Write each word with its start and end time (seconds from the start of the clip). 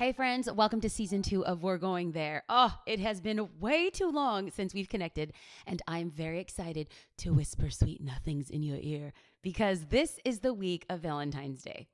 Hey, 0.00 0.12
friends, 0.12 0.50
welcome 0.50 0.80
to 0.80 0.88
season 0.88 1.20
two 1.20 1.44
of 1.44 1.62
We're 1.62 1.76
Going 1.76 2.12
There. 2.12 2.42
Oh, 2.48 2.74
it 2.86 3.00
has 3.00 3.20
been 3.20 3.50
way 3.60 3.90
too 3.90 4.10
long 4.10 4.50
since 4.50 4.72
we've 4.72 4.88
connected, 4.88 5.34
and 5.66 5.82
I'm 5.86 6.10
very 6.10 6.40
excited 6.40 6.88
to 7.18 7.34
whisper 7.34 7.68
sweet 7.68 8.02
nothings 8.02 8.48
in 8.48 8.62
your 8.62 8.78
ear 8.80 9.12
because 9.42 9.84
this 9.90 10.18
is 10.24 10.38
the 10.38 10.54
week 10.54 10.86
of 10.88 11.00
Valentine's 11.00 11.62
Day. 11.62 11.88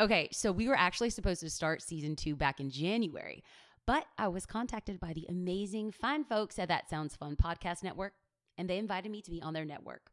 Okay, 0.00 0.28
so 0.32 0.50
we 0.50 0.66
were 0.66 0.74
actually 0.76 1.10
supposed 1.10 1.38
to 1.42 1.50
start 1.50 1.82
season 1.82 2.16
two 2.16 2.34
back 2.34 2.58
in 2.58 2.68
January, 2.68 3.44
but 3.86 4.06
I 4.18 4.26
was 4.26 4.44
contacted 4.44 4.98
by 4.98 5.12
the 5.12 5.26
amazing, 5.28 5.92
fine 5.92 6.24
folks 6.24 6.58
at 6.58 6.66
That 6.66 6.90
Sounds 6.90 7.14
Fun 7.14 7.36
podcast 7.36 7.84
network, 7.84 8.14
and 8.58 8.68
they 8.68 8.78
invited 8.78 9.12
me 9.12 9.22
to 9.22 9.30
be 9.30 9.40
on 9.40 9.54
their 9.54 9.64
network. 9.64 10.10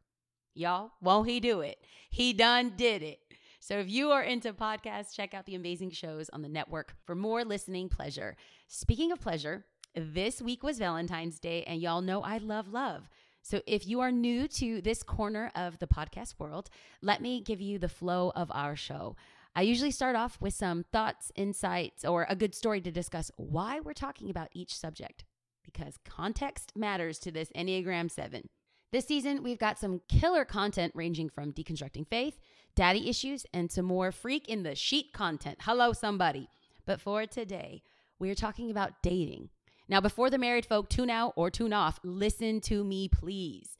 Y'all, 0.54 0.92
won't 1.00 1.28
he 1.28 1.40
do 1.40 1.62
it? 1.62 1.78
He 2.10 2.32
done 2.32 2.74
did 2.76 3.02
it. 3.02 3.18
So 3.62 3.78
if 3.78 3.90
you 3.90 4.10
are 4.10 4.22
into 4.22 4.54
podcasts, 4.54 5.14
check 5.14 5.34
out 5.34 5.44
the 5.44 5.54
amazing 5.54 5.90
shows 5.90 6.30
on 6.30 6.40
the 6.40 6.48
network 6.48 6.94
for 7.04 7.14
more 7.14 7.44
listening 7.44 7.90
pleasure. 7.90 8.36
Speaking 8.68 9.12
of 9.12 9.20
pleasure, 9.20 9.66
this 9.94 10.40
week 10.40 10.62
was 10.62 10.78
Valentine's 10.78 11.38
Day, 11.38 11.62
and 11.64 11.80
y'all 11.80 12.00
know 12.00 12.22
I 12.22 12.38
love 12.38 12.68
love. 12.68 13.10
So 13.42 13.60
if 13.66 13.86
you 13.86 14.00
are 14.00 14.10
new 14.10 14.48
to 14.48 14.80
this 14.80 15.02
corner 15.02 15.52
of 15.54 15.78
the 15.78 15.86
podcast 15.86 16.38
world, 16.38 16.70
let 17.02 17.20
me 17.20 17.42
give 17.42 17.60
you 17.60 17.78
the 17.78 17.88
flow 17.88 18.32
of 18.34 18.50
our 18.54 18.76
show. 18.76 19.14
I 19.54 19.62
usually 19.62 19.90
start 19.90 20.16
off 20.16 20.40
with 20.40 20.54
some 20.54 20.84
thoughts, 20.92 21.30
insights, 21.34 22.04
or 22.04 22.26
a 22.28 22.36
good 22.36 22.54
story 22.54 22.80
to 22.80 22.90
discuss 22.90 23.30
why 23.36 23.80
we're 23.80 23.92
talking 23.92 24.30
about 24.30 24.48
each 24.54 24.74
subject, 24.74 25.24
because 25.64 25.98
context 26.04 26.72
matters 26.74 27.18
to 27.20 27.30
this 27.30 27.50
Enneagram 27.54 28.10
7. 28.10 28.48
This 28.92 29.06
season, 29.06 29.44
we've 29.44 29.58
got 29.58 29.78
some 29.78 30.00
killer 30.08 30.44
content 30.44 30.92
ranging 30.96 31.28
from 31.28 31.52
deconstructing 31.52 32.08
faith, 32.08 32.40
daddy 32.74 33.08
issues, 33.08 33.46
and 33.54 33.70
some 33.70 33.84
more 33.84 34.10
freak 34.10 34.48
in 34.48 34.64
the 34.64 34.74
sheet 34.74 35.12
content. 35.12 35.58
Hello, 35.60 35.92
somebody. 35.92 36.48
But 36.86 37.00
for 37.00 37.24
today, 37.24 37.84
we're 38.18 38.34
talking 38.34 38.68
about 38.68 39.00
dating. 39.00 39.50
Now, 39.88 40.00
before 40.00 40.28
the 40.28 40.38
married 40.38 40.66
folk 40.66 40.88
tune 40.88 41.08
out 41.08 41.34
or 41.36 41.50
tune 41.50 41.72
off, 41.72 42.00
listen 42.02 42.60
to 42.62 42.82
me, 42.82 43.08
please. 43.08 43.78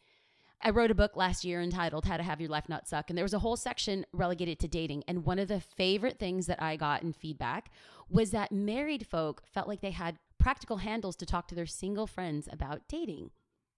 I 0.63 0.71
wrote 0.71 0.93
a 0.93 0.95
book 0.95 1.17
last 1.17 1.45
year 1.45 1.61
entitled 1.61 2.05
How 2.05 2.17
to 2.17 2.23
Have 2.23 2.41
Your 2.41 2.51
Life 2.51 2.69
Not 2.69 2.87
Suck, 2.87 3.11
and 3.11 3.17
there 3.17 3.25
was 3.25 3.35
a 3.35 3.41
whole 3.41 3.57
section 3.57 4.07
relegated 4.13 4.61
to 4.61 4.69
dating. 4.69 5.03
And 5.09 5.25
one 5.25 5.41
of 5.41 5.49
the 5.49 5.59
favorite 5.59 6.21
things 6.21 6.47
that 6.47 6.63
I 6.63 6.77
got 6.77 7.03
in 7.03 7.15
feedback 7.15 7.73
was 8.09 8.31
that 8.31 8.53
married 8.53 9.09
folk 9.09 9.43
felt 9.53 9.67
like 9.67 9.81
they 9.81 9.91
had 9.91 10.19
practical 10.39 10.77
handles 10.77 11.17
to 11.17 11.27
talk 11.27 11.49
to 11.49 11.57
their 11.57 11.67
single 11.67 12.07
friends 12.07 12.49
about 12.53 12.87
dating. 12.89 13.31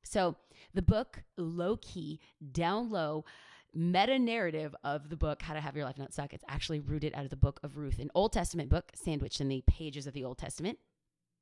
So, 0.03 0.37
the 0.75 0.83
book, 0.83 1.23
low 1.37 1.77
key, 1.77 2.21
down 2.53 2.91
low, 2.91 3.25
meta 3.75 4.19
narrative 4.19 4.75
of 4.85 5.09
the 5.09 5.17
book, 5.17 5.43
How 5.43 5.55
to 5.55 5.61
Have 5.61 5.77
Your 5.77 5.85
Life 5.85 5.99
Not 5.99 6.13
Suck, 6.13 6.33
it's 6.33 6.45
actually 6.49 6.81
rooted 6.81 7.15
out 7.15 7.25
of 7.25 7.31
the 7.31 7.37
book 7.37 7.61
of 7.63 7.77
Ruth, 7.77 7.99
an 7.99 8.11
Old 8.15 8.33
Testament 8.33 8.69
book 8.69 8.93
sandwiched 8.95 9.41
in 9.41 9.49
the 9.49 9.63
pages 9.67 10.07
of 10.07 10.15
the 10.15 10.25
Old 10.25 10.39
Testament. 10.39 10.79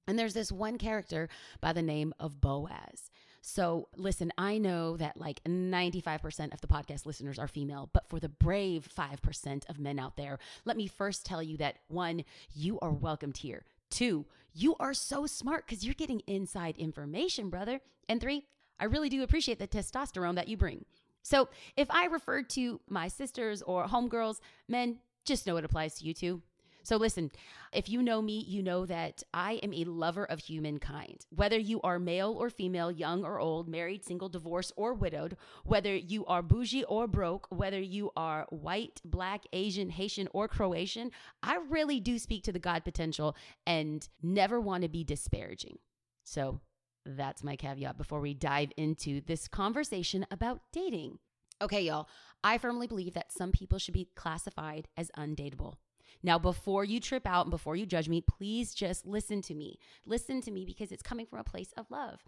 And 0.06 0.18
there's 0.18 0.34
this 0.34 0.50
one 0.50 0.78
character 0.78 1.28
by 1.60 1.72
the 1.72 1.82
name 1.82 2.12
of 2.18 2.40
Boaz. 2.40 3.10
So, 3.42 3.88
listen, 3.96 4.32
I 4.36 4.58
know 4.58 4.96
that 4.98 5.16
like 5.16 5.42
95% 5.44 6.52
of 6.52 6.60
the 6.60 6.66
podcast 6.66 7.06
listeners 7.06 7.38
are 7.38 7.48
female, 7.48 7.88
but 7.92 8.08
for 8.08 8.20
the 8.20 8.28
brave 8.28 8.88
5% 8.94 9.70
of 9.70 9.78
men 9.78 9.98
out 9.98 10.16
there, 10.16 10.38
let 10.64 10.76
me 10.76 10.86
first 10.86 11.24
tell 11.24 11.42
you 11.42 11.56
that 11.58 11.76
one, 11.88 12.24
you 12.54 12.78
are 12.80 12.92
welcomed 12.92 13.38
here. 13.38 13.64
Two, 13.88 14.26
you 14.52 14.76
are 14.78 14.94
so 14.94 15.26
smart 15.26 15.66
because 15.66 15.84
you're 15.84 15.94
getting 15.94 16.20
inside 16.26 16.76
information, 16.76 17.48
brother. 17.48 17.80
And 18.10 18.20
three, 18.20 18.42
I 18.80 18.86
really 18.86 19.08
do 19.08 19.22
appreciate 19.22 19.60
the 19.60 19.68
testosterone 19.68 20.34
that 20.34 20.48
you 20.48 20.56
bring. 20.56 20.84
So 21.22 21.48
if 21.76 21.88
I 21.92 22.06
refer 22.06 22.42
to 22.42 22.80
my 22.88 23.06
sisters 23.06 23.62
or 23.62 23.86
homegirls, 23.86 24.40
men, 24.66 24.98
just 25.24 25.46
know 25.46 25.56
it 25.58 25.64
applies 25.64 25.94
to 25.94 26.04
you 26.04 26.12
too. 26.12 26.42
So 26.82 26.96
listen, 26.96 27.30
if 27.72 27.88
you 27.88 28.02
know 28.02 28.20
me, 28.20 28.44
you 28.48 28.64
know 28.64 28.84
that 28.84 29.22
I 29.32 29.60
am 29.62 29.72
a 29.72 29.84
lover 29.84 30.24
of 30.24 30.40
humankind. 30.40 31.24
Whether 31.30 31.56
you 31.56 31.80
are 31.82 32.00
male 32.00 32.32
or 32.36 32.50
female, 32.50 32.90
young 32.90 33.22
or 33.24 33.38
old, 33.38 33.68
married, 33.68 34.04
single, 34.04 34.28
divorced, 34.28 34.72
or 34.74 34.92
widowed, 34.92 35.36
whether 35.62 35.94
you 35.94 36.26
are 36.26 36.42
bougie 36.42 36.82
or 36.82 37.06
broke, 37.06 37.46
whether 37.50 37.78
you 37.78 38.10
are 38.16 38.48
white, 38.50 39.00
black, 39.04 39.44
Asian, 39.52 39.90
Haitian, 39.90 40.26
or 40.32 40.48
Croatian, 40.48 41.12
I 41.44 41.58
really 41.68 42.00
do 42.00 42.18
speak 42.18 42.42
to 42.42 42.52
the 42.52 42.58
God 42.58 42.82
potential 42.82 43.36
and 43.64 44.08
never 44.20 44.60
want 44.60 44.82
to 44.82 44.88
be 44.88 45.04
disparaging. 45.04 45.78
So 46.24 46.60
that's 47.04 47.44
my 47.44 47.56
caveat 47.56 47.96
before 47.96 48.20
we 48.20 48.34
dive 48.34 48.72
into 48.76 49.20
this 49.20 49.48
conversation 49.48 50.26
about 50.30 50.60
dating. 50.72 51.18
Okay, 51.62 51.82
y'all, 51.82 52.08
I 52.42 52.58
firmly 52.58 52.86
believe 52.86 53.14
that 53.14 53.32
some 53.32 53.52
people 53.52 53.78
should 53.78 53.94
be 53.94 54.08
classified 54.14 54.88
as 54.96 55.10
undateable. 55.16 55.74
Now, 56.22 56.38
before 56.38 56.84
you 56.84 57.00
trip 57.00 57.26
out 57.26 57.46
and 57.46 57.50
before 57.50 57.76
you 57.76 57.86
judge 57.86 58.08
me, 58.08 58.20
please 58.20 58.74
just 58.74 59.06
listen 59.06 59.42
to 59.42 59.54
me. 59.54 59.78
Listen 60.04 60.40
to 60.42 60.50
me 60.50 60.64
because 60.64 60.92
it's 60.92 61.02
coming 61.02 61.26
from 61.26 61.38
a 61.38 61.44
place 61.44 61.72
of 61.76 61.90
love. 61.90 62.20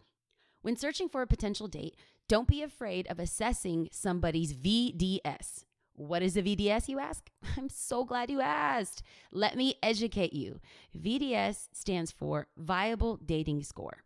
When 0.62 0.76
searching 0.76 1.08
for 1.08 1.22
a 1.22 1.26
potential 1.26 1.66
date, 1.66 1.96
don't 2.28 2.48
be 2.48 2.62
afraid 2.62 3.06
of 3.08 3.18
assessing 3.18 3.88
somebody's 3.90 4.54
VDS. 4.54 5.64
What 5.94 6.22
is 6.22 6.36
a 6.36 6.42
VDS, 6.42 6.88
you 6.88 6.98
ask? 6.98 7.28
I'm 7.56 7.68
so 7.68 8.04
glad 8.04 8.30
you 8.30 8.40
asked. 8.40 9.02
Let 9.30 9.56
me 9.56 9.74
educate 9.82 10.32
you. 10.32 10.60
VDS 10.96 11.68
stands 11.72 12.10
for 12.10 12.46
Viable 12.56 13.16
Dating 13.16 13.62
Score. 13.62 14.04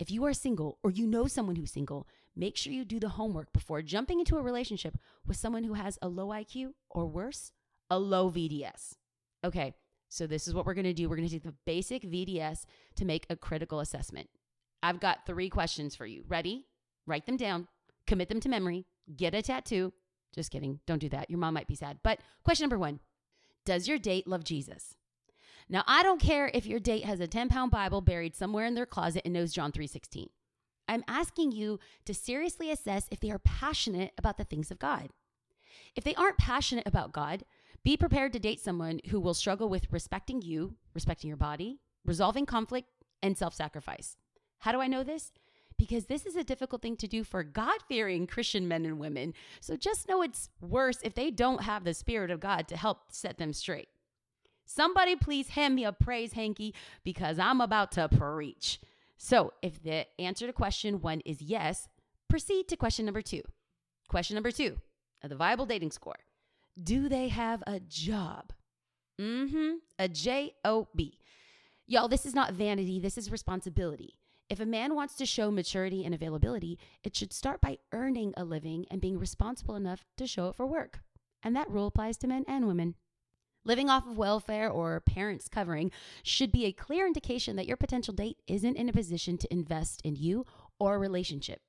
If 0.00 0.10
you 0.10 0.24
are 0.24 0.32
single 0.32 0.78
or 0.82 0.90
you 0.90 1.06
know 1.06 1.26
someone 1.26 1.56
who's 1.56 1.72
single, 1.72 2.08
make 2.34 2.56
sure 2.56 2.72
you 2.72 2.86
do 2.86 2.98
the 2.98 3.10
homework 3.10 3.52
before 3.52 3.82
jumping 3.82 4.18
into 4.18 4.38
a 4.38 4.42
relationship 4.42 4.96
with 5.26 5.36
someone 5.36 5.62
who 5.62 5.74
has 5.74 5.98
a 6.00 6.08
low 6.08 6.28
IQ 6.28 6.70
or 6.88 7.06
worse, 7.06 7.52
a 7.90 7.98
low 7.98 8.30
VDS. 8.30 8.94
Okay, 9.44 9.74
so 10.08 10.26
this 10.26 10.48
is 10.48 10.54
what 10.54 10.64
we're 10.64 10.72
gonna 10.72 10.94
do. 10.94 11.06
We're 11.06 11.16
gonna 11.16 11.28
take 11.28 11.42
the 11.42 11.54
basic 11.66 12.02
VDS 12.02 12.64
to 12.96 13.04
make 13.04 13.26
a 13.28 13.36
critical 13.36 13.80
assessment. 13.80 14.30
I've 14.82 15.00
got 15.00 15.26
three 15.26 15.50
questions 15.50 15.94
for 15.94 16.06
you. 16.06 16.24
Ready? 16.26 16.64
Write 17.06 17.26
them 17.26 17.36
down, 17.36 17.68
commit 18.06 18.30
them 18.30 18.40
to 18.40 18.48
memory, 18.48 18.86
get 19.14 19.34
a 19.34 19.42
tattoo. 19.42 19.92
Just 20.34 20.50
kidding. 20.50 20.80
Don't 20.86 21.00
do 21.00 21.10
that. 21.10 21.28
Your 21.28 21.40
mom 21.40 21.52
might 21.52 21.68
be 21.68 21.74
sad. 21.74 21.98
But 22.02 22.20
question 22.42 22.64
number 22.64 22.78
one 22.78 23.00
Does 23.66 23.86
your 23.86 23.98
date 23.98 24.26
love 24.26 24.44
Jesus? 24.44 24.96
Now, 25.72 25.84
I 25.86 26.02
don't 26.02 26.20
care 26.20 26.50
if 26.52 26.66
your 26.66 26.80
date 26.80 27.04
has 27.04 27.20
a 27.20 27.28
10 27.28 27.48
pound 27.48 27.70
Bible 27.70 28.00
buried 28.00 28.34
somewhere 28.34 28.66
in 28.66 28.74
their 28.74 28.86
closet 28.86 29.22
and 29.24 29.32
knows 29.32 29.52
John 29.52 29.70
3.16. 29.70 30.26
I'm 30.88 31.04
asking 31.06 31.52
you 31.52 31.78
to 32.06 32.12
seriously 32.12 32.72
assess 32.72 33.06
if 33.12 33.20
they 33.20 33.30
are 33.30 33.38
passionate 33.38 34.10
about 34.18 34.36
the 34.36 34.44
things 34.44 34.72
of 34.72 34.80
God. 34.80 35.10
If 35.94 36.02
they 36.02 36.16
aren't 36.16 36.38
passionate 36.38 36.88
about 36.88 37.12
God, 37.12 37.44
be 37.84 37.96
prepared 37.96 38.32
to 38.32 38.40
date 38.40 38.58
someone 38.58 39.00
who 39.10 39.20
will 39.20 39.32
struggle 39.32 39.68
with 39.68 39.92
respecting 39.92 40.42
you, 40.42 40.74
respecting 40.92 41.28
your 41.28 41.36
body, 41.36 41.78
resolving 42.04 42.46
conflict, 42.46 42.88
and 43.22 43.38
self 43.38 43.54
sacrifice. 43.54 44.16
How 44.58 44.72
do 44.72 44.80
I 44.80 44.88
know 44.88 45.04
this? 45.04 45.30
Because 45.78 46.06
this 46.06 46.26
is 46.26 46.34
a 46.34 46.42
difficult 46.42 46.82
thing 46.82 46.96
to 46.96 47.06
do 47.06 47.22
for 47.22 47.44
God 47.44 47.78
fearing 47.88 48.26
Christian 48.26 48.66
men 48.66 48.84
and 48.84 48.98
women. 48.98 49.34
So 49.60 49.76
just 49.76 50.08
know 50.08 50.20
it's 50.20 50.50
worse 50.60 50.98
if 51.04 51.14
they 51.14 51.30
don't 51.30 51.62
have 51.62 51.84
the 51.84 51.94
Spirit 51.94 52.32
of 52.32 52.40
God 52.40 52.66
to 52.68 52.76
help 52.76 53.12
set 53.12 53.38
them 53.38 53.52
straight. 53.52 53.88
Somebody 54.72 55.16
please 55.16 55.48
hand 55.48 55.74
me 55.74 55.84
a 55.84 55.90
praise 55.90 56.34
hanky 56.34 56.74
because 57.02 57.40
I'm 57.40 57.60
about 57.60 57.90
to 57.92 58.08
preach. 58.08 58.80
So, 59.16 59.52
if 59.62 59.82
the 59.82 60.06
answer 60.20 60.46
to 60.46 60.52
question 60.52 61.00
one 61.00 61.22
is 61.24 61.42
yes, 61.42 61.88
proceed 62.28 62.68
to 62.68 62.76
question 62.76 63.04
number 63.04 63.20
two. 63.20 63.42
Question 64.08 64.36
number 64.36 64.52
two 64.52 64.76
the 65.22 65.34
viable 65.34 65.66
dating 65.66 65.90
score. 65.90 66.20
Do 66.80 67.08
they 67.08 67.26
have 67.28 67.64
a 67.66 67.80
job? 67.80 68.52
Mm 69.20 69.50
hmm. 69.50 69.70
A 69.98 70.08
J 70.08 70.54
O 70.64 70.86
B. 70.94 71.18
Y'all, 71.88 72.06
this 72.06 72.24
is 72.24 72.36
not 72.36 72.54
vanity, 72.54 73.00
this 73.00 73.18
is 73.18 73.32
responsibility. 73.32 74.14
If 74.48 74.60
a 74.60 74.66
man 74.66 74.94
wants 74.94 75.16
to 75.16 75.26
show 75.26 75.50
maturity 75.50 76.04
and 76.04 76.14
availability, 76.14 76.78
it 77.02 77.16
should 77.16 77.32
start 77.32 77.60
by 77.60 77.78
earning 77.92 78.34
a 78.36 78.44
living 78.44 78.86
and 78.88 79.00
being 79.00 79.18
responsible 79.18 79.74
enough 79.74 80.04
to 80.16 80.28
show 80.28 80.48
it 80.48 80.54
for 80.54 80.64
work. 80.64 81.00
And 81.42 81.56
that 81.56 81.70
rule 81.70 81.88
applies 81.88 82.16
to 82.18 82.28
men 82.28 82.44
and 82.46 82.68
women. 82.68 82.94
Living 83.64 83.90
off 83.90 84.06
of 84.06 84.16
welfare 84.16 84.70
or 84.70 85.00
parents' 85.00 85.48
covering 85.48 85.90
should 86.22 86.50
be 86.50 86.64
a 86.64 86.72
clear 86.72 87.06
indication 87.06 87.56
that 87.56 87.66
your 87.66 87.76
potential 87.76 88.14
date 88.14 88.38
isn't 88.46 88.76
in 88.76 88.88
a 88.88 88.92
position 88.92 89.36
to 89.36 89.52
invest 89.52 90.00
in 90.02 90.16
you 90.16 90.46
or 90.78 90.94
a 90.94 90.98
relationship. 90.98 91.60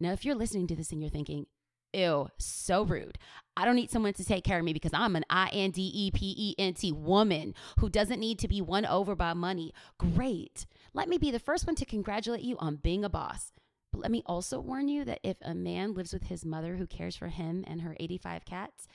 Now, 0.00 0.12
if 0.12 0.24
you're 0.24 0.34
listening 0.34 0.66
to 0.66 0.74
this 0.74 0.90
and 0.90 1.00
you're 1.00 1.10
thinking, 1.10 1.46
ew, 1.92 2.28
so 2.38 2.82
rude. 2.82 3.18
I 3.56 3.64
don't 3.64 3.76
need 3.76 3.90
someone 3.90 4.14
to 4.14 4.24
take 4.24 4.42
care 4.42 4.58
of 4.58 4.64
me 4.64 4.72
because 4.72 4.92
I'm 4.94 5.14
an 5.14 5.24
I 5.30 5.48
N 5.52 5.70
D 5.70 5.92
E 5.94 6.10
P 6.10 6.34
E 6.36 6.54
N 6.58 6.74
T 6.74 6.90
woman 6.90 7.54
who 7.78 7.88
doesn't 7.88 8.18
need 8.18 8.40
to 8.40 8.48
be 8.48 8.60
won 8.60 8.84
over 8.84 9.14
by 9.14 9.32
money. 9.34 9.72
Great. 9.98 10.66
Let 10.92 11.08
me 11.08 11.18
be 11.18 11.30
the 11.30 11.38
first 11.38 11.66
one 11.66 11.76
to 11.76 11.84
congratulate 11.84 12.42
you 12.42 12.56
on 12.58 12.76
being 12.76 13.04
a 13.04 13.08
boss. 13.08 13.52
But 13.92 14.00
let 14.00 14.10
me 14.10 14.22
also 14.26 14.58
warn 14.58 14.88
you 14.88 15.04
that 15.04 15.20
if 15.22 15.36
a 15.42 15.54
man 15.54 15.94
lives 15.94 16.12
with 16.12 16.24
his 16.24 16.44
mother 16.44 16.76
who 16.76 16.86
cares 16.86 17.14
for 17.14 17.28
him 17.28 17.62
and 17.68 17.82
her 17.82 17.94
85 18.00 18.44
cats, 18.44 18.88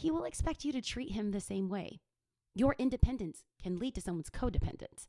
he 0.00 0.10
will 0.10 0.24
expect 0.24 0.64
you 0.64 0.72
to 0.72 0.80
treat 0.80 1.12
him 1.12 1.30
the 1.30 1.40
same 1.40 1.68
way. 1.68 2.00
Your 2.54 2.74
independence 2.78 3.44
can 3.62 3.78
lead 3.78 3.94
to 3.94 4.00
someone's 4.00 4.30
codependence. 4.30 5.08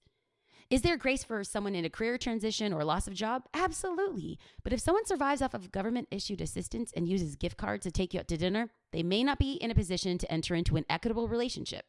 Is 0.69 0.81
there 0.81 0.97
grace 0.97 1.23
for 1.23 1.43
someone 1.43 1.75
in 1.75 1.85
a 1.85 1.89
career 1.89 2.17
transition 2.17 2.73
or 2.73 2.83
loss 2.83 3.07
of 3.07 3.13
job? 3.13 3.43
Absolutely. 3.53 4.38
But 4.63 4.73
if 4.73 4.79
someone 4.79 5.05
survives 5.05 5.41
off 5.41 5.53
of 5.53 5.71
government 5.71 6.07
issued 6.11 6.41
assistance 6.41 6.91
and 6.95 7.07
uses 7.07 7.35
gift 7.35 7.57
cards 7.57 7.83
to 7.83 7.91
take 7.91 8.13
you 8.13 8.19
out 8.19 8.27
to 8.29 8.38
dinner, 8.38 8.69
they 8.91 9.03
may 9.03 9.23
not 9.23 9.39
be 9.39 9.53
in 9.53 9.71
a 9.71 9.75
position 9.75 10.17
to 10.17 10.31
enter 10.31 10.55
into 10.55 10.77
an 10.77 10.85
equitable 10.89 11.27
relationship. 11.27 11.85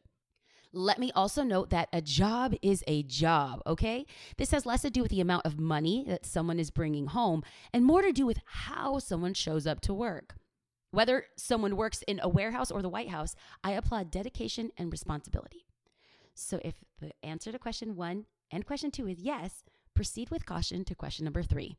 Let 0.71 0.97
me 0.97 1.11
also 1.13 1.43
note 1.43 1.69
that 1.69 1.89
a 1.93 2.01
job 2.01 2.55
is 2.61 2.83
a 2.87 3.03
job, 3.03 3.61
okay? 3.67 4.05
This 4.37 4.51
has 4.51 4.65
less 4.65 4.81
to 4.81 4.89
do 4.89 5.01
with 5.01 5.11
the 5.11 5.21
amount 5.21 5.45
of 5.45 5.59
money 5.59 6.03
that 6.07 6.25
someone 6.25 6.59
is 6.59 6.71
bringing 6.71 7.07
home 7.07 7.43
and 7.71 7.85
more 7.85 8.01
to 8.01 8.11
do 8.11 8.25
with 8.25 8.39
how 8.45 8.97
someone 8.99 9.33
shows 9.33 9.67
up 9.67 9.81
to 9.81 9.93
work. 9.93 10.35
Whether 10.93 11.25
someone 11.35 11.75
works 11.75 12.03
in 12.03 12.19
a 12.21 12.29
warehouse 12.29 12.69
or 12.69 12.83
the 12.83 12.87
White 12.87 13.09
House, 13.09 13.35
I 13.63 13.71
applaud 13.71 14.11
dedication 14.11 14.71
and 14.77 14.91
responsibility. 14.91 15.65
So 16.35 16.59
if 16.63 16.75
the 17.01 17.13
answer 17.23 17.51
to 17.51 17.57
question 17.57 17.95
one 17.95 18.25
and 18.51 18.63
question 18.63 18.91
two 18.91 19.07
is 19.07 19.19
yes, 19.19 19.63
proceed 19.95 20.29
with 20.29 20.45
caution 20.45 20.85
to 20.85 20.93
question 20.93 21.23
number 21.23 21.41
three. 21.41 21.77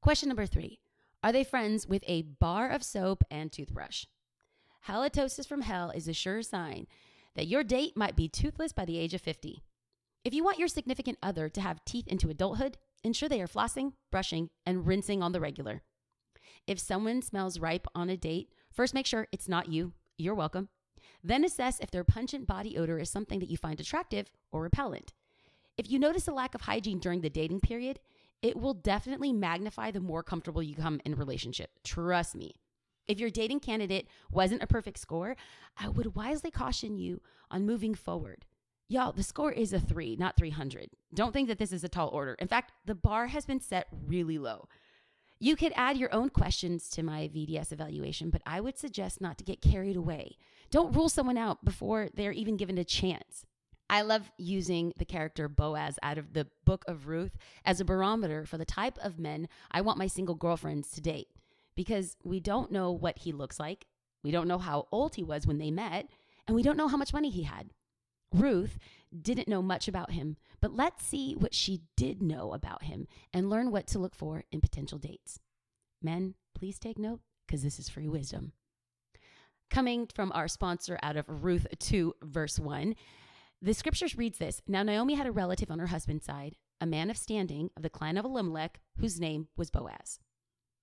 Question 0.00 0.30
number 0.30 0.46
three 0.46 0.78
Are 1.22 1.32
they 1.32 1.44
friends 1.44 1.86
with 1.86 2.02
a 2.06 2.22
bar 2.22 2.70
of 2.70 2.82
soap 2.82 3.24
and 3.30 3.52
toothbrush? 3.52 4.06
Halitosis 4.88 5.46
from 5.46 5.60
hell 5.60 5.90
is 5.90 6.08
a 6.08 6.14
sure 6.14 6.40
sign 6.40 6.86
that 7.34 7.46
your 7.46 7.62
date 7.62 7.94
might 7.94 8.16
be 8.16 8.26
toothless 8.26 8.72
by 8.72 8.86
the 8.86 8.96
age 8.96 9.12
of 9.12 9.20
50. 9.20 9.62
If 10.24 10.32
you 10.32 10.42
want 10.42 10.58
your 10.58 10.68
significant 10.68 11.18
other 11.22 11.50
to 11.50 11.60
have 11.60 11.84
teeth 11.84 12.06
into 12.06 12.30
adulthood, 12.30 12.78
ensure 13.02 13.28
they 13.28 13.42
are 13.42 13.46
flossing, 13.46 13.92
brushing, 14.10 14.48
and 14.64 14.86
rinsing 14.86 15.22
on 15.22 15.32
the 15.32 15.40
regular. 15.40 15.82
If 16.66 16.78
someone 16.78 17.22
smells 17.22 17.58
ripe 17.58 17.86
on 17.94 18.08
a 18.08 18.16
date, 18.16 18.50
first 18.70 18.94
make 18.94 19.06
sure 19.06 19.28
it's 19.32 19.48
not 19.48 19.68
you. 19.68 19.92
You're 20.16 20.34
welcome. 20.34 20.68
Then 21.22 21.44
assess 21.44 21.80
if 21.80 21.90
their 21.90 22.04
pungent 22.04 22.46
body 22.46 22.76
odor 22.76 22.98
is 22.98 23.10
something 23.10 23.40
that 23.40 23.50
you 23.50 23.56
find 23.56 23.80
attractive 23.80 24.26
or 24.52 24.62
repellent. 24.62 25.12
If 25.76 25.90
you 25.90 25.98
notice 25.98 26.28
a 26.28 26.32
lack 26.32 26.54
of 26.54 26.62
hygiene 26.62 26.98
during 26.98 27.20
the 27.20 27.30
dating 27.30 27.60
period, 27.60 27.98
it 28.42 28.56
will 28.56 28.74
definitely 28.74 29.32
magnify 29.32 29.90
the 29.90 30.00
more 30.00 30.22
comfortable 30.22 30.62
you 30.62 30.74
come 30.74 31.00
in 31.04 31.14
relationship. 31.14 31.70
Trust 31.82 32.36
me. 32.36 32.54
If 33.06 33.18
your 33.18 33.30
dating 33.30 33.60
candidate 33.60 34.06
wasn't 34.30 34.62
a 34.62 34.66
perfect 34.66 34.98
score, 34.98 35.36
I 35.78 35.88
would 35.88 36.14
wisely 36.14 36.50
caution 36.50 36.96
you 36.96 37.20
on 37.50 37.66
moving 37.66 37.94
forward. 37.94 38.44
Y'all, 38.88 39.12
the 39.12 39.22
score 39.22 39.50
is 39.50 39.72
a 39.72 39.80
three, 39.80 40.14
not 40.16 40.36
300. 40.36 40.90
Don't 41.14 41.32
think 41.32 41.48
that 41.48 41.58
this 41.58 41.72
is 41.72 41.84
a 41.84 41.88
tall 41.88 42.08
order. 42.08 42.36
In 42.38 42.48
fact, 42.48 42.72
the 42.84 42.94
bar 42.94 43.28
has 43.28 43.46
been 43.46 43.60
set 43.60 43.88
really 44.06 44.38
low. 44.38 44.68
You 45.40 45.56
could 45.56 45.72
add 45.76 45.96
your 45.96 46.12
own 46.14 46.30
questions 46.30 46.88
to 46.90 47.02
my 47.02 47.28
VDS 47.34 47.72
evaluation, 47.72 48.30
but 48.30 48.42
I 48.46 48.60
would 48.60 48.78
suggest 48.78 49.20
not 49.20 49.36
to 49.38 49.44
get 49.44 49.60
carried 49.60 49.96
away. 49.96 50.36
Don't 50.70 50.94
rule 50.94 51.08
someone 51.08 51.36
out 51.36 51.64
before 51.64 52.08
they're 52.14 52.32
even 52.32 52.56
given 52.56 52.78
a 52.78 52.84
chance. 52.84 53.44
I 53.90 54.02
love 54.02 54.30
using 54.38 54.92
the 54.96 55.04
character 55.04 55.48
Boaz 55.48 55.98
out 56.02 56.16
of 56.16 56.32
the 56.32 56.46
book 56.64 56.84
of 56.88 57.06
Ruth 57.06 57.36
as 57.64 57.80
a 57.80 57.84
barometer 57.84 58.46
for 58.46 58.56
the 58.56 58.64
type 58.64 58.98
of 59.02 59.18
men 59.18 59.48
I 59.70 59.82
want 59.82 59.98
my 59.98 60.06
single 60.06 60.34
girlfriends 60.34 60.90
to 60.92 61.00
date 61.00 61.28
because 61.74 62.16
we 62.24 62.40
don't 62.40 62.72
know 62.72 62.90
what 62.92 63.18
he 63.18 63.32
looks 63.32 63.60
like. 63.60 63.86
We 64.22 64.30
don't 64.30 64.48
know 64.48 64.58
how 64.58 64.88
old 64.90 65.16
he 65.16 65.22
was 65.22 65.46
when 65.46 65.58
they 65.58 65.70
met, 65.70 66.08
and 66.46 66.54
we 66.54 66.62
don't 66.62 66.78
know 66.78 66.88
how 66.88 66.96
much 66.96 67.12
money 67.12 67.28
he 67.28 67.42
had. 67.42 67.70
Ruth 68.34 68.78
didn't 69.22 69.46
know 69.46 69.62
much 69.62 69.86
about 69.86 70.10
him, 70.10 70.36
but 70.60 70.74
let's 70.74 71.04
see 71.04 71.34
what 71.34 71.54
she 71.54 71.82
did 71.96 72.20
know 72.20 72.52
about 72.52 72.82
him 72.82 73.06
and 73.32 73.48
learn 73.48 73.70
what 73.70 73.86
to 73.88 74.00
look 74.00 74.14
for 74.14 74.42
in 74.50 74.60
potential 74.60 74.98
dates. 74.98 75.38
Men, 76.02 76.34
please 76.52 76.80
take 76.80 76.98
note 76.98 77.20
because 77.46 77.62
this 77.62 77.78
is 77.78 77.88
free 77.88 78.08
wisdom. 78.08 78.52
Coming 79.70 80.08
from 80.12 80.32
our 80.32 80.48
sponsor 80.48 80.98
out 81.02 81.16
of 81.16 81.44
Ruth 81.44 81.66
2, 81.78 82.14
verse 82.22 82.58
1, 82.58 82.96
the 83.62 83.72
scriptures 83.72 84.18
reads 84.18 84.38
this 84.38 84.60
Now 84.66 84.82
Naomi 84.82 85.14
had 85.14 85.26
a 85.26 85.32
relative 85.32 85.70
on 85.70 85.78
her 85.78 85.86
husband's 85.86 86.26
side, 86.26 86.56
a 86.80 86.86
man 86.86 87.10
of 87.10 87.16
standing 87.16 87.70
of 87.76 87.82
the 87.82 87.90
clan 87.90 88.16
of 88.18 88.24
Elimelech, 88.24 88.80
whose 88.98 89.20
name 89.20 89.48
was 89.56 89.70
Boaz. 89.70 90.18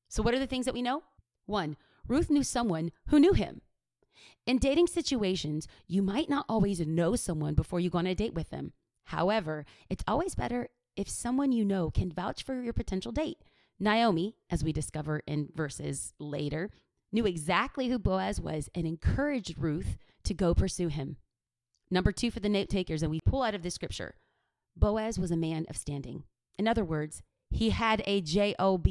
So, 0.08 0.24
what 0.24 0.34
are 0.34 0.40
the 0.40 0.48
things 0.48 0.66
that 0.66 0.74
we 0.74 0.82
know? 0.82 1.04
One, 1.46 1.76
Ruth 2.08 2.30
knew 2.30 2.44
someone 2.44 2.92
who 3.08 3.20
knew 3.20 3.34
him. 3.34 3.62
In 4.46 4.58
dating 4.58 4.88
situations, 4.88 5.68
you 5.88 6.02
might 6.02 6.30
not 6.30 6.46
always 6.50 6.80
know 6.80 7.16
someone 7.16 7.54
before 7.54 7.80
you 7.80 7.90
go 7.90 8.00
on 8.00 8.08
a 8.08 8.16
date 8.16 8.34
with 8.34 8.50
them. 8.50 8.74
However, 9.06 9.66
it's 9.90 10.04
always 10.08 10.36
better 10.36 10.70
if 10.96 11.10
someone 11.10 11.52
you 11.52 11.66
know 11.66 11.90
can 11.92 12.12
vouch 12.12 12.44
for 12.44 12.62
your 12.62 12.74
potential 12.74 13.12
date. 13.12 13.38
Naomi, 13.80 14.36
as 14.50 14.64
we 14.64 14.72
discover 14.72 15.22
in 15.26 15.50
verses 15.56 16.14
later, 16.20 16.70
knew 17.12 17.26
exactly 17.26 17.90
who 17.90 18.00
Boaz 18.00 18.40
was 18.40 18.70
and 18.76 18.86
encouraged 18.86 19.58
Ruth 19.58 19.98
to 20.24 20.34
go 20.34 20.54
pursue 20.54 20.88
him. 20.88 21.18
Number 21.90 22.12
two 22.12 22.32
for 22.32 22.40
the 22.40 22.50
note 22.50 22.70
takers, 22.70 23.02
and 23.02 23.12
we 23.12 23.20
pull 23.26 23.44
out 23.44 23.56
of 23.56 23.64
this 23.64 23.76
scripture 23.76 24.16
Boaz 24.76 25.20
was 25.20 25.32
a 25.32 25.38
man 25.38 25.66
of 25.70 25.78
standing. 25.78 26.24
In 26.58 26.68
other 26.68 26.86
words, 26.86 27.22
he 27.50 27.72
had 27.72 28.02
a 28.06 28.22
job. 28.22 28.88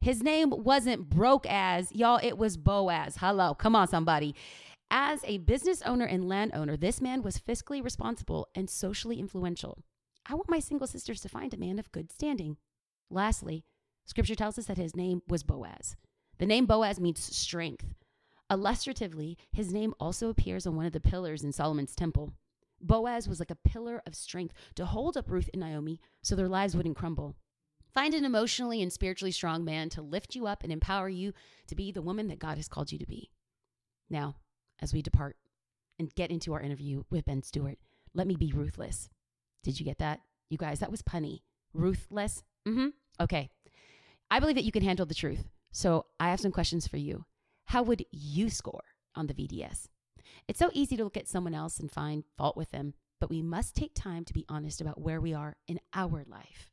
His 0.00 0.22
name 0.22 0.48
wasn't 0.50 1.10
broke 1.10 1.44
as, 1.46 1.92
y'all, 1.92 2.20
it 2.22 2.38
was 2.38 2.56
Boaz. 2.56 3.18
Hello, 3.18 3.52
come 3.52 3.76
on, 3.76 3.86
somebody. 3.86 4.34
As 4.90 5.22
a 5.26 5.36
business 5.36 5.82
owner 5.82 6.06
and 6.06 6.26
landowner, 6.26 6.78
this 6.78 7.02
man 7.02 7.20
was 7.20 7.38
fiscally 7.38 7.84
responsible 7.84 8.48
and 8.54 8.70
socially 8.70 9.20
influential. 9.20 9.78
I 10.24 10.34
want 10.34 10.48
my 10.48 10.58
single 10.58 10.86
sisters 10.86 11.20
to 11.20 11.28
find 11.28 11.52
a 11.52 11.58
man 11.58 11.78
of 11.78 11.92
good 11.92 12.10
standing. 12.10 12.56
Lastly, 13.10 13.62
scripture 14.06 14.34
tells 14.34 14.58
us 14.58 14.64
that 14.66 14.78
his 14.78 14.96
name 14.96 15.20
was 15.28 15.42
Boaz. 15.42 15.96
The 16.38 16.46
name 16.46 16.64
Boaz 16.64 16.98
means 16.98 17.20
strength. 17.22 17.84
Illustratively, 18.50 19.36
his 19.52 19.70
name 19.70 19.92
also 20.00 20.30
appears 20.30 20.66
on 20.66 20.76
one 20.76 20.86
of 20.86 20.92
the 20.92 21.00
pillars 21.00 21.44
in 21.44 21.52
Solomon's 21.52 21.94
temple. 21.94 22.32
Boaz 22.80 23.28
was 23.28 23.38
like 23.38 23.50
a 23.50 23.68
pillar 23.68 24.02
of 24.06 24.14
strength 24.14 24.54
to 24.76 24.86
hold 24.86 25.18
up 25.18 25.30
Ruth 25.30 25.50
and 25.52 25.60
Naomi 25.60 26.00
so 26.22 26.34
their 26.34 26.48
lives 26.48 26.74
wouldn't 26.74 26.96
crumble. 26.96 27.36
Find 27.92 28.14
an 28.14 28.24
emotionally 28.24 28.82
and 28.82 28.92
spiritually 28.92 29.32
strong 29.32 29.64
man 29.64 29.88
to 29.90 30.02
lift 30.02 30.34
you 30.34 30.46
up 30.46 30.62
and 30.62 30.72
empower 30.72 31.08
you 31.08 31.32
to 31.66 31.74
be 31.74 31.90
the 31.90 32.02
woman 32.02 32.28
that 32.28 32.38
God 32.38 32.56
has 32.56 32.68
called 32.68 32.92
you 32.92 32.98
to 32.98 33.06
be. 33.06 33.30
Now, 34.08 34.36
as 34.80 34.92
we 34.92 35.02
depart 35.02 35.36
and 35.98 36.14
get 36.14 36.30
into 36.30 36.52
our 36.52 36.60
interview 36.60 37.02
with 37.10 37.24
Ben 37.24 37.42
Stuart, 37.42 37.78
let 38.14 38.26
me 38.26 38.36
be 38.36 38.52
ruthless. 38.52 39.08
Did 39.62 39.78
you 39.78 39.84
get 39.84 39.98
that? 39.98 40.20
You 40.48 40.58
guys, 40.58 40.80
that 40.80 40.90
was 40.90 41.02
punny. 41.02 41.40
Ruthless? 41.74 42.42
Mm 42.66 42.74
hmm. 42.74 42.88
Okay. 43.20 43.50
I 44.30 44.40
believe 44.40 44.56
that 44.56 44.64
you 44.64 44.72
can 44.72 44.82
handle 44.82 45.06
the 45.06 45.14
truth. 45.14 45.48
So 45.72 46.06
I 46.18 46.30
have 46.30 46.40
some 46.40 46.52
questions 46.52 46.86
for 46.86 46.96
you. 46.96 47.24
How 47.66 47.82
would 47.82 48.04
you 48.10 48.50
score 48.50 48.84
on 49.14 49.26
the 49.26 49.34
VDS? 49.34 49.88
It's 50.48 50.58
so 50.58 50.70
easy 50.72 50.96
to 50.96 51.04
look 51.04 51.16
at 51.16 51.28
someone 51.28 51.54
else 51.54 51.78
and 51.78 51.90
find 51.90 52.24
fault 52.36 52.56
with 52.56 52.70
them, 52.70 52.94
but 53.20 53.30
we 53.30 53.42
must 53.42 53.76
take 53.76 53.94
time 53.94 54.24
to 54.24 54.32
be 54.32 54.44
honest 54.48 54.80
about 54.80 55.00
where 55.00 55.20
we 55.20 55.34
are 55.34 55.56
in 55.68 55.80
our 55.94 56.24
life. 56.26 56.70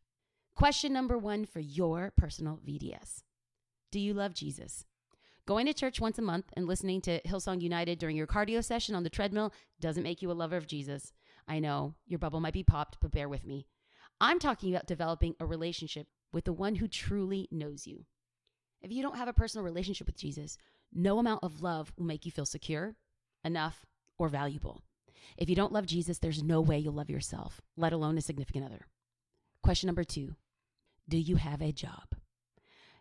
Question 0.57 0.92
number 0.92 1.19
one 1.19 1.45
for 1.45 1.59
your 1.59 2.12
personal 2.18 2.59
VDS 2.68 3.21
Do 3.92 3.99
you 3.99 4.16
love 4.16 4.33
Jesus? 4.33 4.85
Going 5.45 5.68
to 5.68 5.73
church 5.73 6.02
once 6.02 6.18
a 6.18 6.23
month 6.23 6.45
and 6.56 6.66
listening 6.66 6.99
to 7.02 7.21
Hillsong 7.21 7.61
United 7.61 7.99
during 7.99 8.18
your 8.18 8.26
cardio 8.26 8.66
session 8.66 8.95
on 8.95 9.04
the 9.04 9.09
treadmill 9.11 9.54
doesn't 9.80 10.02
make 10.02 10.23
you 10.23 10.31
a 10.31 10.33
lover 10.33 10.57
of 10.57 10.66
Jesus. 10.66 11.14
I 11.47 11.59
know 11.59 11.94
your 12.07 12.18
bubble 12.18 12.40
might 12.40 12.56
be 12.56 12.64
popped, 12.64 12.97
but 12.99 13.11
bear 13.11 13.30
with 13.30 13.45
me. 13.45 13.68
I'm 14.19 14.40
talking 14.40 14.73
about 14.73 14.87
developing 14.87 15.35
a 15.40 15.45
relationship 15.45 16.07
with 16.33 16.45
the 16.45 16.54
one 16.54 16.73
who 16.73 16.87
truly 16.87 17.47
knows 17.52 17.85
you. 17.85 18.06
If 18.81 18.92
you 18.92 19.04
don't 19.04 19.18
have 19.18 19.28
a 19.28 19.33
personal 19.33 19.64
relationship 19.64 20.07
with 20.07 20.18
Jesus, 20.18 20.57
no 20.92 21.19
amount 21.19 21.44
of 21.44 21.61
love 21.61 21.94
will 21.99 22.06
make 22.06 22.26
you 22.26 22.31
feel 22.31 22.47
secure, 22.47 22.95
enough, 23.44 23.85
or 24.18 24.28
valuable. 24.28 24.81
If 25.37 25.52
you 25.52 25.56
don't 25.56 25.71
love 25.71 25.85
Jesus, 25.85 26.18
there's 26.18 26.42
no 26.42 26.61
way 26.61 26.80
you'll 26.80 26.94
love 26.94 27.11
yourself, 27.11 27.61
let 27.76 27.94
alone 27.94 28.18
a 28.18 28.21
significant 28.21 28.66
other. 28.66 28.87
Question 29.61 29.85
number 29.85 30.04
two 30.04 30.33
do 31.09 31.18
you 31.18 31.35
have 31.37 31.61
a 31.61 31.71
job? 31.71 32.16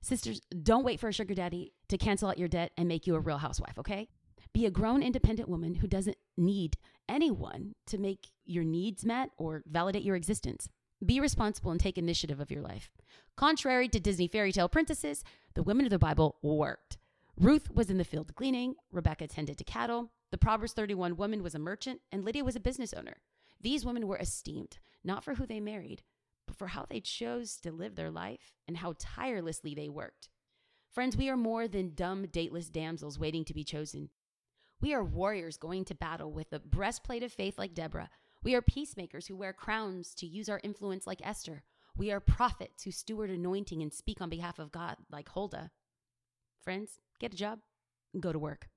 Sisters, 0.01 0.41
don't 0.63 0.85
wait 0.85 1.01
for 1.01 1.09
a 1.09 1.13
sugar 1.13 1.35
daddy 1.35 1.73
to 1.89 1.99
cancel 1.99 2.29
out 2.29 2.39
your 2.39 2.49
debt 2.49 2.73
and 2.77 2.87
make 2.87 3.07
you 3.07 3.15
a 3.15 3.21
real 3.21 3.39
housewife, 3.39 3.79
okay? 3.79 4.09
Be 4.53 4.67
a 4.67 4.71
grown, 4.71 5.03
independent 5.03 5.49
woman 5.49 5.77
who 5.77 5.87
doesn't 5.87 6.17
need 6.37 6.77
anyone 7.09 7.75
to 7.87 7.99
make 7.99 8.29
your 8.45 8.65
needs 8.65 9.05
met 9.05 9.31
or 9.37 9.63
validate 9.67 10.05
your 10.05 10.17
existence. 10.17 10.69
Be 11.05 11.21
responsible 11.21 11.73
and 11.73 11.81
take 11.81 11.99
initiative 11.99 12.41
of 12.41 12.51
your 12.51 12.63
life. 12.63 12.91
Contrary 13.37 13.89
to 13.89 14.01
Disney 14.01 14.29
fairy 14.29 14.53
tale 14.53 14.69
princesses, 14.69 15.25
the 15.55 15.63
women 15.63 15.85
of 15.85 15.91
the 15.91 15.99
Bible 15.99 16.37
worked. 16.41 16.97
Ruth 17.39 17.71
was 17.71 17.91
in 17.91 17.99
the 17.99 18.05
field 18.05 18.35
gleaning, 18.35 18.77
Rebecca 18.91 19.27
tended 19.27 19.59
to 19.59 19.65
cattle, 19.65 20.11
the 20.31 20.39
Proverbs 20.39 20.73
31 20.73 21.17
woman 21.17 21.43
was 21.43 21.55
a 21.55 21.59
merchant, 21.59 22.01
and 22.11 22.25
Lydia 22.25 22.45
was 22.45 22.57
a 22.57 22.61
business 22.61 22.95
owner. 22.95 23.19
These 23.61 23.85
women 23.85 24.07
were 24.07 24.17
esteemed, 24.17 24.79
not 25.05 25.23
for 25.23 25.35
who 25.35 25.47
they 25.47 25.61
married, 25.61 26.03
but 26.47 26.57
for 26.57 26.69
how 26.69 26.87
they 26.88 27.00
chose 27.00 27.57
to 27.59 27.73
live 27.73 27.95
their 27.95 28.11
life 28.11 28.55
and 28.67 28.79
how 28.79 28.95
tirelessly 28.99 29.75
they 29.75 29.88
worked. 29.88 30.29
Friends, 30.91 31.17
we 31.17 31.29
are 31.29 31.37
more 31.37 31.69
than 31.69 31.95
dumb, 31.95 32.26
dateless 32.26 32.69
damsels 32.69 33.19
waiting 33.19 33.45
to 33.45 33.55
be 33.55 33.65
chosen. 33.65 34.11
We 34.81 34.95
are 34.95 35.05
warriors 35.05 35.57
going 35.57 35.85
to 35.87 35.95
battle 35.95 36.33
with 36.33 36.50
the 36.50 36.59
breastplate 36.59 37.23
of 37.23 37.33
faith 37.33 37.59
like 37.59 37.75
Deborah. 37.75 38.11
We 38.43 38.55
are 38.55 38.62
peacemakers 38.62 39.26
who 39.26 39.37
wear 39.37 39.53
crowns 39.53 40.15
to 40.15 40.26
use 40.26 40.49
our 40.49 40.61
influence 40.62 41.07
like 41.07 41.21
Esther. 41.25 41.65
We 41.97 42.12
are 42.12 42.21
prophets 42.21 42.85
who 42.85 42.91
steward 42.91 43.31
anointing 43.31 43.83
and 43.83 43.93
speak 43.93 44.21
on 44.21 44.29
behalf 44.29 44.59
of 44.59 44.73
God 44.73 44.97
like 45.11 45.31
Huldah. 45.31 45.71
Friends, 46.62 47.00
get 47.19 47.35
a 47.35 47.37
job 47.37 47.61
go 48.21 48.33
to 48.33 48.38
work. 48.38 48.69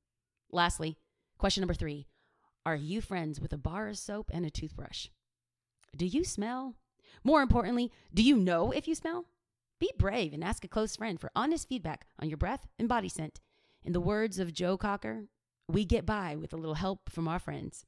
Lastly, 0.51 0.97
question 1.38 1.61
number 1.61 1.73
three 1.73 2.07
Are 2.65 2.75
you 2.75 3.01
friends 3.01 3.39
with 3.39 3.53
a 3.53 3.57
bar 3.57 3.88
of 3.88 3.97
soap 3.97 4.29
and 4.33 4.45
a 4.45 4.49
toothbrush? 4.49 5.07
Do 5.95 6.05
you 6.05 6.23
smell 6.23 6.75
more 7.23 7.41
importantly, 7.41 7.91
do 8.13 8.23
you 8.23 8.35
know 8.35 8.71
if 8.71 8.87
you 8.87 8.95
smell? 8.95 9.25
Be 9.79 9.91
brave 9.97 10.33
and 10.33 10.43
ask 10.43 10.63
a 10.63 10.67
close 10.67 10.95
friend 10.95 11.19
for 11.19 11.31
honest 11.35 11.69
feedback 11.69 12.05
on 12.19 12.29
your 12.29 12.37
breath 12.37 12.67
and 12.77 12.89
body 12.89 13.09
scent. 13.09 13.39
In 13.83 13.93
the 13.93 14.01
words 14.01 14.39
of 14.39 14.53
Joe 14.53 14.77
Cocker, 14.77 15.25
we 15.67 15.85
get 15.85 16.05
by 16.05 16.35
with 16.35 16.53
a 16.53 16.57
little 16.57 16.75
help 16.75 17.09
from 17.09 17.27
our 17.27 17.39
friends. 17.39 17.85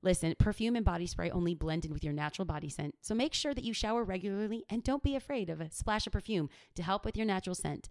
Listen, 0.00 0.34
perfume 0.38 0.76
and 0.76 0.84
body 0.84 1.06
spray 1.06 1.30
only 1.30 1.54
blend 1.54 1.84
in 1.84 1.92
with 1.92 2.04
your 2.04 2.12
natural 2.12 2.46
body 2.46 2.68
scent, 2.68 2.94
so 3.00 3.14
make 3.14 3.34
sure 3.34 3.52
that 3.52 3.64
you 3.64 3.72
shower 3.72 4.04
regularly 4.04 4.64
and 4.70 4.84
don't 4.84 5.02
be 5.02 5.16
afraid 5.16 5.50
of 5.50 5.60
a 5.60 5.70
splash 5.70 6.06
of 6.06 6.12
perfume 6.12 6.48
to 6.76 6.82
help 6.82 7.04
with 7.04 7.16
your 7.16 7.26
natural 7.26 7.54
scent. 7.54 7.90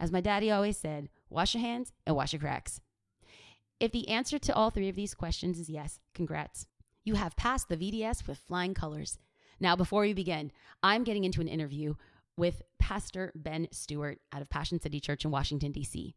As 0.00 0.10
my 0.12 0.20
daddy 0.20 0.50
always 0.50 0.76
said, 0.76 1.08
wash 1.30 1.54
your 1.54 1.62
hands 1.62 1.92
and 2.06 2.16
wash 2.16 2.32
your 2.32 2.40
cracks. 2.40 2.80
If 3.80 3.92
the 3.92 4.08
answer 4.08 4.38
to 4.40 4.54
all 4.54 4.70
three 4.70 4.88
of 4.88 4.96
these 4.96 5.14
questions 5.14 5.60
is 5.60 5.70
yes, 5.70 6.00
congrats. 6.12 6.66
You 7.04 7.14
have 7.14 7.36
passed 7.36 7.68
the 7.68 7.76
VDS 7.76 8.26
with 8.26 8.38
flying 8.38 8.74
colors. 8.74 9.18
Now, 9.60 9.76
before 9.76 10.02
we 10.02 10.14
begin, 10.14 10.52
I'm 10.82 11.04
getting 11.04 11.24
into 11.24 11.40
an 11.40 11.48
interview 11.48 11.94
with 12.36 12.62
Pastor 12.78 13.32
Ben 13.34 13.68
Stuart 13.72 14.20
out 14.32 14.42
of 14.42 14.48
Passion 14.48 14.80
City 14.80 15.00
Church 15.00 15.24
in 15.24 15.30
Washington, 15.30 15.72
D.C. 15.72 16.14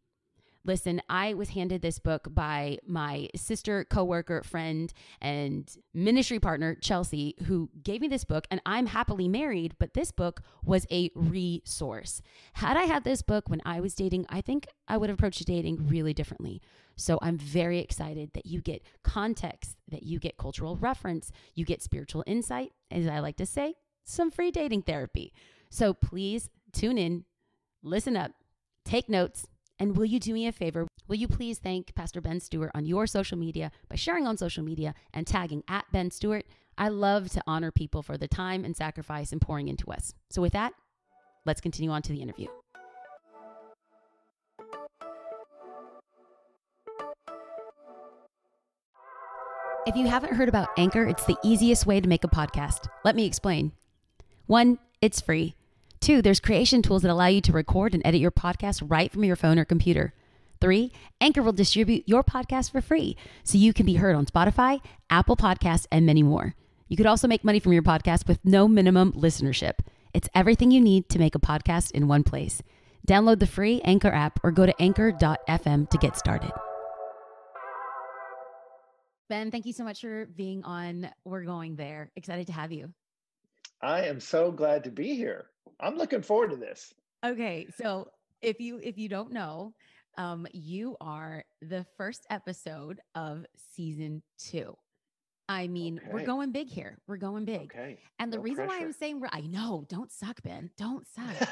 Listen, 0.64 1.02
I 1.08 1.34
was 1.34 1.50
handed 1.50 1.82
this 1.82 1.98
book 1.98 2.28
by 2.30 2.78
my 2.86 3.28
sister, 3.34 3.84
coworker, 3.84 4.44
friend, 4.44 4.92
and 5.20 5.68
ministry 5.92 6.38
partner, 6.38 6.76
Chelsea, 6.76 7.34
who 7.46 7.68
gave 7.82 8.00
me 8.00 8.06
this 8.06 8.24
book, 8.24 8.46
and 8.48 8.62
I'm 8.64 8.86
happily 8.86 9.26
married, 9.26 9.74
but 9.80 9.94
this 9.94 10.12
book 10.12 10.42
was 10.64 10.86
a 10.90 11.10
resource. 11.16 12.22
Had 12.54 12.76
I 12.76 12.84
had 12.84 13.02
this 13.02 13.22
book 13.22 13.48
when 13.48 13.60
I 13.64 13.80
was 13.80 13.94
dating, 13.94 14.26
I 14.28 14.40
think 14.40 14.68
I 14.86 14.96
would 14.96 15.08
have 15.08 15.18
approached 15.18 15.44
dating 15.44 15.88
really 15.88 16.14
differently. 16.14 16.62
So 16.96 17.18
I'm 17.22 17.38
very 17.38 17.78
excited 17.78 18.30
that 18.34 18.46
you 18.46 18.60
get 18.60 18.82
context, 19.02 19.76
that 19.88 20.02
you 20.02 20.18
get 20.18 20.36
cultural 20.36 20.76
reference, 20.76 21.32
you 21.54 21.64
get 21.64 21.82
spiritual 21.82 22.24
insight, 22.26 22.72
as 22.90 23.06
I 23.06 23.20
like 23.20 23.36
to 23.36 23.46
say, 23.46 23.74
some 24.04 24.30
free 24.30 24.50
dating 24.50 24.82
therapy. 24.82 25.32
So 25.70 25.94
please 25.94 26.50
tune 26.72 26.98
in, 26.98 27.24
listen 27.82 28.16
up, 28.16 28.32
take 28.84 29.08
notes, 29.08 29.46
and 29.78 29.96
will 29.96 30.04
you 30.04 30.20
do 30.20 30.34
me 30.34 30.46
a 30.46 30.52
favor? 30.52 30.86
Will 31.08 31.16
you 31.16 31.28
please 31.28 31.58
thank 31.58 31.94
Pastor 31.94 32.20
Ben 32.20 32.40
Stuart 32.40 32.70
on 32.74 32.84
your 32.84 33.06
social 33.06 33.36
media 33.36 33.72
by 33.88 33.96
sharing 33.96 34.26
on 34.26 34.36
social 34.36 34.62
media 34.62 34.94
and 35.12 35.26
tagging 35.26 35.64
at 35.68 35.84
Ben 35.92 36.10
Stuart? 36.10 36.46
I 36.78 36.88
love 36.88 37.30
to 37.30 37.42
honor 37.46 37.70
people 37.70 38.02
for 38.02 38.16
the 38.16 38.28
time 38.28 38.64
and 38.64 38.76
sacrifice 38.76 39.32
and 39.32 39.40
pouring 39.40 39.68
into 39.68 39.90
us. 39.90 40.14
So, 40.30 40.40
with 40.40 40.52
that, 40.52 40.72
let's 41.44 41.60
continue 41.60 41.90
on 41.90 42.02
to 42.02 42.12
the 42.12 42.22
interview. 42.22 42.46
If 49.84 49.96
you 49.96 50.06
haven't 50.06 50.34
heard 50.34 50.48
about 50.48 50.68
Anchor, 50.76 51.04
it's 51.08 51.24
the 51.24 51.36
easiest 51.42 51.86
way 51.86 52.00
to 52.00 52.08
make 52.08 52.22
a 52.22 52.28
podcast. 52.28 52.86
Let 53.04 53.16
me 53.16 53.26
explain. 53.26 53.72
One, 54.46 54.78
it's 55.00 55.20
free. 55.20 55.56
Two, 55.98 56.22
there's 56.22 56.38
creation 56.38 56.82
tools 56.82 57.02
that 57.02 57.10
allow 57.10 57.26
you 57.26 57.40
to 57.40 57.52
record 57.52 57.92
and 57.92 58.00
edit 58.06 58.20
your 58.20 58.30
podcast 58.30 58.88
right 58.88 59.10
from 59.10 59.24
your 59.24 59.34
phone 59.34 59.58
or 59.58 59.64
computer. 59.64 60.14
Three, 60.60 60.92
Anchor 61.20 61.42
will 61.42 61.52
distribute 61.52 62.04
your 62.06 62.22
podcast 62.22 62.70
for 62.70 62.80
free 62.80 63.16
so 63.42 63.58
you 63.58 63.72
can 63.72 63.84
be 63.84 63.94
heard 63.94 64.14
on 64.14 64.26
Spotify, 64.26 64.80
Apple 65.10 65.36
Podcasts, 65.36 65.88
and 65.90 66.06
many 66.06 66.22
more. 66.22 66.54
You 66.86 66.96
could 66.96 67.06
also 67.06 67.26
make 67.26 67.42
money 67.42 67.58
from 67.58 67.72
your 67.72 67.82
podcast 67.82 68.28
with 68.28 68.38
no 68.44 68.68
minimum 68.68 69.12
listenership. 69.14 69.80
It's 70.14 70.28
everything 70.32 70.70
you 70.70 70.80
need 70.80 71.08
to 71.08 71.18
make 71.18 71.34
a 71.34 71.40
podcast 71.40 71.90
in 71.90 72.06
one 72.06 72.22
place. 72.22 72.62
Download 73.08 73.40
the 73.40 73.48
free 73.48 73.80
Anchor 73.80 74.12
app 74.12 74.38
or 74.44 74.52
go 74.52 74.64
to 74.64 74.80
anchor.fm 74.80 75.90
to 75.90 75.98
get 75.98 76.16
started. 76.16 76.52
Ben, 79.28 79.50
thank 79.50 79.66
you 79.66 79.72
so 79.72 79.84
much 79.84 80.00
for 80.00 80.26
being 80.26 80.62
on 80.64 81.08
We're 81.24 81.44
Going 81.44 81.76
There. 81.76 82.10
Excited 82.16 82.46
to 82.48 82.52
have 82.52 82.72
you. 82.72 82.92
I 83.80 84.02
am 84.02 84.20
so 84.20 84.52
glad 84.52 84.84
to 84.84 84.90
be 84.90 85.14
here. 85.14 85.46
I'm 85.80 85.96
looking 85.96 86.22
forward 86.22 86.50
to 86.50 86.56
this. 86.56 86.92
Okay, 87.24 87.66
so 87.76 88.08
if 88.40 88.60
you 88.60 88.78
if 88.82 88.98
you 88.98 89.08
don't 89.08 89.32
know, 89.32 89.74
um, 90.18 90.46
you 90.52 90.96
are 91.00 91.44
the 91.62 91.86
first 91.96 92.26
episode 92.30 93.00
of 93.14 93.46
season 93.74 94.22
two. 94.38 94.76
I 95.48 95.66
mean, 95.66 95.98
okay. 95.98 96.08
we're 96.12 96.24
going 96.24 96.52
big 96.52 96.68
here. 96.68 96.98
We're 97.06 97.16
going 97.16 97.44
big. 97.44 97.72
Okay. 97.74 97.98
And 98.18 98.32
the 98.32 98.36
no 98.36 98.42
reason 98.42 98.66
pressure. 98.66 98.80
why 98.80 98.86
I'm 98.86 98.92
saying 98.92 99.20
we're, 99.20 99.28
I 99.32 99.40
know, 99.40 99.84
don't 99.88 100.10
suck, 100.10 100.40
Ben. 100.42 100.70
Don't 100.78 101.06
suck. 101.06 101.48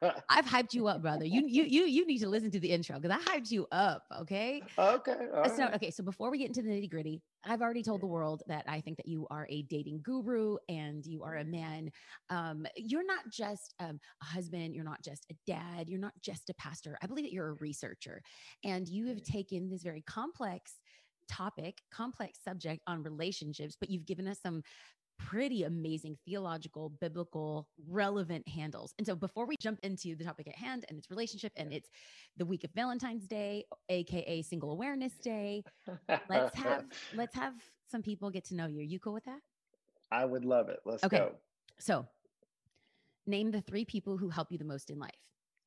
I've 0.30 0.46
hyped 0.46 0.74
you 0.74 0.86
up, 0.86 1.02
brother. 1.02 1.24
You 1.24 1.44
you 1.46 1.64
you 1.64 1.84
you 1.86 2.06
need 2.06 2.18
to 2.20 2.28
listen 2.28 2.50
to 2.52 2.60
the 2.60 2.70
intro 2.70 2.98
because 2.98 3.16
I 3.16 3.30
hyped 3.30 3.50
you 3.50 3.66
up. 3.72 4.04
Okay. 4.20 4.62
Okay. 4.78 5.16
so 5.56 5.68
okay. 5.74 5.90
So 5.90 6.02
before 6.04 6.30
we 6.30 6.38
get 6.38 6.48
into 6.48 6.62
the 6.62 6.70
nitty 6.70 6.90
gritty, 6.90 7.20
I've 7.44 7.62
already 7.62 7.82
told 7.82 8.00
the 8.00 8.06
world 8.06 8.42
that 8.46 8.64
I 8.68 8.80
think 8.80 8.96
that 8.98 9.06
you 9.06 9.26
are 9.30 9.46
a 9.50 9.62
dating 9.62 10.00
guru 10.02 10.56
and 10.68 11.04
you 11.04 11.24
are 11.24 11.36
a 11.36 11.44
man. 11.44 11.90
Um, 12.30 12.64
you're 12.76 13.06
not 13.06 13.28
just 13.30 13.74
um, 13.80 13.98
a 14.22 14.24
husband. 14.24 14.74
You're 14.74 14.84
not 14.84 15.02
just 15.02 15.26
a 15.30 15.34
dad. 15.46 15.88
You're 15.88 16.00
not 16.00 16.14
just 16.22 16.48
a 16.48 16.54
pastor. 16.54 16.96
I 17.02 17.06
believe 17.06 17.24
that 17.24 17.32
you're 17.32 17.50
a 17.50 17.54
researcher, 17.54 18.22
and 18.64 18.88
you 18.88 19.08
have 19.08 19.22
taken 19.22 19.68
this 19.68 19.82
very 19.82 20.02
complex 20.02 20.78
topic, 21.28 21.82
complex 21.92 22.38
subject 22.44 22.82
on 22.86 23.02
relationships, 23.02 23.76
but 23.78 23.90
you've 23.90 24.06
given 24.06 24.26
us 24.26 24.38
some 24.42 24.62
pretty 25.18 25.62
amazing 25.62 26.16
theological, 26.24 26.90
biblical, 27.00 27.68
relevant 27.88 28.46
handles. 28.48 28.94
And 28.98 29.06
so 29.06 29.14
before 29.14 29.46
we 29.46 29.56
jump 29.60 29.78
into 29.82 30.16
the 30.16 30.24
topic 30.24 30.48
at 30.48 30.56
hand 30.56 30.84
and 30.88 30.98
its 30.98 31.10
relationship 31.10 31.52
and 31.56 31.72
it's 31.72 31.88
the 32.36 32.44
week 32.44 32.64
of 32.64 32.70
Valentine's 32.74 33.26
Day, 33.26 33.64
aka 33.88 34.42
Single 34.42 34.72
Awareness 34.72 35.12
Day, 35.22 35.62
let's 36.28 36.56
have 36.56 36.84
let's 37.14 37.34
have 37.34 37.54
some 37.90 38.02
people 38.02 38.30
get 38.30 38.44
to 38.46 38.54
know 38.54 38.66
you. 38.66 38.80
Are 38.80 38.82
you 38.82 38.98
cool 38.98 39.14
with 39.14 39.24
that? 39.24 39.40
I 40.10 40.24
would 40.24 40.44
love 40.44 40.68
it. 40.68 40.80
Let's 40.84 41.04
okay. 41.04 41.18
go. 41.18 41.32
So, 41.78 42.06
name 43.26 43.50
the 43.50 43.60
three 43.60 43.84
people 43.84 44.16
who 44.16 44.28
help 44.28 44.50
you 44.50 44.58
the 44.58 44.64
most 44.64 44.90
in 44.90 44.98
life 44.98 45.10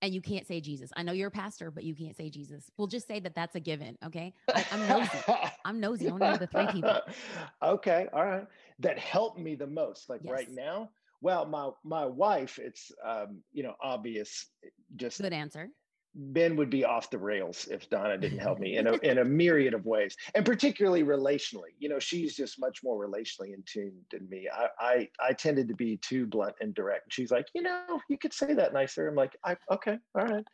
and 0.01 0.13
you 0.13 0.21
can't 0.21 0.45
say 0.45 0.61
Jesus. 0.61 0.91
I 0.95 1.03
know 1.03 1.11
you're 1.11 1.29
a 1.29 1.31
pastor, 1.31 1.71
but 1.71 1.83
you 1.83 1.95
can't 1.95 2.15
say 2.15 2.29
Jesus. 2.29 2.69
We'll 2.77 2.87
just 2.87 3.07
say 3.07 3.19
that 3.19 3.35
that's 3.35 3.55
a 3.55 3.59
given. 3.59 3.97
Okay. 4.05 4.33
I, 4.53 4.65
am 4.71 4.87
nosy. 4.87 5.19
I'm 5.65 5.79
nosy. 5.79 6.07
I 6.07 6.11
want 6.11 6.23
to 6.23 6.31
know 6.31 6.37
the 6.37 6.47
three 6.47 6.67
people. 6.67 6.99
Okay. 7.63 8.07
All 8.13 8.25
right. 8.25 8.45
That 8.79 8.99
helped 8.99 9.39
me 9.39 9.55
the 9.55 9.67
most, 9.67 10.09
like 10.09 10.21
yes. 10.23 10.31
right 10.31 10.51
now. 10.51 10.89
Well, 11.21 11.45
my 11.45 11.71
my 11.83 12.05
wife, 12.05 12.59
it's 12.59 12.91
um, 13.03 13.41
you 13.51 13.63
know, 13.63 13.73
obvious. 13.81 14.45
Just 14.95 15.19
good 15.19 15.33
answer. 15.33 15.69
Ben 16.19 16.55
would 16.55 16.71
be 16.71 16.83
off 16.83 17.11
the 17.11 17.17
rails 17.19 17.67
if 17.69 17.89
Donna 17.91 18.17
didn't 18.17 18.39
help 18.39 18.59
me 18.59 18.77
in 18.77 18.87
a 18.87 18.93
in 19.03 19.19
a 19.19 19.25
myriad 19.25 19.75
of 19.75 19.85
ways, 19.85 20.15
and 20.33 20.43
particularly 20.43 21.03
relationally. 21.03 21.75
You 21.77 21.89
know, 21.89 21.99
she's 21.99 22.35
just 22.35 22.59
much 22.59 22.83
more 22.83 23.07
relationally 23.07 23.53
in 23.53 23.63
tune 23.65 23.93
than 24.11 24.27
me. 24.27 24.49
I 24.51 24.67
I, 24.79 25.09
I 25.19 25.33
tended 25.33 25.67
to 25.67 25.75
be 25.75 25.97
too 25.97 26.25
blunt 26.25 26.55
and 26.59 26.73
direct. 26.73 27.05
And 27.05 27.13
she's 27.13 27.31
like, 27.31 27.47
you 27.53 27.61
know, 27.61 28.01
you 28.09 28.17
could 28.17 28.33
say 28.33 28.53
that 28.53 28.73
nicer. 28.73 29.07
I'm 29.07 29.15
like, 29.15 29.37
I 29.45 29.57
okay, 29.71 29.99
all 30.15 30.25
right. 30.25 30.45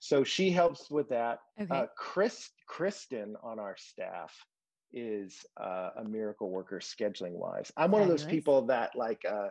So 0.00 0.24
she 0.24 0.50
helps 0.50 0.90
with 0.90 1.10
that. 1.10 1.40
Okay. 1.60 1.68
Uh, 1.70 1.86
Chris 1.96 2.48
Kristen 2.66 3.36
on 3.42 3.58
our 3.58 3.76
staff 3.78 4.34
is 4.92 5.44
uh, 5.60 5.90
a 5.98 6.04
miracle 6.04 6.50
worker 6.50 6.80
scheduling 6.80 7.32
wise. 7.32 7.70
I'm 7.76 7.90
one 7.90 8.02
of 8.02 8.08
those 8.08 8.24
people 8.24 8.62
that 8.66 8.96
like. 8.96 9.22
Uh, 9.30 9.48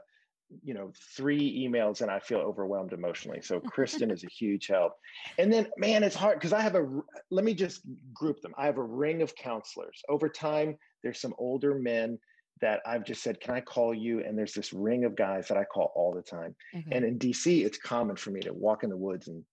you 0.64 0.74
know 0.74 0.92
three 1.16 1.68
emails 1.68 2.02
and 2.02 2.10
i 2.10 2.20
feel 2.20 2.40
overwhelmed 2.40 2.94
emotionally. 2.94 3.42
So 3.42 3.60
kristen 3.72 4.12
is 4.12 4.24
a 4.24 4.28
huge 4.28 4.68
help. 4.68 4.94
And 5.38 5.52
then 5.52 5.68
man 5.78 6.04
it's 6.04 6.16
hard 6.16 6.36
because 6.36 6.54
i 6.54 6.62
have 6.62 6.76
a 6.76 6.88
let 7.30 7.46
me 7.46 7.54
just 7.54 7.82
group 8.14 8.42
them. 8.42 8.54
I 8.58 8.66
have 8.66 8.78
a 8.78 8.84
ring 8.84 9.22
of 9.22 9.36
counselors. 9.36 10.02
Over 10.10 10.30
time 10.30 10.78
there's 11.04 11.22
some 11.22 11.34
older 11.38 11.76
men 11.76 12.20
that 12.62 12.82
i've 12.86 13.06
just 13.06 13.24
said 13.24 13.40
can 13.40 13.54
i 13.54 13.62
call 13.62 13.94
you? 13.94 14.24
And 14.24 14.38
there's 14.38 14.54
this 14.54 14.74
ring 14.74 15.06
of 15.06 15.16
guys 15.16 15.48
that 15.48 15.58
i 15.58 15.64
call 15.64 15.92
all 15.96 16.14
the 16.14 16.22
time. 16.22 16.56
Mm-hmm. 16.76 16.92
and 16.92 17.06
in 17.06 17.20
dc 17.20 17.66
it's 17.66 17.78
common 17.78 18.16
for 18.16 18.32
me 18.32 18.42
to 18.42 18.54
walk 18.54 18.84
in 18.84 18.90
the 18.90 18.98
woods 18.98 19.28
and 19.28 19.44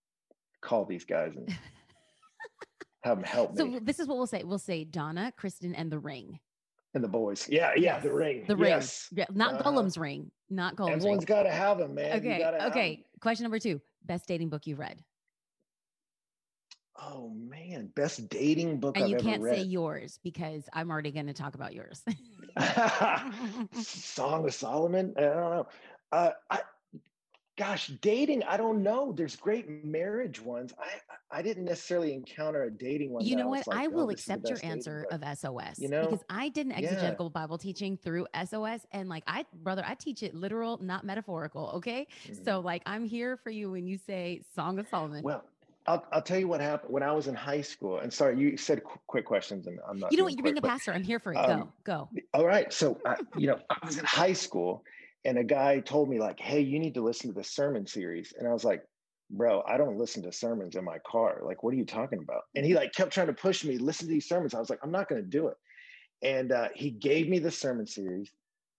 call 0.62 0.85
these 0.85 1.05
guys 1.05 1.37
and 1.37 1.49
have 3.03 3.19
them 3.19 3.25
help 3.25 3.55
me. 3.55 3.59
so 3.59 3.81
this 3.83 4.00
is 4.00 4.09
what 4.09 4.17
we'll 4.17 4.26
say. 4.26 4.43
We'll 4.45 4.59
say 4.59 4.85
donna 4.85 5.33
kristen 5.37 5.75
and 5.75 5.93
the 5.93 5.99
ring 5.99 6.41
and 6.97 7.05
the 7.05 7.09
boys. 7.09 7.49
Yeah, 7.49 7.73
yeah, 7.76 8.00
the 8.00 8.12
ring. 8.12 8.45
The 8.49 8.57
ring. 8.57 8.71
Yes. 8.71 9.09
Yeah, 9.12 9.26
not 9.33 9.55
uh, 9.55 9.62
Gollum's 9.62 9.97
ring. 9.97 10.31
Not 10.50 10.75
Gollum's 10.75 11.05
Everyone's 11.05 11.25
got 11.25 11.45
to 11.45 11.50
have 11.50 11.79
them, 11.79 11.95
man. 11.95 12.19
Okay. 12.19 12.45
Okay. 12.67 13.05
Question 13.21 13.45
number 13.45 13.61
two: 13.61 13.81
Best 14.05 14.26
dating 14.26 14.49
book 14.49 14.67
you've 14.67 14.79
read. 14.79 15.00
Oh 16.99 17.29
man, 17.29 17.93
best 17.95 18.29
dating 18.31 18.81
book. 18.81 18.97
And 18.97 19.05
I've 19.05 19.11
you 19.11 19.17
can't 19.19 19.43
say 19.45 19.62
yours 19.62 20.19
because 20.25 20.69
I'm 20.73 20.91
already 20.91 21.11
going 21.11 21.26
to 21.26 21.35
talk 21.35 21.55
about 21.55 21.75
yours. 21.75 22.03
Song 23.83 24.47
of 24.47 24.55
Solomon. 24.55 25.12
I 25.19 25.21
don't 25.21 25.35
know. 25.37 25.67
Uh, 26.11 26.31
I, 26.50 26.61
gosh 27.56 27.88
dating 28.02 28.42
i 28.44 28.56
don't 28.56 28.82
know 28.82 29.12
there's 29.12 29.34
great 29.34 29.84
marriage 29.84 30.40
ones 30.40 30.75
i 30.78 31.38
i 31.38 31.42
didn't 31.42 31.64
necessarily 31.64 32.12
encounter 32.12 32.64
a 32.64 32.70
dating 32.70 33.10
one 33.10 33.25
you 33.25 33.34
know 33.34 33.48
what 33.48 33.66
like, 33.66 33.78
i 33.78 33.86
oh, 33.86 33.90
will 33.90 34.06
oh, 34.06 34.10
accept 34.10 34.48
your 34.48 34.58
answer 34.62 35.06
of 35.10 35.22
sos 35.38 35.78
you 35.78 35.88
know 35.88 36.02
because 36.02 36.25
i 36.28 36.48
did 36.50 36.66
an 36.66 36.72
exegetical 36.72 37.26
yeah. 37.26 37.40
bible 37.40 37.56
teaching 37.56 37.96
through 37.96 38.26
sos 38.44 38.80
and 38.92 39.08
like 39.08 39.22
i 39.26 39.44
brother 39.62 39.82
i 39.86 39.94
teach 39.94 40.22
it 40.22 40.34
literal 40.34 40.78
not 40.82 41.04
metaphorical 41.04 41.70
okay 41.75 42.06
mm-hmm. 42.25 42.44
so 42.44 42.60
like 42.60 42.82
i'm 42.84 43.04
here 43.04 43.36
for 43.36 43.50
you 43.50 43.70
when 43.70 43.86
you 43.86 43.96
say 43.96 44.40
song 44.54 44.78
of 44.78 44.86
solomon 44.88 45.22
well 45.22 45.44
I'll, 45.88 46.04
I'll 46.12 46.22
tell 46.22 46.38
you 46.38 46.48
what 46.48 46.60
happened 46.60 46.92
when 46.92 47.02
I 47.02 47.12
was 47.12 47.28
in 47.28 47.34
high 47.34 47.60
school. 47.60 48.00
And 48.00 48.12
sorry, 48.12 48.38
you 48.38 48.56
said 48.56 48.82
qu- 48.82 48.98
quick 49.06 49.25
questions, 49.25 49.66
and 49.66 49.78
I'm 49.88 49.98
not. 49.98 50.10
You 50.10 50.18
know 50.18 50.25
what? 50.25 50.34
You're 50.34 50.42
being 50.42 50.58
a 50.58 50.62
pastor. 50.62 50.92
I'm 50.92 51.04
here 51.04 51.20
for 51.20 51.32
it. 51.32 51.36
Um, 51.36 51.72
go, 51.84 52.08
go. 52.12 52.20
All 52.34 52.44
right. 52.44 52.72
So, 52.72 52.98
I, 53.06 53.16
you 53.36 53.46
know, 53.46 53.60
I 53.70 53.86
was 53.86 53.98
in 53.98 54.04
high 54.04 54.32
school, 54.32 54.82
and 55.26 55.38
a 55.38 55.45
guy 55.45 55.80
told 55.80 56.09
me 56.09 56.21
like 56.21 56.40
hey 56.40 56.61
you 56.61 56.78
need 56.78 56.95
to 56.95 57.02
listen 57.02 57.28
to 57.28 57.38
the 57.38 57.45
sermon 57.45 57.87
series 57.87 58.33
and 58.38 58.49
i 58.49 58.52
was 58.52 58.64
like 58.64 58.83
bro 59.30 59.62
i 59.68 59.76
don't 59.76 59.99
listen 59.99 60.23
to 60.23 60.33
sermons 60.33 60.76
in 60.76 60.85
my 60.85 60.99
car 61.06 61.42
like 61.45 61.62
what 61.62 61.75
are 61.75 61.76
you 61.76 61.87
talking 61.87 62.21
about 62.23 62.45
and 62.56 62.64
he 62.64 62.75
like 62.75 62.95
kept 62.95 63.12
trying 63.12 63.26
to 63.26 63.35
push 63.35 63.64
me 63.64 63.78
listen 63.78 64.06
to 64.06 64.14
these 64.14 64.28
sermons 64.28 64.54
i 64.54 64.61
was 64.61 64.71
like 64.71 64.80
i'm 64.85 64.92
not 64.92 65.09
going 65.09 65.23
to 65.23 65.28
do 65.28 65.49
it 65.49 65.56
And 66.23 66.52
uh, 66.52 66.68
he 66.75 66.90
gave 66.90 67.28
me 67.28 67.38
the 67.38 67.50
sermon 67.50 67.87
series. 67.87 68.33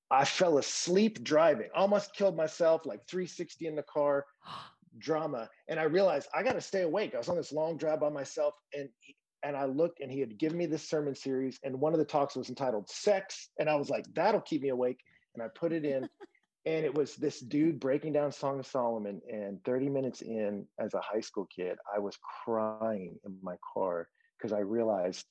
I 0.09 0.25
fell 0.25 0.57
asleep 0.57 1.23
driving, 1.23 1.69
almost 1.75 2.15
killed 2.15 2.37
myself, 2.37 2.85
like 2.85 3.05
360 3.07 3.67
in 3.67 3.75
the 3.75 3.83
car, 3.83 4.25
drama. 4.99 5.49
And 5.67 5.79
I 5.79 5.83
realized 5.83 6.29
I 6.33 6.43
got 6.43 6.53
to 6.53 6.61
stay 6.61 6.83
awake. 6.83 7.13
I 7.13 7.19
was 7.19 7.29
on 7.29 7.37
this 7.37 7.51
long 7.51 7.77
drive 7.77 7.99
by 7.99 8.09
myself, 8.09 8.55
and 8.73 8.89
he, 8.99 9.15
and 9.43 9.55
I 9.55 9.65
looked, 9.65 9.99
and 10.01 10.11
he 10.11 10.19
had 10.19 10.37
given 10.37 10.57
me 10.57 10.65
this 10.65 10.89
sermon 10.89 11.15
series, 11.15 11.59
and 11.63 11.79
one 11.79 11.93
of 11.93 11.99
the 11.99 12.05
talks 12.05 12.35
was 12.35 12.49
entitled 12.49 12.89
"Sex," 12.89 13.49
and 13.59 13.69
I 13.69 13.75
was 13.75 13.89
like, 13.89 14.05
"That'll 14.15 14.41
keep 14.41 14.63
me 14.63 14.69
awake." 14.69 14.99
And 15.35 15.43
I 15.43 15.47
put 15.55 15.71
it 15.73 15.85
in, 15.85 16.09
and 16.65 16.85
it 16.85 16.93
was 16.93 17.15
this 17.15 17.39
dude 17.39 17.79
breaking 17.79 18.13
down 18.13 18.31
Song 18.31 18.59
of 18.59 18.67
Solomon. 18.67 19.21
And 19.31 19.63
30 19.63 19.89
minutes 19.89 20.21
in, 20.21 20.65
as 20.79 20.93
a 20.93 21.01
high 21.01 21.21
school 21.21 21.47
kid, 21.53 21.77
I 21.93 21.99
was 21.99 22.17
crying 22.43 23.17
in 23.25 23.37
my 23.41 23.55
car 23.73 24.07
because 24.37 24.53
I 24.53 24.59
realized 24.59 25.25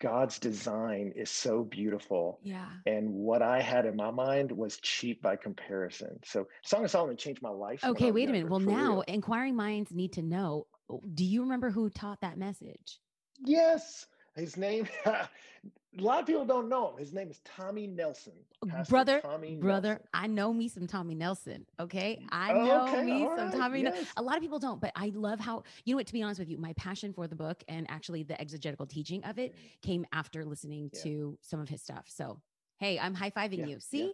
God's 0.00 0.38
design 0.38 1.12
is 1.14 1.30
so 1.30 1.62
beautiful. 1.62 2.40
Yeah. 2.42 2.66
And 2.86 3.10
what 3.10 3.42
I 3.42 3.60
had 3.60 3.86
in 3.86 3.96
my 3.96 4.10
mind 4.10 4.50
was 4.50 4.78
cheap 4.78 5.22
by 5.22 5.36
comparison. 5.36 6.18
So 6.24 6.48
Song 6.64 6.84
of 6.84 6.90
Solomon 6.90 7.16
changed 7.16 7.42
my 7.42 7.50
life. 7.50 7.84
Okay, 7.84 8.10
wait 8.10 8.28
a 8.28 8.32
minute. 8.32 8.50
Well, 8.50 8.60
now 8.60 8.94
real. 8.94 9.04
inquiring 9.06 9.56
minds 9.56 9.92
need 9.92 10.14
to 10.14 10.22
know. 10.22 10.66
Do 11.14 11.24
you 11.24 11.42
remember 11.42 11.70
who 11.70 11.90
taught 11.90 12.20
that 12.22 12.38
message? 12.38 13.00
Yes. 13.44 14.06
His 14.36 14.56
name, 14.56 14.88
a 15.98 16.02
lot 16.02 16.20
of 16.20 16.26
people 16.26 16.44
don't 16.44 16.68
know 16.68 16.90
him. 16.90 16.98
His 16.98 17.12
name 17.12 17.30
is 17.30 17.40
Tommy 17.44 17.86
Nelson. 17.86 18.32
Pastor 18.66 18.90
brother, 18.90 19.20
Tommy 19.20 19.56
brother, 19.56 19.88
Nelson. 19.88 20.08
I 20.14 20.26
know 20.26 20.52
me 20.52 20.68
some 20.68 20.86
Tommy 20.86 21.14
Nelson. 21.14 21.66
Okay. 21.78 22.24
I 22.30 22.52
know 22.52 22.88
okay, 22.88 23.02
me 23.02 23.20
some 23.20 23.36
right, 23.36 23.52
Tommy. 23.52 23.82
Yes. 23.82 24.06
A 24.16 24.22
lot 24.22 24.36
of 24.36 24.42
people 24.42 24.58
don't, 24.58 24.80
but 24.80 24.92
I 24.96 25.12
love 25.14 25.40
how, 25.40 25.62
you 25.84 25.94
know 25.94 25.98
what, 25.98 26.06
to 26.06 26.12
be 26.12 26.22
honest 26.22 26.40
with 26.40 26.48
you, 26.48 26.58
my 26.58 26.72
passion 26.74 27.12
for 27.12 27.26
the 27.26 27.36
book 27.36 27.62
and 27.68 27.86
actually 27.90 28.22
the 28.22 28.40
exegetical 28.40 28.86
teaching 28.86 29.22
of 29.24 29.38
it 29.38 29.54
mm. 29.54 29.82
came 29.82 30.06
after 30.12 30.44
listening 30.44 30.90
yeah. 30.92 31.02
to 31.02 31.38
some 31.42 31.60
of 31.60 31.68
his 31.68 31.82
stuff. 31.82 32.04
So, 32.08 32.40
hey, 32.78 32.98
I'm 32.98 33.14
high 33.14 33.30
fiving 33.30 33.58
yeah, 33.58 33.66
you. 33.66 33.80
See? 33.80 34.02
Yeah. 34.02 34.10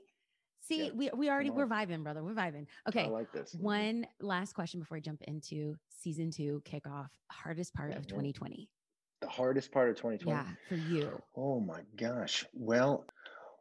See, 0.63 0.91
we, 0.93 1.11
we 1.15 1.31
already, 1.31 1.51
we're 1.51 1.67
vibing, 1.67 2.05
brother. 2.05 2.23
We're 2.23 2.35
vibing. 2.35 2.67
Okay. 2.89 3.05
I 3.05 3.09
like 3.09 3.33
this. 3.33 3.55
One 3.55 4.07
last 4.21 4.53
question 4.53 4.79
before 4.79 4.99
I 4.99 5.01
jump 5.01 5.23
into 5.23 5.75
season 5.89 6.31
two 6.31 6.63
kickoff, 6.65 7.09
hardest 7.31 7.75
part 7.75 7.95
of 7.95 8.07
2020 8.07 8.69
the 9.21 9.29
hardest 9.29 9.73
part 9.73 9.91
of 9.91 9.97
2020? 9.97 10.43
Yeah, 10.43 10.57
for 10.69 10.77
you. 10.77 11.23
Oh 11.37 11.61
my 11.61 11.83
gosh. 11.97 12.45
Well, 12.55 13.05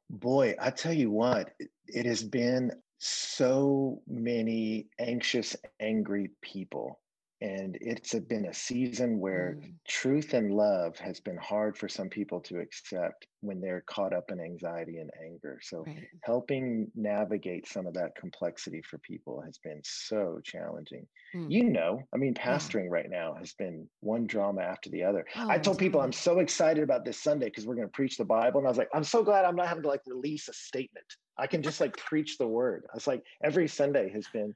boy, 0.09 0.55
I 0.59 0.71
tell 0.71 0.93
you 0.93 1.11
what, 1.11 1.53
it, 1.59 1.69
it 1.87 2.05
has 2.05 2.23
been 2.23 2.71
so 2.99 4.01
many 4.07 4.87
anxious, 4.99 5.55
angry 5.65 6.17
people 6.41 6.99
and 7.41 7.77
it's 7.79 8.13
been 8.27 8.47
a 8.47 8.53
season 8.53 9.19
where 9.19 9.57
mm. 9.59 9.71
truth 9.87 10.33
and 10.33 10.53
love 10.53 10.97
has 10.97 11.21
been 11.21 11.37
hard 11.37 11.77
for 11.77 11.87
some 11.87 12.09
people 12.09 12.41
to 12.41 12.59
accept 12.59 13.27
when 13.41 13.61
they're 13.61 13.83
caught 13.87 14.13
up 14.13 14.29
in 14.29 14.41
anxiety 14.41 14.97
and 14.97 15.09
anger 15.23 15.57
so 15.61 15.83
right. 15.87 16.05
helping 16.23 16.91
navigate 16.95 17.65
some 17.65 17.87
of 17.87 17.93
that 17.93 18.13
complexity 18.15 18.81
for 18.81 18.97
people 18.99 19.41
has 19.41 19.57
been 19.63 19.79
so 19.83 20.39
challenging 20.43 21.07
mm. 21.33 21.49
you 21.49 21.63
know 21.63 22.01
i 22.13 22.17
mean 22.17 22.33
pastoring 22.33 22.85
yeah. 22.85 22.91
right 22.91 23.09
now 23.09 23.33
has 23.39 23.53
been 23.53 23.87
one 24.01 24.27
drama 24.27 24.61
after 24.61 24.89
the 24.89 25.03
other 25.03 25.25
oh, 25.37 25.49
i 25.49 25.57
told 25.57 25.77
people 25.77 26.01
i'm 26.01 26.11
so 26.11 26.39
excited 26.39 26.83
about 26.83 27.05
this 27.05 27.21
sunday 27.21 27.45
because 27.45 27.65
we're 27.65 27.75
going 27.75 27.87
to 27.87 27.91
preach 27.93 28.17
the 28.17 28.25
bible 28.25 28.59
and 28.59 28.67
i 28.67 28.69
was 28.69 28.77
like 28.77 28.89
i'm 28.93 29.03
so 29.03 29.23
glad 29.23 29.45
i'm 29.45 29.55
not 29.55 29.67
having 29.67 29.83
to 29.83 29.89
like 29.89 30.01
release 30.05 30.49
a 30.49 30.53
statement 30.53 31.05
i 31.37 31.47
can 31.47 31.63
just 31.63 31.79
like 31.79 31.95
preach 31.95 32.37
the 32.37 32.47
word 32.47 32.83
i 32.91 32.95
was 32.95 33.07
like 33.07 33.23
every 33.43 33.67
sunday 33.67 34.11
has 34.11 34.25
been 34.33 34.53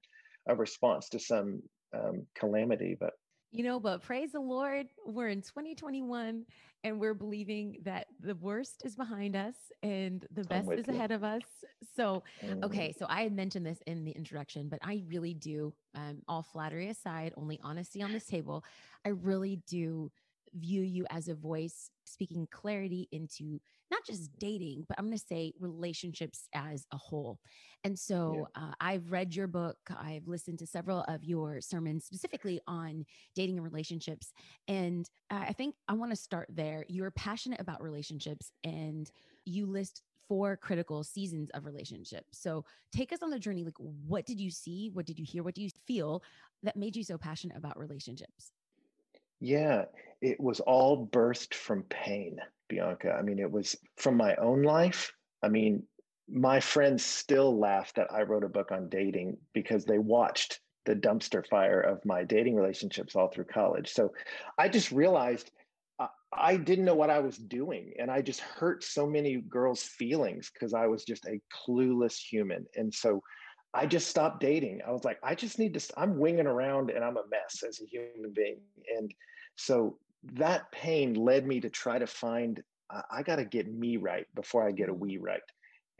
a 0.50 0.56
response 0.56 1.08
to 1.08 1.18
some 1.18 1.62
um, 1.94 2.26
calamity. 2.36 2.96
But 3.00 3.14
you 3.54 3.64
know, 3.64 3.80
but 3.80 4.02
praise 4.02 4.32
the 4.32 4.40
Lord, 4.40 4.88
we're 5.06 5.28
in 5.28 5.42
2021 5.42 6.44
and 6.84 7.00
we're 7.00 7.14
believing 7.14 7.78
that 7.84 8.08
the 8.20 8.34
worst 8.36 8.82
is 8.84 8.96
behind 8.96 9.36
us 9.36 9.54
and 9.84 10.26
the 10.34 10.44
best 10.44 10.72
is 10.72 10.88
you. 10.88 10.94
ahead 10.94 11.12
of 11.12 11.24
us. 11.24 11.44
So, 11.96 12.24
mm-hmm. 12.44 12.64
okay, 12.64 12.96
so 12.98 13.06
I 13.08 13.22
had 13.22 13.32
mentioned 13.32 13.64
this 13.64 13.78
in 13.86 14.06
the 14.06 14.12
introduction, 14.12 14.70
but 14.70 14.80
I 14.82 15.04
really 15.08 15.36
do, 15.36 15.72
um, 15.94 16.24
all 16.28 16.42
flattery 16.42 16.90
aside, 16.90 17.34
only 17.38 17.60
honesty 17.64 18.02
on 18.02 18.12
this 18.12 18.26
table, 18.26 18.66
I 19.06 19.10
really 19.10 19.62
do 19.68 20.12
view 20.56 20.82
you 20.82 21.06
as 21.12 21.28
a 21.28 21.36
voice 21.36 21.92
speaking 22.06 22.48
clarity 22.52 23.08
into 23.12 23.60
not 23.94 24.06
just 24.06 24.32
dating, 24.40 24.86
but 24.88 24.98
I'm 24.98 25.06
going 25.06 25.18
to 25.18 25.24
say 25.24 25.54
relationships 25.60 26.48
as 26.54 26.86
a 26.92 26.98
whole. 26.98 27.40
And 27.84 27.98
so 27.98 28.48
yeah. 28.56 28.64
uh, 28.64 28.72
I've 28.80 29.12
read 29.12 29.36
your 29.36 29.48
book, 29.48 29.78
I've 29.90 30.28
listened 30.28 30.60
to 30.60 30.68
several 30.68 31.02
of 31.08 31.24
your 31.24 31.62
sermons 31.62 32.06
specifically 32.06 32.60
on 32.68 33.06
dating 33.36 33.58
and 33.58 33.64
relationships. 33.64 34.32
And 34.68 35.08
uh, 35.30 35.44
I 35.48 35.54
think 35.54 35.76
I 35.88 35.94
want 35.94 36.12
to 36.12 36.16
start 36.16 36.48
there. 36.50 36.86
You're 36.88 37.12
passionate 37.12 37.60
about 37.60 37.82
relationships 37.82 38.52
and 38.64 39.10
you 39.46 39.66
list 39.66 40.02
four 40.28 40.56
critical 40.56 41.04
seasons 41.04 41.50
of 41.54 41.66
relationships. 41.66 42.40
So 42.40 42.64
take 42.96 43.12
us 43.12 43.22
on 43.22 43.30
the 43.30 43.40
journey. 43.40 43.64
Like, 43.64 43.78
what 43.78 44.26
did 44.26 44.40
you 44.40 44.50
see? 44.50 44.90
What 44.94 45.06
did 45.06 45.20
you 45.20 45.26
hear? 45.26 45.44
What 45.44 45.56
do 45.56 45.62
you 45.62 45.70
feel 45.86 46.24
that 46.64 46.78
made 46.78 46.96
you 46.96 47.04
so 47.04 47.18
passionate 47.18 47.58
about 47.58 47.78
relationships? 47.78 48.52
Yeah, 49.42 49.86
it 50.24 50.40
was 50.40 50.62
all 50.62 50.96
burst 50.96 51.54
from 51.54 51.84
pain, 51.84 52.38
Bianca. 52.70 53.12
I 53.12 53.22
mean, 53.22 53.40
it 53.40 53.52
was 53.52 53.76
from 53.98 54.16
my 54.16 54.36
own 54.36 54.64
life. 54.64 55.12
I 55.44 55.50
mean, 55.50 55.84
my 56.30 56.62
friends 56.62 57.04
still 57.04 57.60
laugh 57.60 57.94
that 57.96 58.08
I 58.12 58.22
wrote 58.22 58.46
a 58.46 58.50
book 58.50 58.72
on 58.72 58.88
dating 58.88 59.38
because 59.54 59.84
they 59.84 60.00
watched 60.00 60.62
the 60.86 60.96
dumpster 60.96 61.46
fire 61.46 61.82
of 61.82 62.04
my 62.06 62.24
dating 62.24 62.56
relationships 62.56 63.18
all 63.18 63.28
through 63.28 63.46
college. 63.46 63.92
So 63.92 64.14
I 64.58 64.70
just 64.70 64.94
realized 64.94 65.52
I 66.32 66.56
didn't 66.56 66.86
know 66.86 66.96
what 66.96 67.10
I 67.10 67.20
was 67.20 67.38
doing. 67.38 67.94
And 68.00 68.10
I 68.10 68.22
just 68.22 68.40
hurt 68.40 68.82
so 68.82 69.06
many 69.06 69.42
girls' 69.50 69.84
feelings 69.84 70.50
because 70.54 70.74
I 70.74 70.88
was 70.88 71.04
just 71.04 71.26
a 71.26 71.42
clueless 71.54 72.18
human. 72.18 72.66
And 72.78 72.94
so 72.94 73.22
I 73.74 73.88
just 73.88 74.08
stopped 74.08 74.40
dating. 74.40 74.80
I 74.88 74.92
was 74.92 75.04
like, 75.04 75.20
I 75.22 75.36
just 75.36 75.60
need 75.60 75.74
to, 75.74 76.00
I'm 76.00 76.18
winging 76.18 76.48
around 76.48 76.92
and 76.92 77.04
I'm 77.04 77.18
a 77.18 77.28
mess 77.30 77.62
as 77.68 77.82
a 77.82 77.86
human 77.86 78.32
being. 78.34 78.62
And 78.98 79.14
so 79.58 79.98
that 80.34 80.72
pain 80.72 81.14
led 81.14 81.46
me 81.46 81.60
to 81.62 81.70
try 81.70 82.00
to 82.00 82.08
find 82.08 82.62
uh, 82.90 83.02
I 83.12 83.24
got 83.24 83.38
to 83.38 83.46
get 83.46 83.72
me 83.72 83.98
right 83.98 84.26
before 84.36 84.68
I 84.68 84.72
get 84.72 84.90
a 84.90 84.94
we 84.94 85.18
right. 85.18 85.42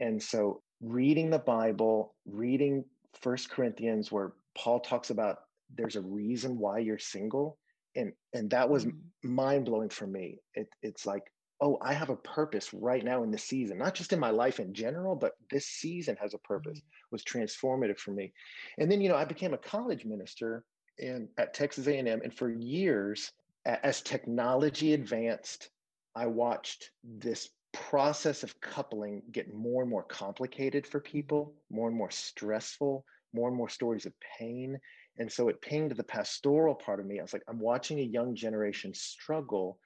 And 0.00 0.22
so 0.22 0.62
reading 0.80 1.30
the 1.30 1.38
Bible, 1.38 2.14
reading 2.26 2.84
First 3.20 3.50
Corinthians 3.50 4.10
where 4.10 4.32
Paul 4.56 4.80
talks 4.80 5.10
about 5.10 5.38
there's 5.74 5.96
a 5.96 6.02
reason 6.02 6.58
why 6.58 6.78
you're 6.78 6.98
single 6.98 7.58
and 7.96 8.12
and 8.32 8.50
that 8.50 8.68
was 8.68 8.84
mm-hmm. 8.84 9.34
mind 9.34 9.64
blowing 9.66 9.88
for 9.88 10.06
me. 10.06 10.38
It, 10.54 10.68
it's 10.82 11.06
like 11.06 11.24
oh, 11.60 11.78
I 11.80 11.94
have 11.94 12.10
a 12.10 12.16
purpose 12.16 12.74
right 12.74 13.04
now 13.04 13.22
in 13.22 13.30
this 13.30 13.44
season, 13.44 13.78
not 13.78 13.94
just 13.94 14.12
in 14.12 14.18
my 14.18 14.30
life 14.30 14.60
in 14.60 14.74
general, 14.74 15.14
but 15.14 15.32
this 15.50 15.66
season 15.66 16.16
has 16.20 16.34
a 16.34 16.38
purpose, 16.38 16.78
mm-hmm. 16.78 17.12
was 17.12 17.22
transformative 17.22 17.98
for 17.98 18.10
me. 18.10 18.32
And 18.78 18.90
then, 18.90 19.00
you 19.00 19.08
know, 19.08 19.16
I 19.16 19.24
became 19.24 19.54
a 19.54 19.58
college 19.58 20.04
minister 20.04 20.64
in 20.98 21.28
at 21.38 21.54
Texas 21.54 21.86
A&M. 21.86 22.06
And 22.06 22.34
for 22.34 22.50
years, 22.50 23.30
as 23.64 24.02
technology 24.02 24.92
advanced, 24.92 25.70
I 26.14 26.26
watched 26.26 26.90
this 27.02 27.48
process 27.72 28.42
of 28.42 28.60
coupling 28.60 29.22
get 29.32 29.52
more 29.52 29.82
and 29.82 29.90
more 29.90 30.04
complicated 30.04 30.86
for 30.86 31.00
people, 31.00 31.54
more 31.70 31.88
and 31.88 31.96
more 31.96 32.10
stressful, 32.10 33.04
more 33.32 33.48
and 33.48 33.56
more 33.56 33.68
stories 33.68 34.06
of 34.06 34.12
pain. 34.38 34.78
And 35.18 35.30
so 35.30 35.48
it 35.48 35.60
pinged 35.60 35.96
the 35.96 36.04
pastoral 36.04 36.74
part 36.74 37.00
of 37.00 37.06
me. 37.06 37.18
I 37.18 37.22
was 37.22 37.32
like, 37.32 37.42
I'm 37.48 37.60
watching 37.60 37.98
a 37.98 38.02
young 38.02 38.34
generation 38.34 38.92
struggle 38.94 39.78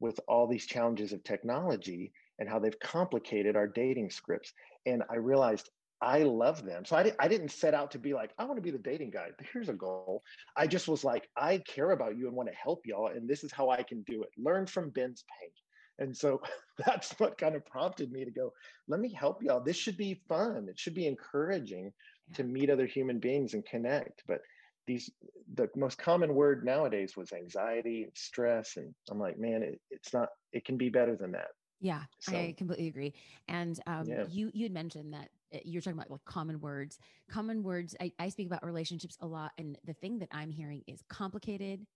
with 0.00 0.18
all 0.26 0.46
these 0.46 0.66
challenges 0.66 1.12
of 1.12 1.22
technology 1.22 2.12
and 2.38 2.48
how 2.48 2.58
they've 2.58 2.80
complicated 2.80 3.56
our 3.56 3.66
dating 3.66 4.10
scripts. 4.10 4.52
And 4.86 5.02
I 5.10 5.16
realized 5.16 5.70
I 6.04 6.22
love 6.22 6.64
them. 6.64 6.84
So 6.84 6.96
I, 6.96 7.12
I 7.18 7.28
didn't 7.28 7.50
set 7.50 7.72
out 7.72 7.90
to 7.92 7.98
be 7.98 8.12
like, 8.12 8.32
I 8.38 8.44
want 8.44 8.56
to 8.56 8.62
be 8.62 8.70
the 8.70 8.78
dating 8.78 9.10
guy. 9.10 9.28
Here's 9.52 9.70
a 9.70 9.74
goal. 9.74 10.22
I 10.54 10.66
just 10.66 10.86
was 10.86 11.02
like, 11.02 11.30
I 11.36 11.58
care 11.66 11.92
about 11.92 12.18
you 12.18 12.28
and 12.28 12.36
want 12.36 12.50
to 12.50 12.54
help 12.54 12.82
y'all. 12.84 13.08
And 13.08 13.26
this 13.26 13.42
is 13.42 13.52
how 13.52 13.70
I 13.70 13.82
can 13.82 14.02
do 14.02 14.22
it. 14.22 14.28
Learn 14.36 14.66
from 14.66 14.90
Ben's 14.90 15.24
pain. 15.40 15.50
And 15.98 16.14
so 16.14 16.42
that's 16.86 17.18
what 17.18 17.38
kind 17.38 17.56
of 17.56 17.64
prompted 17.64 18.12
me 18.12 18.24
to 18.24 18.30
go, 18.30 18.52
let 18.86 19.00
me 19.00 19.12
help 19.12 19.42
y'all. 19.42 19.60
This 19.60 19.76
should 19.76 19.96
be 19.96 20.20
fun. 20.28 20.66
It 20.68 20.78
should 20.78 20.94
be 20.94 21.06
encouraging 21.06 21.90
yeah. 22.28 22.36
to 22.36 22.44
meet 22.44 22.68
other 22.68 22.86
human 22.86 23.18
beings 23.18 23.54
and 23.54 23.64
connect. 23.64 24.24
But 24.28 24.40
these, 24.86 25.10
the 25.54 25.70
most 25.74 25.96
common 25.96 26.34
word 26.34 26.66
nowadays 26.66 27.16
was 27.16 27.32
anxiety 27.32 28.02
and 28.02 28.12
stress. 28.14 28.76
And 28.76 28.94
I'm 29.10 29.18
like, 29.18 29.38
man, 29.38 29.62
it, 29.62 29.80
it's 29.90 30.12
not, 30.12 30.28
it 30.52 30.66
can 30.66 30.76
be 30.76 30.90
better 30.90 31.16
than 31.16 31.32
that. 31.32 31.48
Yeah, 31.80 32.00
so, 32.20 32.34
I 32.34 32.54
completely 32.56 32.88
agree. 32.88 33.12
And 33.48 33.78
um, 33.86 34.06
yeah. 34.06 34.24
you 34.30 34.50
you 34.54 34.64
had 34.64 34.72
mentioned 34.72 35.12
that 35.12 35.28
Eh, 35.54 35.60
you're 35.64 35.80
talking 35.80 35.98
about 35.98 36.10
like 36.10 36.24
common 36.24 36.60
words. 36.60 36.98
Common 37.30 37.62
words. 37.62 37.94
I, 38.00 38.12
I 38.18 38.28
speak 38.28 38.46
about 38.46 38.64
relationships 38.64 39.16
a 39.20 39.26
lot, 39.26 39.52
and 39.58 39.78
the 39.84 39.94
thing 39.94 40.18
that 40.18 40.28
I'm 40.32 40.50
hearing 40.50 40.82
is 40.86 41.00
complicated, 41.08 41.86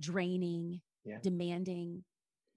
draining, 0.00 0.80
yeah. 1.04 1.18
demanding, 1.22 2.04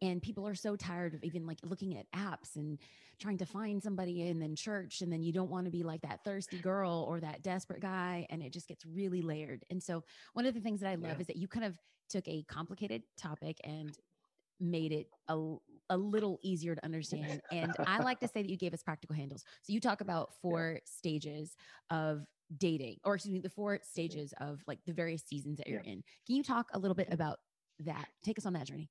and 0.02 0.22
people 0.22 0.48
are 0.48 0.56
so 0.56 0.76
tired 0.76 1.14
of 1.14 1.24
even 1.24 1.46
like 1.46 1.60
looking 1.64 1.98
at 1.98 2.12
apps 2.12 2.56
and 2.56 2.80
trying 3.20 3.38
to 3.38 3.46
find 3.46 3.82
somebody 3.82 4.28
and 4.28 4.42
then 4.42 4.56
church 4.56 5.02
and 5.02 5.14
then 5.14 5.22
you 5.22 5.32
don't 5.32 5.52
want 5.52 5.66
to 5.66 5.72
be 5.72 5.84
like 5.84 6.02
that 6.02 6.24
thirsty 6.24 6.58
girl 6.58 7.06
or 7.08 7.20
that 7.20 7.44
desperate 7.44 7.82
guy 7.82 8.26
and 8.32 8.42
it 8.42 8.52
just 8.52 8.68
gets 8.68 8.84
really 8.84 9.22
layered 9.22 9.64
and 9.70 9.82
so 9.82 10.04
one 10.34 10.48
of 10.48 10.56
the 10.56 10.60
things 10.60 10.80
that 10.80 10.90
i 10.90 10.96
love 10.96 11.14
yeah. 11.14 11.20
is 11.20 11.28
that 11.28 11.36
you 11.36 11.48
kind 11.48 11.66
of 11.66 11.78
took 12.10 12.28
a 12.28 12.44
complicated 12.50 13.04
topic 13.16 13.58
and 13.64 13.96
made 14.60 14.92
it 14.92 15.08
a, 15.28 15.56
a 15.92 15.98
little 15.98 16.40
easier 16.42 16.74
to 16.74 16.84
understand. 16.84 17.42
And 17.52 17.74
I 17.86 18.00
like 18.00 18.20
to 18.22 18.28
say 18.28 18.42
that 18.42 18.50
you 18.50 18.58
gave 18.58 18.74
us 18.74 18.82
practical 18.82 19.16
handles. 19.16 19.44
So 19.62 19.74
you 19.74 19.80
talk 19.80 20.02
about 20.02 20.34
four 20.42 20.74
yeah. 20.76 20.80
stages 20.86 21.56
of 21.90 22.26
dating, 22.58 22.98
or 23.04 23.16
excuse 23.16 23.34
me, 23.34 23.40
the 23.40 23.50
four 23.50 23.80
stages 23.84 24.34
of 24.40 24.64
like 24.68 24.80
the 24.86 24.94
various 24.94 25.24
seasons 25.24 25.58
that 25.58 25.68
you're 25.68 25.82
yeah. 25.84 25.92
in. 25.92 26.04
Can 26.26 26.36
you 26.36 26.44
talk 26.44 26.70
a 26.74 26.80
little 26.80 26.96
bit 26.96 27.10
about 27.12 27.40
that? 27.82 28.08
Take 28.24 28.38
us 28.40 28.46
on 28.46 28.54
that 28.54 28.68
journey. 28.68 28.90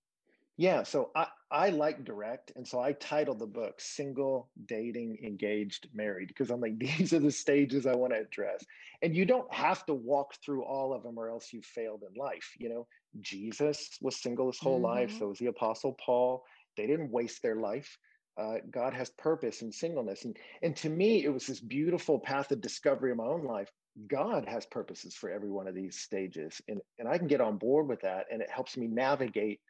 Yeah, 0.60 0.82
so 0.82 1.10
I, 1.16 1.26
I 1.50 1.70
like 1.70 2.04
direct. 2.04 2.52
And 2.54 2.68
so 2.68 2.80
I 2.80 2.92
titled 2.92 3.38
the 3.38 3.46
book 3.46 3.80
Single, 3.80 4.50
Dating, 4.66 5.16
Engaged, 5.24 5.88
Married, 5.94 6.28
because 6.28 6.50
I'm 6.50 6.60
like, 6.60 6.78
these 6.98 7.14
are 7.14 7.18
the 7.18 7.30
stages 7.30 7.86
I 7.86 7.94
want 7.94 8.12
to 8.12 8.20
address. 8.20 8.62
And 9.00 9.16
you 9.16 9.24
don't 9.24 9.50
have 9.54 9.86
to 9.86 9.94
walk 9.94 10.34
through 10.44 10.64
all 10.64 10.92
of 10.92 11.02
them 11.02 11.18
or 11.18 11.30
else 11.30 11.50
you 11.50 11.62
failed 11.62 12.02
in 12.06 12.20
life. 12.20 12.54
You 12.58 12.68
know, 12.68 12.86
Jesus 13.22 13.96
was 14.02 14.16
single 14.16 14.48
his 14.48 14.58
whole 14.58 14.76
mm-hmm. 14.76 14.84
life. 14.84 15.18
So 15.18 15.28
was 15.28 15.38
the 15.38 15.46
Apostle 15.46 15.96
Paul. 16.04 16.44
They 16.80 16.86
didn't 16.86 17.10
waste 17.10 17.42
their 17.42 17.56
life. 17.56 17.98
Uh, 18.40 18.54
God 18.70 18.94
has 18.94 19.10
purpose 19.10 19.60
in 19.60 19.70
singleness. 19.70 20.24
And, 20.24 20.36
and 20.62 20.74
to 20.76 20.88
me, 20.88 21.24
it 21.24 21.32
was 21.32 21.46
this 21.46 21.60
beautiful 21.60 22.18
path 22.18 22.50
of 22.52 22.60
discovery 22.60 23.10
in 23.10 23.18
my 23.18 23.24
own 23.24 23.44
life. 23.44 23.70
God 24.08 24.46
has 24.48 24.64
purposes 24.66 25.14
for 25.14 25.30
every 25.30 25.50
one 25.50 25.68
of 25.68 25.74
these 25.74 25.98
stages. 25.98 26.60
And, 26.68 26.80
and 26.98 27.06
I 27.06 27.18
can 27.18 27.26
get 27.26 27.40
on 27.40 27.58
board 27.58 27.88
with 27.88 28.00
that. 28.00 28.26
And 28.30 28.40
it 28.40 28.50
helps 28.50 28.76
me 28.76 28.86
navigate 28.86 29.60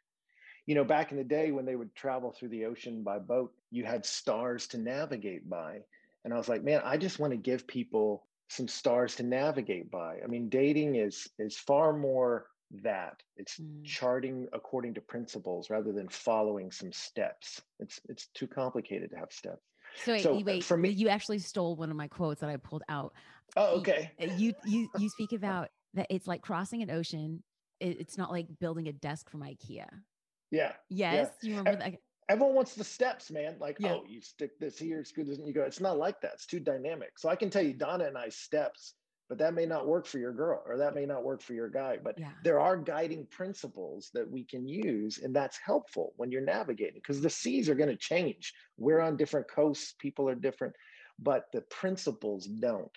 you 0.67 0.75
know, 0.75 0.83
back 0.83 1.11
in 1.11 1.17
the 1.17 1.23
day 1.23 1.51
when 1.51 1.65
they 1.65 1.75
would 1.75 1.93
travel 1.95 2.31
through 2.31 2.49
the 2.49 2.65
ocean 2.65 3.03
by 3.03 3.19
boat, 3.19 3.51
you 3.71 3.83
had 3.83 4.05
stars 4.05 4.67
to 4.67 4.77
navigate 4.77 5.49
by. 5.49 5.79
And 6.23 6.33
I 6.33 6.37
was 6.37 6.47
like, 6.47 6.63
man, 6.63 6.81
I 6.85 6.97
just 6.97 7.19
want 7.19 7.31
to 7.31 7.37
give 7.37 7.65
people 7.65 8.27
some 8.47 8.67
stars 8.67 9.15
to 9.15 9.23
navigate 9.23 9.89
by. 9.89 10.17
I 10.23 10.27
mean, 10.27 10.49
dating 10.49 10.95
is 10.95 11.27
is 11.39 11.57
far 11.57 11.93
more 11.93 12.45
that. 12.83 13.21
It's 13.37 13.57
mm. 13.59 13.83
charting 13.83 14.47
according 14.53 14.93
to 14.95 15.01
principles 15.01 15.69
rather 15.69 15.91
than 15.91 16.07
following 16.09 16.71
some 16.71 16.91
steps. 16.91 17.61
It's 17.79 17.99
it's 18.09 18.27
too 18.33 18.47
complicated 18.47 19.11
to 19.11 19.17
have 19.17 19.31
steps. 19.31 19.61
So 20.03 20.13
wait, 20.13 20.23
so, 20.23 20.35
uh, 20.35 20.41
wait 20.45 20.63
for 20.63 20.77
me, 20.77 20.89
you 20.89 21.09
actually 21.09 21.39
stole 21.39 21.75
one 21.75 21.89
of 21.89 21.97
my 21.97 22.07
quotes 22.07 22.41
that 22.41 22.49
I 22.49 22.57
pulled 22.57 22.83
out. 22.89 23.13
Oh, 23.57 23.79
okay. 23.79 24.11
You 24.19 24.53
you 24.65 24.89
you 24.97 25.09
speak 25.09 25.31
about 25.33 25.69
that 25.93 26.07
it's 26.09 26.27
like 26.27 26.41
crossing 26.41 26.81
an 26.81 26.89
ocean. 26.89 27.43
It's 27.79 28.15
not 28.15 28.31
like 28.31 28.47
building 28.59 28.87
a 28.87 28.93
desk 28.93 29.29
from 29.29 29.41
IKEA. 29.41 29.87
Yeah. 30.51 30.73
Yes. 30.89 31.29
Yeah. 31.41 31.49
You 31.49 31.57
remember 31.57 31.79
that? 31.79 31.95
Everyone 32.29 32.55
wants 32.55 32.75
the 32.75 32.83
steps, 32.83 33.31
man. 33.31 33.55
Like, 33.59 33.77
yeah. 33.79 33.93
oh, 33.93 34.03
you 34.07 34.21
stick 34.21 34.57
this 34.59 34.77
here, 34.77 35.03
screw 35.03 35.23
this, 35.23 35.39
and 35.39 35.47
you 35.47 35.53
go. 35.53 35.63
It's 35.63 35.81
not 35.81 35.97
like 35.97 36.21
that. 36.21 36.33
It's 36.35 36.45
too 36.45 36.59
dynamic. 36.59 37.17
So 37.17 37.27
I 37.27 37.35
can 37.35 37.49
tell 37.49 37.63
you, 37.63 37.73
Donna 37.73 38.05
and 38.05 38.17
I 38.17 38.29
steps, 38.29 38.93
but 39.31 39.37
that 39.37 39.53
may 39.53 39.65
not 39.65 39.87
work 39.87 40.05
for 40.05 40.17
your 40.17 40.33
girl, 40.33 40.61
or 40.67 40.77
that 40.77 40.93
may 40.93 41.05
not 41.05 41.23
work 41.23 41.41
for 41.41 41.53
your 41.53 41.69
guy. 41.69 41.97
But 42.03 42.19
yeah. 42.19 42.31
there 42.43 42.59
are 42.59 42.75
guiding 42.75 43.25
principles 43.27 44.11
that 44.13 44.29
we 44.29 44.43
can 44.43 44.67
use, 44.67 45.19
and 45.19 45.33
that's 45.33 45.57
helpful 45.65 46.11
when 46.17 46.33
you're 46.33 46.41
navigating 46.41 46.95
because 46.95 47.21
the 47.21 47.29
seas 47.29 47.69
are 47.69 47.75
going 47.75 47.87
to 47.87 47.95
change. 47.95 48.53
We're 48.77 48.99
on 48.99 49.15
different 49.15 49.49
coasts, 49.49 49.95
people 49.99 50.27
are 50.27 50.35
different, 50.35 50.75
but 51.17 51.45
the 51.53 51.61
principles 51.61 52.45
don't 52.45 52.91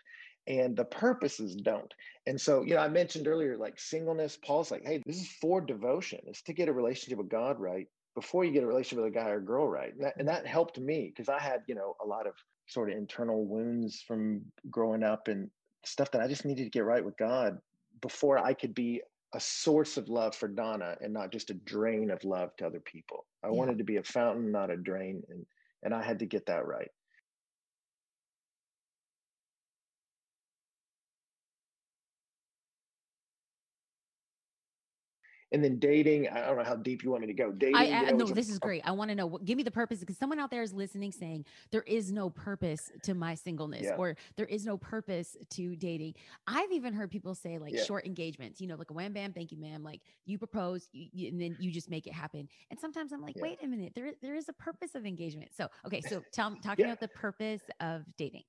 and 0.49 0.77
the 0.77 0.87
purposes 0.87 1.55
don't. 1.55 1.95
And 2.27 2.41
so, 2.41 2.65
you 2.65 2.75
know, 2.75 2.81
I 2.81 2.89
mentioned 2.89 3.29
earlier, 3.29 3.57
like 3.57 3.79
singleness, 3.79 4.37
Paul's 4.45 4.73
like, 4.73 4.85
hey, 4.85 5.05
this 5.07 5.21
is 5.21 5.29
for 5.41 5.61
devotion. 5.61 6.19
It's 6.27 6.43
to 6.43 6.53
get 6.53 6.69
a 6.69 6.73
relationship 6.73 7.19
with 7.19 7.29
God 7.29 7.61
right 7.61 7.87
before 8.17 8.45
you 8.45 8.51
get 8.51 8.65
a 8.65 8.67
relationship 8.67 9.05
with 9.05 9.15
a 9.15 9.17
guy 9.17 9.29
or 9.29 9.41
girl 9.41 9.69
right. 9.69 9.95
And 9.95 10.03
that, 10.03 10.15
and 10.19 10.27
that 10.27 10.49
helped 10.49 10.81
me 10.81 11.13
because 11.15 11.29
I 11.29 11.39
had, 11.39 11.61
you 11.69 11.77
know, 11.77 11.95
a 12.03 12.07
lot 12.09 12.27
of 12.27 12.35
sort 12.67 12.91
of 12.91 12.99
internal 12.99 13.45
wounds 13.47 14.03
from 14.05 14.43
growing 14.69 15.05
up 15.05 15.29
and 15.29 15.49
stuff 15.87 16.11
that 16.13 16.23
I 16.23 16.29
just 16.29 16.45
needed 16.45 16.65
to 16.65 16.71
get 16.71 16.85
right 16.85 17.05
with 17.05 17.17
God 17.17 17.59
before 18.01 18.39
I 18.39 18.55
could 18.55 18.75
be 18.75 19.03
a 19.35 19.41
source 19.41 19.97
of 19.97 20.09
love 20.09 20.35
for 20.35 20.49
Donna 20.49 20.97
and 21.01 21.13
not 21.13 21.33
just 21.33 21.51
a 21.51 21.55
drain 21.55 22.11
of 22.11 22.25
love 22.25 22.57
to 22.57 22.67
other 22.67 22.81
people. 22.81 23.27
I 23.43 23.49
yeah. 23.49 23.55
wanted 23.55 23.79
to 23.79 23.85
be 23.85 23.97
a 23.97 24.03
fountain, 24.03 24.53
not 24.53 24.71
a 24.71 24.77
drain. 24.77 25.23
And 25.29 25.45
and 25.83 25.95
I 25.95 26.03
had 26.03 26.19
to 26.21 26.27
get 26.27 26.47
that 26.47 26.67
right. 26.67 26.91
And 35.55 35.63
then 35.63 35.79
dating. 35.79 36.29
I 36.29 36.41
don't 36.47 36.59
know 36.59 36.65
how 36.65 36.75
deep 36.75 37.05
you 37.05 37.13
want 37.13 37.21
me 37.21 37.29
to 37.29 37.33
go. 37.33 37.53
Dating. 37.53 37.77
I, 37.77 37.79
I 37.79 37.85
you 37.85 38.11
know, 38.11 38.27
no, 38.27 38.27
this 38.27 38.49
a, 38.49 38.53
is 38.53 38.57
uh 38.57 38.67
great. 38.67 38.83
I 38.85 38.91
want 38.91 39.11
to 39.11 39.15
know. 39.15 39.39
Give 39.45 39.57
me 39.57 39.63
the 39.63 39.71
purpose 39.71 40.01
because 40.01 40.19
someone 40.19 40.41
out 40.41 40.51
there 40.51 40.63
is 40.63 40.75
listening, 40.75 41.13
saying 41.13 41.45
there 41.71 41.83
is 41.83 42.11
no 42.11 42.29
purpose 42.29 42.91
to 43.05 43.15
my 43.15 43.37
singleness, 43.37 43.85
yeah. 43.85 43.95
or 43.95 44.17
there 44.37 44.47
is 44.47 44.67
no 44.67 44.77
purpose 44.77 45.37
to 45.51 45.77
dating. 45.77 46.15
I've 46.49 46.73
even 46.73 46.93
heard 46.93 47.09
people 47.09 47.37
say 47.37 47.59
like 47.59 47.73
yeah. 47.73 47.85
short 47.85 48.05
engagements. 48.05 48.61
You 48.61 48.67
know, 48.67 48.75
like 48.75 48.91
a 48.91 48.93
wham 48.93 49.13
bam, 49.13 49.33
thank 49.33 49.53
you, 49.53 49.59
ma'am. 49.59 49.85
Like 49.85 50.01
you 50.27 50.39
propose, 50.39 50.89
you, 50.91 51.07
you, 51.13 51.29
and 51.29 51.41
then 51.41 51.57
you 51.61 51.71
just 51.71 51.89
make 51.89 52.09
it 52.09 52.13
happen. 52.13 52.49
And 52.71 52.81
sometimes 52.81 53.13
I'm 53.13 53.23
like, 53.23 53.37
yeah. 53.37 53.43
wait 53.43 53.59
a 53.63 53.69
minute, 53.69 53.93
there 53.95 54.11
there 54.23 54.35
is 54.35 54.49
a 54.49 54.55
purpose 54.55 54.97
of 54.97 55.07
engagement. 55.07 55.51
So 55.57 55.69
okay, 55.87 56.01
so 56.01 56.21
tell 56.33 56.57
talking 56.65 56.87
about 56.87 56.99
the 56.99 57.09
purpose 57.09 57.63
of 57.79 58.03
dating. 58.19 58.43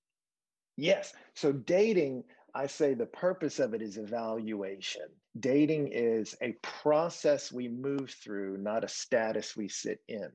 Yes. 0.75 1.13
So 1.35 1.51
dating, 1.51 2.23
I 2.55 2.67
say 2.67 2.93
the 2.93 3.05
purpose 3.05 3.59
of 3.59 3.73
it 3.73 3.81
is 3.81 3.97
evaluation. 3.97 5.01
Dating 5.37 5.89
is 5.91 6.35
a 6.41 6.53
process 6.61 7.51
we 7.51 7.67
move 7.67 8.11
through, 8.23 8.57
not 8.57 8.85
a 8.85 8.87
status 8.87 9.57
we 9.57 9.67
sit 9.67 9.99
in. 10.07 10.29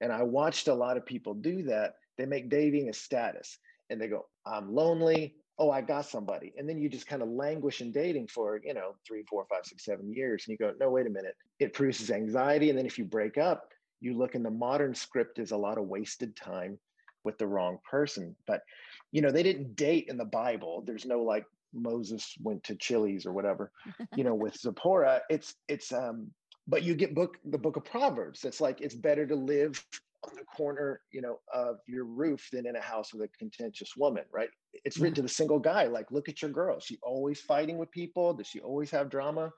And 0.00 0.12
I 0.12 0.22
watched 0.22 0.68
a 0.68 0.74
lot 0.74 0.96
of 0.96 1.04
people 1.04 1.34
do 1.34 1.64
that. 1.64 1.94
They 2.16 2.26
make 2.26 2.48
dating 2.48 2.88
a 2.88 2.92
status 2.92 3.58
and 3.90 4.00
they 4.00 4.06
go, 4.06 4.26
I'm 4.46 4.72
lonely. 4.72 5.34
Oh, 5.58 5.70
I 5.70 5.80
got 5.80 6.06
somebody. 6.06 6.52
And 6.56 6.68
then 6.68 6.78
you 6.78 6.88
just 6.88 7.08
kind 7.08 7.22
of 7.22 7.28
languish 7.28 7.80
in 7.80 7.90
dating 7.90 8.28
for, 8.28 8.60
you 8.62 8.74
know, 8.74 8.94
three, 9.04 9.24
four, 9.28 9.44
five, 9.50 9.64
six, 9.64 9.84
seven 9.84 10.12
years. 10.12 10.44
And 10.46 10.52
you 10.52 10.58
go, 10.64 10.74
no, 10.78 10.90
wait 10.90 11.08
a 11.08 11.10
minute. 11.10 11.34
It 11.58 11.74
produces 11.74 12.12
anxiety. 12.12 12.70
And 12.70 12.78
then 12.78 12.86
if 12.86 12.98
you 12.98 13.04
break 13.04 13.36
up, 13.36 13.72
you 14.00 14.16
look 14.16 14.36
in 14.36 14.44
the 14.44 14.50
modern 14.50 14.94
script 14.94 15.40
is 15.40 15.50
a 15.50 15.56
lot 15.56 15.78
of 15.78 15.88
wasted 15.88 16.36
time 16.36 16.78
with 17.24 17.36
the 17.38 17.46
wrong 17.48 17.78
person. 17.88 18.36
But, 18.46 18.62
you 19.10 19.22
know, 19.22 19.32
they 19.32 19.42
didn't 19.42 19.74
date 19.74 20.06
in 20.08 20.16
the 20.16 20.24
Bible. 20.24 20.84
There's 20.86 21.06
no 21.06 21.22
like 21.22 21.46
Moses 21.74 22.34
went 22.40 22.62
to 22.64 22.76
Chili's 22.76 23.26
or 23.26 23.32
whatever, 23.32 23.70
you 24.16 24.24
know, 24.24 24.34
with 24.34 24.56
Zipporah. 24.60 25.20
It's 25.28 25.54
it's 25.68 25.92
um, 25.92 26.30
but 26.66 26.82
you 26.82 26.94
get 26.94 27.14
book 27.14 27.36
the 27.44 27.58
book 27.58 27.76
of 27.76 27.84
Proverbs. 27.84 28.44
It's 28.44 28.60
like 28.60 28.80
it's 28.80 28.94
better 28.94 29.26
to 29.26 29.34
live 29.34 29.84
on 30.26 30.34
the 30.36 30.44
corner, 30.44 31.00
you 31.12 31.20
know, 31.20 31.40
of 31.52 31.76
your 31.86 32.04
roof 32.04 32.48
than 32.52 32.66
in 32.66 32.76
a 32.76 32.80
house 32.80 33.12
with 33.12 33.22
a 33.22 33.28
contentious 33.38 33.96
woman, 33.96 34.24
right? 34.32 34.48
It's 34.84 34.98
written 34.98 35.14
to 35.16 35.22
the 35.22 35.28
single 35.28 35.58
guy. 35.58 35.84
Like, 35.84 36.10
look 36.10 36.28
at 36.28 36.42
your 36.42 36.50
girl. 36.50 36.80
She 36.80 36.98
always 37.02 37.40
fighting 37.40 37.78
with 37.78 37.90
people. 37.90 38.34
Does 38.34 38.46
she 38.46 38.60
always 38.60 38.90
have 38.90 39.10
drama? 39.10 39.50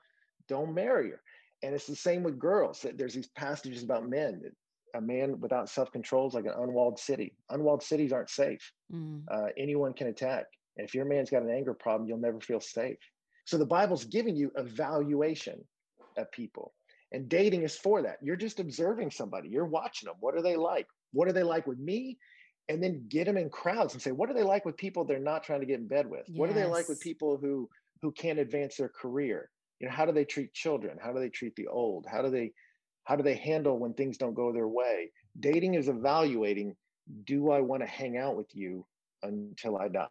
Don't 0.47 0.73
marry 0.73 1.11
her. 1.11 1.21
And 1.63 1.73
it's 1.73 1.87
the 1.87 1.95
same 1.95 2.23
with 2.23 2.39
girls. 2.39 2.81
That 2.81 2.97
There's 2.97 3.13
these 3.13 3.29
passages 3.29 3.83
about 3.83 4.07
men. 4.07 4.41
A 4.95 5.01
man 5.01 5.39
without 5.39 5.69
self 5.69 5.91
control 5.91 6.27
is 6.27 6.33
like 6.33 6.45
an 6.45 6.53
unwalled 6.57 6.99
city. 6.99 7.33
Unwalled 7.49 7.83
cities 7.83 8.13
aren't 8.13 8.29
safe. 8.29 8.71
Mm. 8.93 9.23
Uh, 9.29 9.47
anyone 9.57 9.93
can 9.93 10.07
attack. 10.07 10.45
And 10.77 10.87
if 10.87 10.93
your 10.93 11.05
man's 11.05 11.29
got 11.29 11.43
an 11.43 11.49
anger 11.49 11.73
problem, 11.73 12.07
you'll 12.07 12.19
never 12.19 12.39
feel 12.39 12.59
safe. 12.59 12.99
So 13.45 13.57
the 13.57 13.65
Bible's 13.65 14.05
giving 14.05 14.35
you 14.35 14.51
evaluation 14.55 15.63
of 16.17 16.31
people. 16.31 16.73
And 17.11 17.29
dating 17.29 17.63
is 17.63 17.75
for 17.75 18.01
that. 18.01 18.17
You're 18.21 18.35
just 18.35 18.59
observing 18.59 19.11
somebody, 19.11 19.49
you're 19.49 19.65
watching 19.65 20.07
them. 20.07 20.15
What 20.19 20.35
are 20.35 20.41
they 20.41 20.55
like? 20.55 20.87
What 21.13 21.27
are 21.27 21.33
they 21.33 21.43
like 21.43 21.65
with 21.65 21.79
me? 21.79 22.17
And 22.69 22.83
then 22.83 23.05
get 23.07 23.25
them 23.25 23.37
in 23.37 23.49
crowds 23.49 23.93
and 23.93 24.01
say, 24.01 24.11
what 24.11 24.29
are 24.29 24.33
they 24.33 24.43
like 24.43 24.65
with 24.65 24.75
people 24.75 25.05
they're 25.05 25.19
not 25.19 25.43
trying 25.43 25.61
to 25.61 25.65
get 25.65 25.79
in 25.79 25.87
bed 25.87 26.09
with? 26.09 26.25
Yes. 26.27 26.37
What 26.37 26.49
are 26.49 26.53
they 26.53 26.65
like 26.65 26.89
with 26.89 26.99
people 26.99 27.37
who 27.37 27.69
who 28.01 28.11
can't 28.11 28.39
advance 28.39 28.75
their 28.75 28.89
career? 28.89 29.49
You 29.79 29.87
know, 29.87 29.93
how 29.93 30.05
do 30.05 30.11
they 30.11 30.25
treat 30.25 30.53
children? 30.53 30.97
How 31.01 31.13
do 31.13 31.19
they 31.19 31.29
treat 31.29 31.55
the 31.55 31.67
old? 31.67 32.05
How 32.11 32.21
do 32.21 32.29
they 32.29 32.51
how 33.05 33.15
do 33.15 33.23
they 33.23 33.35
handle 33.35 33.79
when 33.79 33.93
things 33.93 34.17
don't 34.17 34.33
go 34.33 34.51
their 34.51 34.67
way? 34.67 35.11
Dating 35.39 35.75
is 35.75 35.87
evaluating, 35.87 36.75
do 37.23 37.51
I 37.51 37.61
want 37.61 37.83
to 37.83 37.87
hang 37.87 38.17
out 38.17 38.35
with 38.35 38.53
you 38.53 38.85
until 39.23 39.77
I 39.77 39.87
die? 39.87 40.07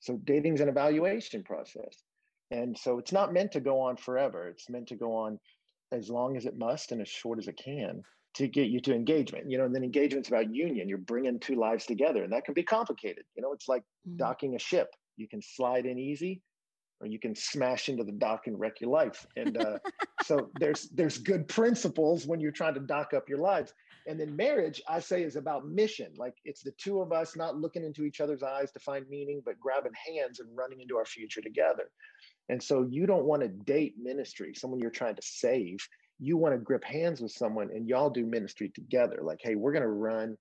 So 0.00 0.16
dating's 0.24 0.60
an 0.60 0.68
evaluation 0.68 1.42
process. 1.42 2.02
And 2.50 2.76
so 2.78 2.98
it's 2.98 3.12
not 3.12 3.32
meant 3.32 3.52
to 3.52 3.60
go 3.60 3.80
on 3.80 3.96
forever. 3.96 4.48
It's 4.48 4.70
meant 4.70 4.88
to 4.88 4.96
go 4.96 5.14
on 5.14 5.38
as 5.92 6.08
long 6.10 6.36
as 6.36 6.46
it 6.46 6.56
must 6.56 6.92
and 6.92 7.00
as 7.00 7.08
short 7.08 7.38
as 7.38 7.48
it 7.48 7.60
can 7.62 8.02
to 8.34 8.46
get 8.46 8.68
you 8.68 8.80
to 8.80 8.94
engagement. 8.94 9.50
You 9.50 9.58
know, 9.58 9.64
and 9.64 9.74
then 9.74 9.82
engagement's 9.82 10.28
about 10.28 10.54
union. 10.54 10.88
You're 10.88 10.98
bringing 10.98 11.40
two 11.40 11.56
lives 11.56 11.86
together, 11.86 12.22
and 12.22 12.32
that 12.32 12.44
can 12.44 12.54
be 12.54 12.62
complicated. 12.62 13.24
You 13.34 13.42
know, 13.42 13.52
it's 13.52 13.68
like 13.68 13.82
mm-hmm. 13.82 14.18
docking 14.18 14.54
a 14.54 14.58
ship. 14.58 14.88
You 15.16 15.26
can 15.28 15.40
slide 15.42 15.86
in 15.86 15.98
easy, 15.98 16.42
or 17.00 17.06
you 17.06 17.18
can 17.18 17.34
smash 17.34 17.88
into 17.88 18.04
the 18.04 18.12
dock 18.12 18.46
and 18.46 18.58
wreck 18.58 18.80
your 18.80 18.90
life. 18.90 19.26
And 19.36 19.56
uh, 19.56 19.78
so 20.22 20.50
there's 20.60 20.88
there's 20.90 21.18
good 21.18 21.48
principles 21.48 22.26
when 22.26 22.40
you're 22.40 22.52
trying 22.52 22.74
to 22.74 22.80
dock 22.80 23.14
up 23.14 23.28
your 23.28 23.38
lives. 23.38 23.72
And 24.06 24.20
then 24.20 24.36
marriage, 24.36 24.80
I 24.88 25.00
say, 25.00 25.22
is 25.22 25.36
about 25.36 25.66
mission. 25.66 26.12
Like 26.16 26.34
it's 26.44 26.62
the 26.62 26.72
two 26.72 27.00
of 27.00 27.12
us 27.12 27.36
not 27.36 27.56
looking 27.56 27.84
into 27.84 28.04
each 28.04 28.20
other's 28.20 28.42
eyes 28.42 28.70
to 28.72 28.78
find 28.78 29.08
meaning, 29.08 29.42
but 29.44 29.58
grabbing 29.58 29.92
hands 29.94 30.40
and 30.40 30.48
running 30.56 30.80
into 30.80 30.96
our 30.96 31.04
future 31.04 31.40
together. 31.40 31.90
And 32.48 32.62
so 32.62 32.86
you 32.88 33.06
don't 33.06 33.24
want 33.24 33.42
to 33.42 33.48
date 33.48 33.94
ministry, 34.00 34.54
someone 34.54 34.80
you're 34.80 34.90
trying 34.90 35.16
to 35.16 35.22
save. 35.22 35.78
You 36.18 36.36
want 36.36 36.54
to 36.54 36.58
grip 36.58 36.84
hands 36.84 37.20
with 37.20 37.32
someone 37.32 37.70
and 37.74 37.88
y'all 37.88 38.10
do 38.10 38.24
ministry 38.24 38.70
together. 38.74 39.18
Like, 39.22 39.40
hey, 39.42 39.54
we're 39.54 39.72
going 39.72 39.82
to 39.82 39.88
run 39.88 40.36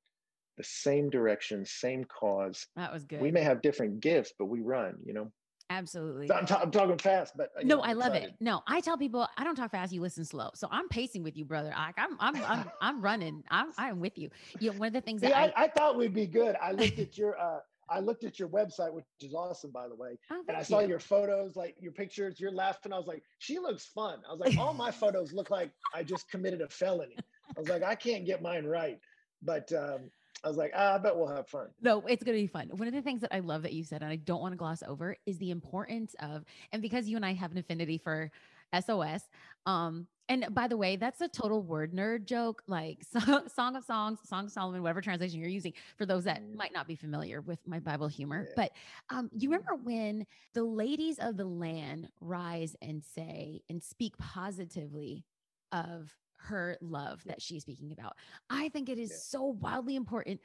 the 0.58 0.64
same 0.64 1.10
direction, 1.10 1.66
same 1.66 2.06
cause. 2.06 2.68
That 2.76 2.94
was 2.94 3.04
good. 3.04 3.20
We 3.20 3.32
may 3.32 3.42
have 3.42 3.62
different 3.62 4.00
gifts, 4.00 4.32
but 4.38 4.46
we 4.46 4.62
run, 4.62 4.96
you 5.04 5.14
know? 5.14 5.32
Absolutely. 5.70 6.28
So 6.28 6.36
I'm, 6.36 6.46
ta- 6.46 6.60
I'm, 6.62 6.70
talking 6.70 6.98
fast, 6.98 7.36
but 7.36 7.50
uh, 7.58 7.62
no, 7.64 7.78
know, 7.78 7.82
I 7.82 7.94
love 7.94 8.14
excited. 8.14 8.30
it. 8.30 8.36
No, 8.40 8.62
I 8.68 8.82
tell 8.82 8.98
people 8.98 9.28
I 9.36 9.44
don't 9.44 9.56
talk 9.56 9.72
fast. 9.72 9.92
You 9.92 10.02
listen 10.02 10.24
slow. 10.24 10.52
So 10.54 10.68
I'm 10.72 10.88
pacing 10.90 11.24
with 11.24 11.36
you, 11.36 11.44
brother. 11.44 11.74
I, 11.76 11.92
am 11.98 12.18
I'm, 12.20 12.36
I'm, 12.44 12.72
I'm, 12.82 13.02
running. 13.02 13.44
I'm, 13.50 13.72
I'm 13.78 14.00
with 14.00 14.18
you. 14.18 14.30
You 14.60 14.72
know, 14.72 14.78
one 14.78 14.88
of 14.88 14.94
the 14.94 15.02
things 15.02 15.22
See, 15.22 15.28
that 15.28 15.36
I, 15.36 15.64
I, 15.64 15.64
I, 15.64 15.68
thought 15.70 15.98
we'd 15.98 16.14
be 16.14 16.28
good. 16.28 16.56
I 16.62 16.72
looked 16.72 17.00
at 17.00 17.18
your, 17.18 17.40
uh, 17.40 17.60
I 17.90 18.00
looked 18.00 18.24
at 18.24 18.38
your 18.38 18.48
website, 18.48 18.94
which 18.94 19.06
is 19.22 19.34
awesome, 19.34 19.72
by 19.72 19.88
the 19.88 19.96
way. 19.96 20.18
Oh, 20.32 20.44
and 20.48 20.56
I 20.56 20.62
saw 20.62 20.80
you. 20.82 20.88
your 20.88 21.00
photos, 21.00 21.56
like 21.56 21.76
your 21.80 21.92
pictures, 21.92 22.40
you're 22.40 22.52
laughing. 22.52 22.94
I 22.94 22.98
was 22.98 23.08
like, 23.08 23.24
she 23.40 23.58
looks 23.58 23.86
fun. 23.86 24.20
I 24.28 24.32
was 24.32 24.40
like, 24.40 24.58
all 24.60 24.74
my 24.74 24.92
photos 25.02 25.34
look 25.34 25.50
like 25.50 25.72
I 25.96 26.04
just 26.04 26.30
committed 26.30 26.62
a 26.62 26.68
felony. 26.68 27.18
I 27.56 27.60
was 27.60 27.70
like, 27.70 27.84
I 27.84 27.96
can't 27.96 28.26
get 28.26 28.42
mine 28.42 28.66
right. 28.66 29.00
But 29.42 29.72
um, 29.74 30.12
I 30.46 30.48
was 30.48 30.58
like, 30.58 30.72
ah, 30.76 30.96
I 30.96 30.98
bet 31.00 31.18
we'll 31.18 31.28
have 31.28 31.48
fun. 31.48 31.68
No, 31.82 32.02
it's 32.02 32.24
going 32.24 32.38
to 32.38 32.42
be 32.42 32.48
fun. 32.48 32.70
One 32.70 32.88
of 32.88 32.94
the 32.94 33.02
things 33.02 33.22
that 33.22 33.34
I 33.34 33.40
love 33.40 33.64
that 33.64 33.74
you 33.74 33.84
said, 33.84 34.04
and 34.04 34.12
I 34.12 34.16
don't 34.16 34.42
want 34.42 34.54
to 34.54 34.58
gloss 34.58 34.84
over, 34.84 35.18
is 35.26 35.40
the 35.40 35.50
importance 35.50 36.16
of, 36.20 36.46
and 36.72 36.84
because 36.84 37.08
you 37.08 37.16
and 37.16 37.26
I 37.26 37.34
have 37.34 37.52
an 37.52 37.58
affinity 37.58 37.98
for 37.98 38.32
SOS, 38.80 39.24
um, 39.66 40.06
and 40.30 40.48
by 40.52 40.68
the 40.68 40.78
way, 40.78 40.98
that's 40.98 41.22
a 41.22 41.28
total 41.28 41.64
word 41.64 41.94
nerd 41.94 42.26
joke, 42.26 42.62
like 42.68 43.04
Song 43.54 43.76
of 43.76 43.84
Songs, 43.84 44.20
Song 44.24 44.46
of 44.46 44.52
Solomon, 44.52 44.84
whatever 44.84 45.02
translation 45.02 45.40
you're 45.40 45.50
using, 45.50 45.74
for 45.98 46.06
those 46.06 46.24
that 46.26 46.44
mm. 46.44 46.56
might 46.56 46.74
not 46.74 46.88
be 46.88 46.96
familiar 46.96 47.42
with 47.42 47.60
my 47.66 47.80
Bible 47.80 48.08
humor. 48.08 48.46
Yeah. 48.48 48.54
But 48.56 48.72
um, 49.10 49.30
you 49.34 49.50
mm-hmm. 49.50 49.54
remember 49.54 49.76
when 49.84 50.26
the 50.54 50.64
ladies 50.64 51.18
of 51.20 51.38
the 51.38 51.46
land 51.46 52.10
rise 52.22 52.76
and 52.82 53.04
say 53.04 53.62
and 53.70 53.82
speak 53.84 54.16
positively 54.18 55.26
of 55.72 56.16
her 56.38 56.78
love 56.82 57.24
that 57.26 57.42
she's 57.42 57.64
speaking 57.64 57.92
about. 57.92 58.16
I 58.50 58.70
think 58.70 58.90
it 58.90 59.00
is 59.00 59.10
yeah. 59.10 59.18
so 59.18 59.44
wildly 59.60 59.96
important 59.96 60.40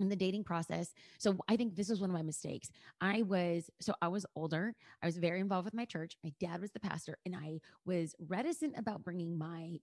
in 0.00 0.08
the 0.08 0.16
dating 0.16 0.44
process. 0.44 0.92
So 1.18 1.36
I 1.48 1.56
think 1.56 1.74
this 1.74 1.88
was 1.88 2.00
one 2.00 2.10
of 2.10 2.14
my 2.14 2.22
mistakes. 2.22 2.70
I 3.00 3.22
was 3.22 3.68
so 3.80 3.94
I 4.00 4.08
was 4.08 4.24
older. 4.36 4.74
I 5.02 5.06
was 5.06 5.18
very 5.18 5.40
involved 5.40 5.64
with 5.64 5.74
my 5.74 5.84
church. 5.84 6.16
My 6.22 6.32
dad 6.40 6.60
was 6.60 6.70
the 6.70 6.80
pastor 6.80 7.18
and 7.26 7.34
I 7.34 7.60
was 7.84 8.14
reticent 8.28 8.78
about 8.78 9.02
bringing 9.02 9.36
my 9.36 9.78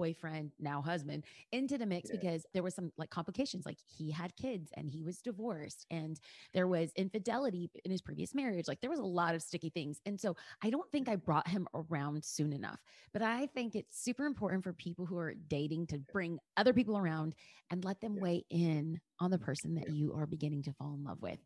boyfriend, 0.00 0.52
now 0.58 0.80
husband, 0.80 1.24
into 1.52 1.76
the 1.76 1.84
mix 1.84 2.08
yeah. 2.08 2.16
because 2.18 2.46
there 2.54 2.62
was 2.62 2.74
some 2.74 2.90
like 2.96 3.10
complications. 3.10 3.66
Like 3.66 3.76
he 3.98 4.10
had 4.10 4.34
kids 4.36 4.70
and 4.76 4.90
he 4.90 5.02
was 5.02 5.18
divorced, 5.20 5.84
and 5.90 6.18
there 6.54 6.66
was 6.66 6.90
infidelity 6.96 7.70
in 7.84 7.90
his 7.90 8.00
previous 8.00 8.34
marriage. 8.34 8.66
Like 8.66 8.80
there 8.80 8.90
was 8.90 8.98
a 8.98 9.04
lot 9.20 9.34
of 9.34 9.42
sticky 9.42 9.70
things. 9.70 10.00
And 10.06 10.18
so 10.18 10.36
I 10.64 10.70
don't 10.70 10.90
think 10.90 11.08
I 11.08 11.16
brought 11.16 11.48
him 11.48 11.68
around 11.74 12.24
soon 12.24 12.52
enough. 12.52 12.80
But 13.12 13.22
I 13.22 13.46
think 13.54 13.74
it's 13.74 14.02
super 14.02 14.24
important 14.24 14.64
for 14.64 14.72
people 14.72 15.04
who 15.04 15.18
are 15.18 15.34
dating 15.48 15.88
to 15.88 15.98
bring 15.98 16.38
other 16.56 16.72
people 16.72 16.96
around 16.96 17.34
and 17.70 17.84
let 17.84 18.00
them 18.00 18.14
yeah. 18.16 18.22
weigh 18.22 18.44
in 18.50 19.00
on 19.20 19.30
the 19.30 19.38
person 19.38 19.74
that 19.74 19.88
yeah. 19.88 19.94
you 19.94 20.14
are 20.14 20.26
beginning 20.26 20.62
to 20.62 20.72
fall 20.72 20.94
in 20.94 21.04
love 21.04 21.20
with. 21.20 21.38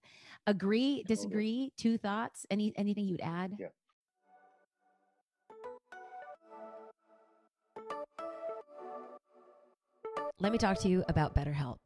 Agree, 0.47 1.03
disagree, 1.09 1.73
two 1.77 1.99
thoughts, 1.99 2.47
any 2.51 2.73
anything 2.77 3.07
you'd 3.07 3.21
add? 3.21 3.57
Yeah. 3.59 3.69
Let 10.41 10.51
me 10.51 10.59
talk 10.59 10.79
to 10.81 10.89
you 10.89 11.05
about 11.09 11.35
BetterHelp. 11.35 11.79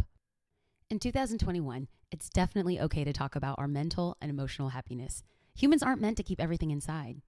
In 0.88 0.98
2021, 0.98 1.86
it's 2.10 2.30
definitely 2.30 2.80
okay 2.80 3.04
to 3.04 3.12
talk 3.12 3.36
about 3.36 3.58
our 3.58 3.68
mental 3.68 4.16
and 4.22 4.30
emotional 4.30 4.70
happiness. 4.70 5.22
Humans 5.54 5.82
aren't 5.82 6.00
meant 6.00 6.16
to 6.16 6.22
keep 6.22 6.40
everything 6.40 6.70
inside, 6.70 7.20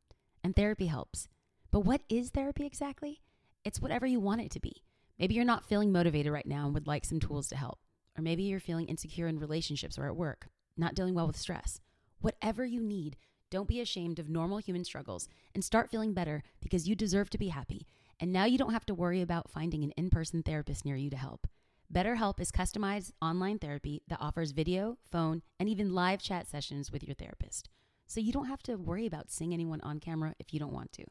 and 0.42 0.56
therapy 0.56 0.86
helps. 0.86 1.28
But 1.70 1.80
what 1.80 2.00
is 2.08 2.30
therapy 2.30 2.64
exactly? 2.64 3.20
It's 3.64 3.80
whatever 3.80 4.06
you 4.06 4.18
want 4.18 4.40
it 4.40 4.50
to 4.52 4.60
be. 4.60 4.82
Maybe 5.18 5.34
you're 5.34 5.44
not 5.44 5.66
feeling 5.66 5.92
motivated 5.92 6.32
right 6.32 6.46
now 6.46 6.64
and 6.64 6.72
would 6.72 6.86
like 6.86 7.04
some 7.04 7.20
tools 7.20 7.48
to 7.48 7.56
help. 7.56 7.80
Or 8.16 8.22
maybe 8.22 8.44
you're 8.44 8.58
feeling 8.58 8.86
insecure 8.86 9.28
in 9.28 9.38
relationships 9.38 9.98
or 9.98 10.06
at 10.06 10.16
work, 10.16 10.48
not 10.78 10.94
dealing 10.94 11.14
well 11.14 11.26
with 11.26 11.36
stress. 11.36 11.80
Whatever 12.22 12.64
you 12.64 12.82
need, 12.82 13.18
don't 13.50 13.68
be 13.68 13.80
ashamed 13.80 14.18
of 14.18 14.30
normal 14.30 14.58
human 14.58 14.84
struggles 14.84 15.28
and 15.54 15.62
start 15.62 15.90
feeling 15.90 16.14
better 16.14 16.42
because 16.62 16.88
you 16.88 16.94
deserve 16.94 17.28
to 17.30 17.38
be 17.38 17.48
happy 17.48 17.86
and 18.20 18.32
now 18.32 18.44
you 18.44 18.58
don't 18.58 18.72
have 18.72 18.86
to 18.86 18.94
worry 18.94 19.22
about 19.22 19.50
finding 19.50 19.82
an 19.82 19.92
in 19.96 20.10
person 20.10 20.42
therapist 20.42 20.84
near 20.84 20.96
you 20.96 21.10
to 21.10 21.16
help. 21.16 21.46
BetterHelp 21.92 22.38
is 22.38 22.52
customized 22.52 23.12
online 23.20 23.58
therapy 23.58 24.02
that 24.06 24.20
offers 24.20 24.52
video, 24.52 24.98
phone, 25.10 25.42
and 25.58 25.68
even 25.68 25.94
live 25.94 26.22
chat 26.22 26.46
sessions 26.46 26.92
with 26.92 27.02
your 27.02 27.14
therapist. 27.14 27.68
So 28.06 28.20
you 28.20 28.32
don't 28.32 28.46
have 28.46 28.62
to 28.64 28.76
worry 28.76 29.06
about 29.06 29.30
seeing 29.30 29.52
anyone 29.52 29.80
on 29.80 29.98
camera 29.98 30.34
if 30.38 30.52
you 30.52 30.60
don't 30.60 30.72
want 30.72 30.92
to. 30.92 31.04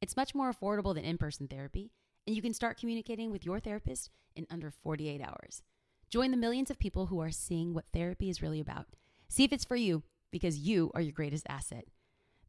It's 0.00 0.16
much 0.16 0.34
more 0.34 0.52
affordable 0.52 0.94
than 0.94 1.04
in 1.04 1.18
person 1.18 1.48
therapy, 1.48 1.90
and 2.26 2.34
you 2.34 2.40
can 2.40 2.54
start 2.54 2.78
communicating 2.78 3.30
with 3.30 3.44
your 3.44 3.60
therapist 3.60 4.10
in 4.36 4.46
under 4.50 4.70
48 4.70 5.20
hours. 5.20 5.62
Join 6.08 6.30
the 6.30 6.36
millions 6.36 6.70
of 6.70 6.78
people 6.78 7.06
who 7.06 7.20
are 7.20 7.30
seeing 7.30 7.74
what 7.74 7.86
therapy 7.92 8.30
is 8.30 8.40
really 8.40 8.60
about. 8.60 8.86
See 9.28 9.44
if 9.44 9.52
it's 9.52 9.64
for 9.64 9.76
you 9.76 10.04
because 10.30 10.58
you 10.58 10.90
are 10.94 11.00
your 11.00 11.12
greatest 11.12 11.46
asset. 11.48 11.86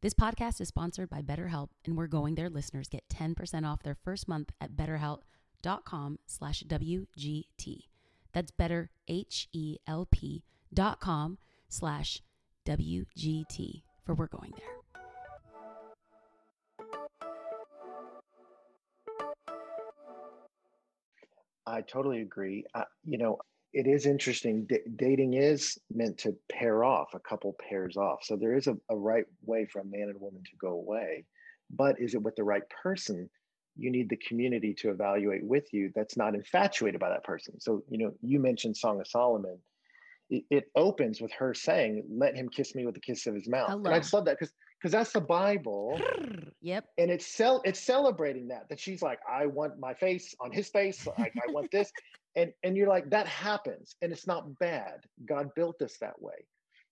This 0.06 0.14
podcast 0.14 0.60
is 0.60 0.68
sponsored 0.68 1.10
by 1.10 1.20
BetterHelp, 1.20 1.70
and 1.84 1.96
we're 1.96 2.06
going 2.06 2.36
there 2.36 2.48
listeners 2.48 2.86
get 2.86 3.08
10% 3.08 3.66
off 3.66 3.82
their 3.82 3.96
first 3.96 4.28
month 4.28 4.52
at 4.60 4.76
betterhelp.com 4.76 6.20
slash 6.26 6.62
WGT. 6.62 7.78
That's 8.32 8.52
better, 8.52 8.92
H-E-L-P 9.08 10.44
dot 10.72 11.00
com 11.00 11.38
slash 11.68 12.22
WGT 12.64 13.82
for 14.04 14.14
We're 14.14 14.28
Going 14.28 14.52
There. 14.56 14.76
I 21.66 21.80
totally 21.80 22.20
agree. 22.20 22.64
Uh, 22.76 22.84
you 23.04 23.18
know, 23.18 23.40
it 23.76 23.86
is 23.86 24.06
interesting. 24.06 24.64
D- 24.64 24.78
dating 24.96 25.34
is 25.34 25.78
meant 25.92 26.16
to 26.20 26.34
pair 26.50 26.82
off, 26.82 27.08
a 27.12 27.20
couple 27.20 27.54
pairs 27.68 27.98
off. 27.98 28.20
So 28.22 28.34
there 28.34 28.56
is 28.56 28.68
a, 28.68 28.76
a 28.88 28.96
right 28.96 29.26
way 29.44 29.66
for 29.70 29.80
a 29.80 29.84
man 29.84 30.08
and 30.08 30.18
woman 30.18 30.42
to 30.44 30.56
go 30.58 30.68
away. 30.68 31.26
But 31.70 32.00
is 32.00 32.14
it 32.14 32.22
with 32.22 32.36
the 32.36 32.42
right 32.42 32.62
person? 32.82 33.28
You 33.76 33.90
need 33.90 34.08
the 34.08 34.16
community 34.16 34.72
to 34.78 34.88
evaluate 34.88 35.44
with 35.44 35.70
you 35.74 35.92
that's 35.94 36.16
not 36.16 36.34
infatuated 36.34 36.98
by 36.98 37.10
that 37.10 37.24
person. 37.24 37.60
So, 37.60 37.82
you 37.90 37.98
know, 37.98 38.14
you 38.22 38.40
mentioned 38.40 38.78
Song 38.78 38.98
of 38.98 39.06
Solomon. 39.06 39.58
It, 40.30 40.44
it 40.50 40.64
opens 40.74 41.20
with 41.20 41.32
her 41.32 41.52
saying, 41.52 42.04
Let 42.08 42.34
him 42.34 42.48
kiss 42.48 42.74
me 42.74 42.86
with 42.86 42.94
the 42.94 43.00
kiss 43.02 43.26
of 43.26 43.34
his 43.34 43.46
mouth. 43.46 43.68
And 43.68 43.88
I 43.88 43.98
just 43.98 44.14
love 44.14 44.24
that 44.24 44.38
because 44.38 44.54
because 44.80 44.92
that's 44.92 45.12
the 45.12 45.20
Bible. 45.20 46.00
yep. 46.62 46.86
And 46.96 47.10
it's 47.10 47.26
cel- 47.26 47.62
it's 47.66 47.80
celebrating 47.80 48.48
that 48.48 48.70
that 48.70 48.80
she's 48.80 49.02
like, 49.02 49.18
I 49.30 49.44
want 49.46 49.78
my 49.78 49.92
face 49.92 50.34
on 50.40 50.50
his 50.50 50.68
face. 50.70 51.06
I, 51.18 51.24
I 51.24 51.52
want 51.52 51.70
this, 51.70 51.92
and 52.36 52.52
and 52.62 52.76
you're 52.76 52.88
like, 52.88 53.10
that 53.10 53.26
happens, 53.26 53.96
and 54.02 54.12
it's 54.12 54.26
not 54.26 54.58
bad. 54.58 55.04
God 55.24 55.50
built 55.54 55.82
us 55.82 55.96
that 56.00 56.20
way, 56.20 56.46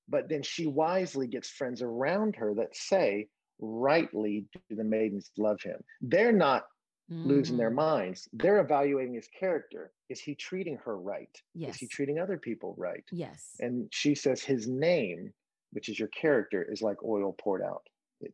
but 0.09 0.29
then 0.29 0.43
she 0.43 0.67
wisely 0.67 1.27
gets 1.27 1.49
friends 1.49 1.83
around 1.83 2.37
her 2.37 2.55
that 2.55 2.75
say, 2.75 3.29
rightly 3.61 4.47
do 4.53 4.77
the 4.77 4.85
maidens 4.85 5.31
love 5.39 5.61
him. 5.63 5.81
They're 6.01 6.33
not 6.33 6.65
mm-hmm. 7.11 7.29
losing 7.29 7.57
their 7.57 7.69
mm-hmm. 7.69 7.77
minds. 7.77 8.29
They're 8.33 8.61
evaluating 8.61 9.15
his 9.15 9.29
character. 9.39 9.93
Is 10.09 10.21
he 10.21 10.35
treating 10.35 10.79
her 10.85 10.99
right? 10.99 11.31
Yes. 11.55 11.75
Is 11.75 11.81
he 11.81 11.87
treating 11.89 12.19
other 12.19 12.39
people 12.39 12.75
right? 12.77 13.05
Yes. 13.13 13.55
And 13.61 13.89
she 13.93 14.15
says 14.15 14.43
his 14.43 14.67
name 14.67 15.33
which 15.75 15.89
is 15.89 15.99
your 15.99 16.09
character, 16.09 16.67
is 16.71 16.81
like 16.81 17.03
oil 17.05 17.35
poured 17.39 17.63
out. 17.63 17.83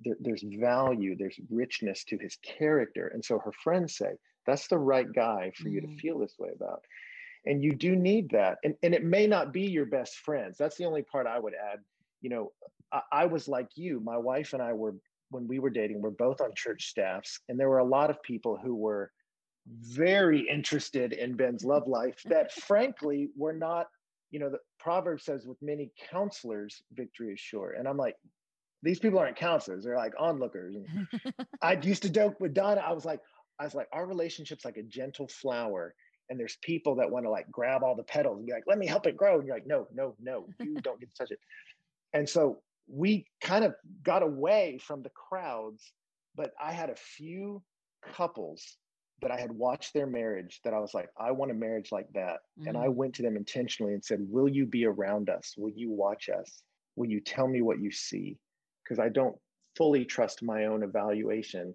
There, 0.05 0.17
there's 0.21 0.45
value, 0.61 1.17
there's 1.19 1.41
richness 1.51 2.05
to 2.05 2.19
his 2.19 2.37
character. 2.43 3.11
And 3.13 3.25
so 3.25 3.39
her 3.39 3.53
friends 3.65 3.97
say, 3.97 4.13
that's 4.47 4.69
the 4.69 4.79
right 4.79 5.11
guy 5.13 5.53
for 5.57 5.69
you 5.69 5.81
to 5.81 5.87
mm. 5.87 6.01
feel 6.01 6.19
this 6.19 6.35
way 6.39 6.51
about. 6.55 6.83
And 7.47 7.63
you 7.63 7.73
do 7.73 7.97
need 7.97 8.31
that. 8.31 8.59
And, 8.65 8.75
and 8.83 8.95
it 8.95 9.05
may 9.05 9.27
not 9.27 9.53
be 9.53 9.63
your 9.63 9.87
best 9.87 10.17
friends. 10.17 10.59
That's 10.59 10.77
the 10.77 10.85
only 10.85 11.03
part 11.03 11.27
I 11.27 11.39
would 11.39 11.55
add. 11.55 11.81
You 12.21 12.31
know, 12.31 12.53
I, 12.93 13.01
I 13.13 13.27
was 13.27 13.49
like 13.49 13.69
you, 13.77 14.01
my 14.01 14.19
wife 14.19 14.53
and 14.53 14.63
I 14.63 14.73
were, 14.73 14.95
when 15.31 15.47
we 15.47 15.59
were 15.59 15.71
dating, 15.71 16.03
we're 16.03 16.11
both 16.11 16.41
on 16.41 16.55
church 16.55 16.89
staffs. 16.89 17.41
And 17.49 17.59
there 17.59 17.69
were 17.69 17.79
a 17.79 17.85
lot 17.85 18.11
of 18.11 18.23
people 18.23 18.59
who 18.63 18.75
were 18.75 19.11
very 19.67 20.47
interested 20.49 21.13
in 21.13 21.37
Ben's 21.37 21.65
love 21.65 21.87
life 21.87 22.23
that 22.27 22.53
frankly 22.53 23.29
were 23.37 23.55
not 23.55 23.87
you 24.31 24.39
know, 24.39 24.49
the 24.49 24.59
proverb 24.79 25.21
says, 25.21 25.45
with 25.47 25.61
many 25.61 25.91
counselors, 26.11 26.83
victory 26.93 27.33
is 27.33 27.41
sure. 27.41 27.75
And 27.77 27.89
I'm 27.89 27.97
like, 27.97 28.17
these 28.83 28.99
people 28.99 29.19
aren't 29.19 29.37
counselors, 29.37 29.85
they're 29.85 29.97
like 29.97 30.15
onlookers. 30.19 30.77
I 31.63 31.79
used 31.83 32.03
to 32.03 32.11
joke 32.11 32.41
with 32.41 32.55
Donna, 32.55 32.83
I 32.87 32.93
was 32.93 33.05
like, 33.05 33.21
I 33.61 33.65
was 33.65 33.75
like, 33.75 33.89
our 33.93 34.07
relationship's 34.07 34.65
like 34.65 34.79
a 34.79 34.83
gentle 34.83 35.29
flower. 35.29 35.95
And 36.31 36.41
there's 36.41 36.57
people 36.63 36.95
that 36.97 37.11
want 37.11 37.27
to 37.27 37.31
like 37.31 37.51
grab 37.51 37.83
all 37.83 37.95
the 37.95 38.03
petals 38.03 38.39
and 38.39 38.47
be 38.47 38.53
like, 38.53 38.65
let 38.67 38.79
me 38.79 38.87
help 38.87 39.07
it 39.07 39.17
grow. 39.17 39.37
And 39.37 39.47
you're 39.47 39.57
like, 39.57 39.67
no, 39.67 39.87
no, 39.95 40.15
no, 40.21 40.47
you 40.61 40.75
don't 40.83 40.99
get 40.99 41.15
to 41.15 41.19
touch 41.19 41.31
it. 41.31 41.39
And 42.15 42.29
so 42.29 42.63
we 42.89 43.27
kind 43.43 43.65
of 43.65 43.75
got 44.03 44.23
away 44.23 44.79
from 44.83 45.03
the 45.03 45.11
crowds, 45.11 45.93
but 46.35 46.53
I 46.61 46.73
had 46.73 46.89
a 46.89 46.97
few 46.97 47.63
couples 48.15 48.77
that 49.21 49.31
I 49.31 49.39
had 49.39 49.53
watched 49.53 49.93
their 49.93 50.07
marriage 50.07 50.61
that 50.65 50.73
I 50.73 50.79
was 50.79 50.95
like, 50.95 51.11
I 51.19 51.31
want 51.31 51.51
a 51.51 51.55
marriage 51.55 51.93
like 51.93 52.09
that. 52.15 52.39
Mm-hmm. 52.59 52.69
And 52.69 52.79
I 52.79 52.87
mm. 52.87 52.95
went 52.95 53.15
to 53.17 53.23
them 53.23 53.37
intentionally 53.37 53.93
and 53.93 54.03
said, 54.03 54.21
Will 54.23 54.49
you 54.49 54.65
be 54.65 54.87
around 54.87 55.29
us? 55.29 55.55
Will 55.59 55.73
you 55.75 55.91
watch 55.91 56.31
us? 56.31 56.63
Will 56.97 57.09
you 57.09 57.21
tell 57.21 57.47
me 57.47 57.61
what 57.61 57.81
you 57.81 57.91
see? 57.91 58.39
Because 58.83 58.99
I 58.99 59.11
don't 59.11 59.37
fully 59.77 60.05
trust 60.05 60.43
my 60.43 60.65
own 60.65 60.83
evaluation. 60.83 61.75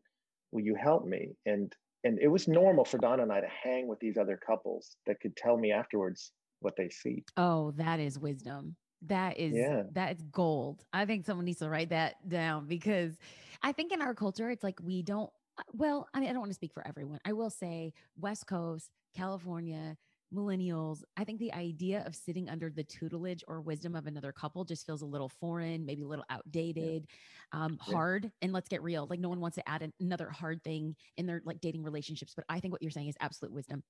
Will 0.56 0.62
you 0.62 0.76
help 0.76 1.06
me? 1.06 1.36
And 1.46 1.76
and 2.06 2.18
it 2.20 2.30
was 2.30 2.48
normal 2.48 2.86
for 2.86 2.98
Donna 2.98 3.24
and 3.24 3.32
I 3.32 3.42
to 3.42 3.48
hang 3.48 3.90
with 3.90 4.00
these 4.00 4.16
other 4.16 4.38
couples 4.38 4.96
that 5.06 5.20
could 5.20 5.36
tell 5.36 5.58
me 5.58 5.74
afterwards 5.74 6.32
what 6.62 6.76
they 6.78 6.88
see. 6.88 7.26
Oh, 7.36 7.72
that 7.72 8.00
is 8.00 8.18
wisdom. 8.18 8.78
That 9.02 9.38
is 9.38 9.54
Yeah. 9.54 9.84
that 9.92 10.16
is 10.16 10.22
gold. 10.32 10.86
I 10.94 11.06
think 11.06 11.26
someone 11.26 11.44
needs 11.44 11.60
to 11.60 11.68
write 11.70 11.90
that 11.90 12.30
down 12.30 12.68
because 12.68 13.18
I 13.64 13.74
think 13.74 13.92
in 13.92 14.02
our 14.02 14.16
culture 14.16 14.50
it's 14.50 14.64
like 14.64 14.80
we 14.82 15.02
don't 15.04 15.30
uh, 15.58 15.64
well, 15.74 16.08
I 16.14 16.22
mean 16.22 16.30
I 16.30 16.32
don't 16.32 16.40
want 16.40 16.52
to 16.52 16.56
speak 16.56 16.74
for 16.74 16.88
everyone. 16.88 17.20
I 17.26 17.34
will 17.34 17.50
say 17.50 17.92
West 18.18 18.48
Coast, 18.48 18.90
California, 19.14 19.98
millennials, 20.34 21.04
I 21.18 21.24
think 21.24 21.40
the 21.40 21.54
idea 21.54 22.04
of 22.06 22.16
sitting 22.16 22.50
under 22.50 22.70
the 22.70 22.84
tutelage 22.84 23.44
or 23.48 23.62
wisdom 23.62 23.96
of 23.96 24.08
another 24.08 24.32
couple 24.32 24.66
just 24.66 24.86
feels 24.86 25.02
a 25.02 25.06
little 25.06 25.30
foreign, 25.30 25.86
maybe 25.86 26.04
a 26.04 26.08
little 26.08 26.26
outdated, 26.30 27.08
um, 27.52 27.78
Yeah. 27.88 27.94
hard. 27.94 28.32
And 28.42 28.52
let's 28.54 28.68
get 28.70 28.84
real. 28.84 29.08
Like 29.10 29.20
no 29.20 29.30
one 29.30 29.40
wants 29.40 29.56
to 29.56 29.70
add 29.70 29.82
an- 29.82 29.94
another 30.00 30.30
hard 30.30 30.64
thing 30.64 30.96
in 31.18 31.26
their 31.26 31.42
like 31.46 31.62
dating 31.62 31.84
relationships. 31.84 32.34
But 32.36 32.46
I 32.50 32.60
think 32.60 32.72
what 32.72 32.82
you're 32.82 32.92
saying 32.92 33.08
is 33.08 33.16
absolute 33.20 33.54
wisdom. 33.54 33.84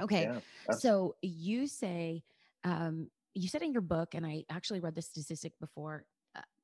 Okay. 0.00 0.24
Yeah. 0.24 0.40
So 0.78 1.16
you 1.22 1.66
say, 1.66 2.22
um, 2.64 3.10
you 3.34 3.48
said 3.48 3.62
in 3.62 3.72
your 3.72 3.82
book, 3.82 4.14
and 4.14 4.26
I 4.26 4.44
actually 4.50 4.80
read 4.80 4.94
this 4.94 5.06
statistic 5.06 5.52
before. 5.58 6.04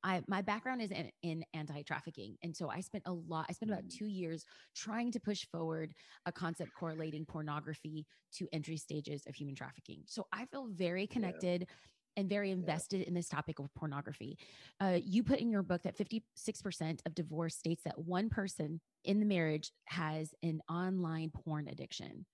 I 0.02 0.22
my 0.28 0.42
background 0.42 0.82
is 0.82 0.90
in, 0.90 1.10
in 1.22 1.44
anti-trafficking, 1.54 2.36
and 2.42 2.56
so 2.56 2.68
I 2.68 2.80
spent 2.80 3.04
a 3.06 3.12
lot. 3.12 3.46
I 3.48 3.52
spent 3.52 3.70
about 3.72 3.84
Mm. 3.84 3.90
two 3.98 4.06
years 4.06 4.44
trying 4.74 5.10
to 5.12 5.20
push 5.20 5.44
forward 5.46 5.92
a 6.26 6.32
concept 6.32 6.72
correlating 6.74 7.24
pornography 7.26 8.06
to 8.34 8.48
entry 8.52 8.76
stages 8.76 9.24
of 9.26 9.34
human 9.34 9.54
trafficking. 9.54 10.02
So 10.06 10.26
I 10.32 10.46
feel 10.46 10.66
very 10.68 11.06
connected 11.06 11.68
and 12.16 12.28
very 12.28 12.50
invested 12.50 13.02
in 13.02 13.14
this 13.14 13.28
topic 13.28 13.58
of 13.60 13.72
pornography. 13.74 14.38
Uh, 14.80 14.98
you 15.02 15.22
put 15.22 15.38
in 15.38 15.50
your 15.50 15.62
book 15.62 15.82
that 15.82 15.96
56% 15.96 17.00
of 17.06 17.14
divorce 17.14 17.56
states 17.56 17.84
that 17.84 17.98
one 17.98 18.28
person 18.28 18.80
in 19.04 19.20
the 19.20 19.26
marriage 19.26 19.72
has 19.86 20.34
an 20.42 20.60
online 20.68 21.30
porn 21.30 21.68
addiction. 21.68 22.26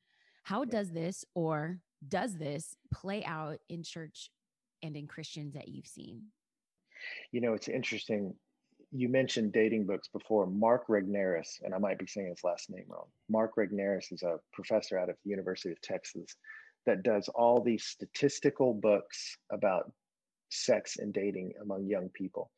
How 0.44 0.64
does 0.64 0.90
this 0.90 1.24
or 1.35 1.81
does 2.07 2.37
this 2.38 2.77
play 2.92 3.24
out 3.24 3.59
in 3.68 3.83
church 3.83 4.31
and 4.83 4.96
in 4.96 5.07
Christians 5.07 5.55
that 5.55 5.68
you've 5.68 5.87
seen? 5.87 6.33
You 7.32 7.40
know, 7.40 7.54
it's 7.54 7.68
interesting. 7.68 8.34
You 8.92 9.08
mentioned 9.08 9.52
dating 9.52 9.86
books 9.86 10.08
before. 10.08 10.46
Mark 10.46 10.86
Regnerus, 10.88 11.60
and 11.62 11.74
I 11.74 11.78
might 11.78 11.98
be 11.98 12.06
saying 12.06 12.28
his 12.28 12.44
last 12.44 12.70
name 12.70 12.84
wrong. 12.88 13.06
Mark 13.28 13.56
Regnerus 13.56 14.12
is 14.12 14.22
a 14.22 14.38
professor 14.52 14.98
out 14.98 15.10
of 15.10 15.16
the 15.24 15.30
University 15.30 15.72
of 15.72 15.80
Texas 15.80 16.36
that 16.86 17.02
does 17.02 17.28
all 17.28 17.60
these 17.60 17.84
statistical 17.84 18.74
books 18.74 19.36
about 19.50 19.90
sex 20.50 20.96
and 20.98 21.12
dating 21.12 21.52
among 21.62 21.86
young 21.86 22.08
people. 22.10 22.50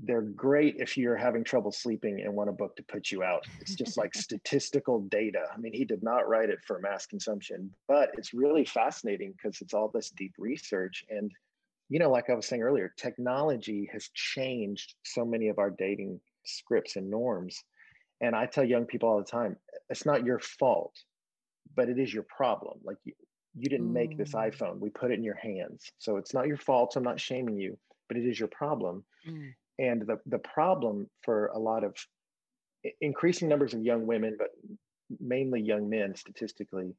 They're 0.00 0.22
great 0.22 0.76
if 0.78 0.96
you're 0.96 1.16
having 1.16 1.44
trouble 1.44 1.70
sleeping 1.70 2.20
and 2.20 2.34
want 2.34 2.50
a 2.50 2.52
book 2.52 2.74
to 2.76 2.82
put 2.82 3.12
you 3.12 3.22
out. 3.22 3.46
It's 3.60 3.76
just 3.76 3.96
like 3.96 4.12
statistical 4.14 5.02
data. 5.02 5.44
I 5.54 5.58
mean, 5.58 5.72
he 5.72 5.84
did 5.84 6.02
not 6.02 6.28
write 6.28 6.50
it 6.50 6.58
for 6.66 6.80
mass 6.80 7.06
consumption, 7.06 7.72
but 7.86 8.10
it's 8.18 8.34
really 8.34 8.64
fascinating 8.64 9.32
because 9.32 9.60
it's 9.60 9.72
all 9.72 9.88
this 9.88 10.10
deep 10.10 10.34
research. 10.36 11.04
And, 11.08 11.30
you 11.88 11.98
know, 11.98 12.10
like 12.10 12.30
I 12.30 12.34
was 12.34 12.46
saying 12.46 12.62
earlier, 12.62 12.92
technology 12.96 13.88
has 13.92 14.08
changed 14.14 14.94
so 15.04 15.24
many 15.24 15.48
of 15.48 15.58
our 15.58 15.70
dating 15.70 16.20
scripts 16.44 16.96
and 16.96 17.10
norms. 17.10 17.62
And 18.20 18.34
I 18.34 18.46
tell 18.46 18.64
young 18.64 18.86
people 18.86 19.08
all 19.08 19.18
the 19.18 19.24
time, 19.24 19.56
it's 19.90 20.06
not 20.06 20.24
your 20.24 20.38
fault, 20.38 20.94
but 21.76 21.88
it 21.88 21.98
is 21.98 22.12
your 22.12 22.24
problem. 22.24 22.80
Like 22.84 22.96
you, 23.04 23.12
you 23.54 23.68
didn't 23.68 23.92
make 23.92 24.16
this 24.16 24.32
iPhone, 24.32 24.78
we 24.80 24.90
put 24.90 25.10
it 25.10 25.14
in 25.18 25.24
your 25.24 25.36
hands. 25.36 25.92
So 25.98 26.16
it's 26.16 26.34
not 26.34 26.46
your 26.46 26.56
fault. 26.56 26.92
So 26.92 27.00
I'm 27.00 27.04
not 27.04 27.20
shaming 27.20 27.56
you, 27.58 27.78
but 28.08 28.16
it 28.16 28.26
is 28.26 28.38
your 28.38 28.48
problem 28.48 29.04
Mm, 29.26 29.54
and 29.78 30.02
the, 30.02 30.20
the 30.26 30.38
problem 30.38 31.08
for 31.22 31.46
a 31.46 31.58
lot 31.58 31.82
of 31.82 31.96
increasing 33.00 33.48
numbers 33.48 33.72
of 33.74 33.82
young 33.82 34.06
women 34.06 34.36
but 34.38 34.48
mainly 35.20 35.60
young 35.62 35.88
men 35.88 36.14
statistically 36.14 36.94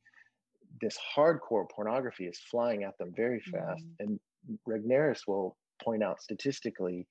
this 0.81 0.97
hardcore 1.15 1.69
pornography 1.69 2.25
is 2.25 2.39
flying 2.39 2.83
at 2.83 2.97
them 2.97 3.13
very 3.15 3.39
fast 3.39 3.83
Mhm. 3.85 3.95
and 3.99 4.19
regnerus 4.67 5.21
will 5.27 5.57
point 5.83 6.03
out 6.03 6.21
statistically 6.21 7.07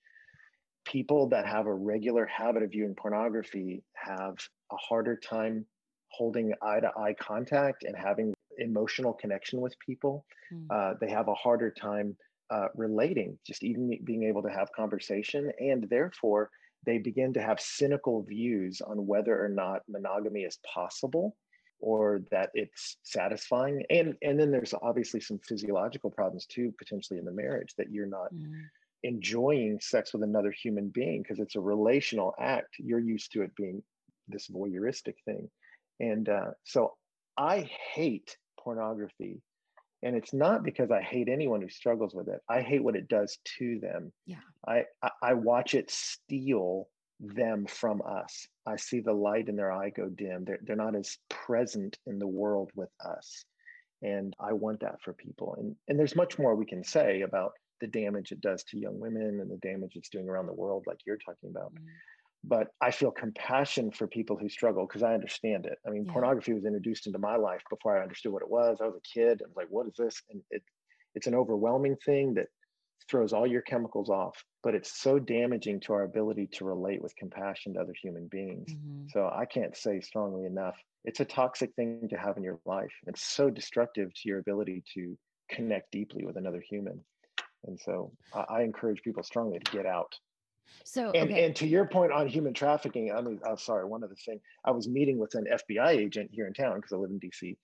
people 0.85 1.29
that 1.29 1.47
have 1.47 1.67
a 1.67 1.75
regular 1.75 2.27
habit 2.27 2.63
of 2.63 2.71
viewing 2.71 2.95
pornography 2.95 3.83
have 3.95 4.35
a 4.73 4.77
harder 4.77 5.17
time 5.17 5.65
holding 6.11 6.53
eye 6.63 6.81
to 6.81 6.91
eye 6.99 7.15
contact 7.21 7.85
and 7.85 7.97
having 7.97 8.35
emotional 8.59 9.13
connection 9.13 9.61
with 9.61 9.75
people. 9.85 10.25
Mm, 10.53 10.67
uh, 10.71 10.95
they 11.01 11.11
have 11.11 11.29
a 11.29 11.35
harder 11.35 11.71
time 11.71 12.17
uh, 12.51 12.69
relating, 12.77 13.39
just 13.47 13.65
even 13.65 13.99
being 14.05 14.25
able 14.25 14.43
to 14.43 14.51
have 14.51 14.69
conversation, 14.77 15.51
and 15.59 15.89
therefore 15.89 16.51
they 16.87 16.99
begin 16.99 17.33
to 17.33 17.43
have 17.43 17.59
cynical 17.59 18.23
views 18.23 18.81
on 18.87 19.07
whether 19.07 19.43
or 19.43 19.49
not 19.49 19.81
monogamy 19.89 20.43
is 20.43 20.59
possible 20.73 21.35
or 21.81 22.23
that 22.31 22.51
it's 22.55 22.97
satisfying. 23.03 23.85
And 23.91 24.15
and 24.23 24.39
then 24.39 24.51
there's 24.51 24.75
obviously 24.83 25.21
some 25.21 25.39
physiological 25.39 26.11
problems 26.11 26.47
too, 26.47 26.73
potentially 26.79 27.19
in 27.19 27.25
the 27.25 27.33
marriage 27.33 27.75
that 27.79 27.91
you're 27.91 28.07
not 28.07 28.33
mm. 28.35 28.53
enjoying 29.03 29.79
sex 29.81 30.13
with 30.13 30.23
another 30.23 30.51
human 30.51 30.89
being 30.89 31.23
because 31.23 31.41
it's 31.41 31.57
a 31.57 31.61
relational 31.61 32.35
act. 32.39 32.77
You're 32.79 33.01
used 33.01 33.33
to 33.33 33.43
it 33.43 33.55
being 33.57 33.83
this 34.29 34.49
voyeuristic 34.49 35.17
thing, 35.25 35.51
and 36.01 36.29
uh, 36.29 36.51
so 36.65 36.95
I 37.37 37.69
hate 37.95 38.37
pornography 38.59 39.43
and 40.05 40.15
it's 40.15 40.33
not 40.33 40.63
because 40.63 40.91
i 40.91 41.03
hate 41.03 41.29
anyone 41.29 41.61
who 41.61 41.69
struggles 41.69 42.15
with 42.15 42.29
it 42.29 42.41
i 42.49 42.61
hate 42.61 42.85
what 42.85 42.95
it 42.97 43.09
does 43.09 43.39
to 43.59 43.81
them 43.81 44.13
Yeah. 44.27 44.37
i 44.67 44.85
i, 45.03 45.11
I 45.23 45.35
watch 45.35 45.75
it 45.75 45.91
steal 45.91 46.89
them 47.35 47.67
from 47.67 48.03
us 48.07 48.47
i 48.67 48.77
see 48.77 49.01
the 49.01 49.13
light 49.13 49.49
in 49.49 49.57
their 49.57 49.73
eye 49.73 49.91
go 49.91 50.09
dim 50.09 50.45
they're, 50.45 50.59
they're 50.63 50.77
not 50.77 50.95
as 50.95 51.19
present 51.29 51.97
in 52.07 52.19
the 52.19 52.27
world 52.27 52.71
with 52.75 52.91
us 53.05 53.45
and 54.03 54.35
i 54.41 54.53
want 54.53 54.81
that 54.81 55.01
for 55.03 55.13
people 55.13 55.55
and 55.59 55.75
and 55.89 55.99
there's 55.99 56.17
much 56.17 56.39
more 56.39 56.55
we 56.55 56.67
can 56.67 56.85
say 56.85 57.23
about 57.23 57.53
the 57.81 57.87
damage 57.87 58.33
it 58.33 58.41
does 58.41 58.63
to 58.65 58.79
young 58.79 58.99
women 59.01 59.39
and 59.41 59.51
the 59.51 59.57
damage 59.69 59.93
it's 59.95 60.09
doing 60.09 60.29
around 60.29 60.47
the 60.47 60.53
world 60.53 60.85
like 60.87 60.99
you're 61.07 61.19
talking 61.19 61.51
about 61.51 61.73
Mm. 61.73 61.87
but 62.47 62.69
I 62.81 62.91
feel 62.91 63.11
compassion 63.11 63.91
for 63.91 64.07
people 64.07 64.37
who 64.37 64.49
struggle 64.51 64.87
because 64.87 65.03
I 65.03 65.15
understand 65.15 65.65
it. 65.65 65.79
I 65.87 65.91
mean, 65.91 66.05
Yeah. 66.05 66.13
pornography 66.13 66.53
was 66.53 66.67
introduced 66.67 67.07
into 67.07 67.19
my 67.19 67.37
life 67.37 67.63
before 67.71 67.97
I 67.97 68.03
understood 68.03 68.33
what 68.35 68.43
it 68.43 68.51
was. 68.51 68.81
I 68.83 68.87
was 68.87 68.97
a 68.97 69.01
kid. 69.15 69.41
I 69.43 69.47
was 69.49 69.57
like, 69.57 69.69
what 69.71 69.87
is 69.87 69.95
this? 69.97 70.23
And 70.31 70.43
it, 70.51 70.63
it's 71.15 71.27
an 71.27 71.35
overwhelming 71.35 71.97
thing 72.05 72.35
that 72.35 72.49
throws 73.09 73.33
all 73.33 73.47
your 73.47 73.63
chemicals 73.63 74.09
off, 74.09 74.43
but 74.63 74.75
it's 74.75 74.99
so 74.99 75.19
damaging 75.19 75.81
to 75.81 75.93
our 75.93 76.05
ability 76.05 76.49
to 76.53 76.65
relate 76.65 77.03
with 77.03 77.15
compassion 77.17 77.75
to 77.75 77.81
other 77.81 77.95
human 78.03 78.27
beings. 78.29 78.73
Mhm. 78.73 79.11
So 79.11 79.31
I 79.33 79.45
can't 79.45 79.77
say 79.77 80.01
strongly 80.01 80.47
enough. 80.47 80.77
It's 81.05 81.21
a 81.21 81.25
toxic 81.25 81.75
thing 81.75 82.09
to 82.09 82.17
have 82.17 82.37
in 82.37 82.43
your 82.43 82.61
life. 82.65 82.93
It's 83.07 83.23
so 83.23 83.51
destructive 83.51 84.13
to 84.15 84.29
your 84.29 84.39
ability 84.39 84.85
to 84.95 85.19
connect 85.51 85.91
deeply 85.91 86.25
with 86.25 86.37
another 86.37 86.61
human. 86.61 87.05
And 87.67 87.79
so 87.79 88.13
I, 88.33 88.45
I 88.49 88.63
encourage 88.63 89.03
people 89.03 89.23
strongly 89.23 89.59
to 89.59 89.73
get 89.73 89.87
out. 89.87 90.19
So 90.85 91.11
And 91.11 91.31
okay. 91.31 91.45
and 91.45 91.57
to 91.57 91.67
your 91.67 91.87
point 91.87 92.13
on 92.13 92.27
human 92.27 92.55
trafficking, 92.55 93.13
I 93.13 93.21
mean, 93.21 93.39
I'm 93.47 93.59
sorry, 93.59 93.85
one 93.85 94.03
other 94.03 94.17
thing. 94.25 94.41
I 94.65 94.71
was 94.71 94.89
meeting 94.89 95.19
with 95.19 95.35
an 95.35 95.47
FBI 95.47 95.91
agent 95.91 96.31
here 96.33 96.47
in 96.47 96.55
town 96.55 96.77
because 96.77 96.93
I 96.93 96.97
live 96.97 97.11
in 97.11 97.21
DC, 97.21 97.57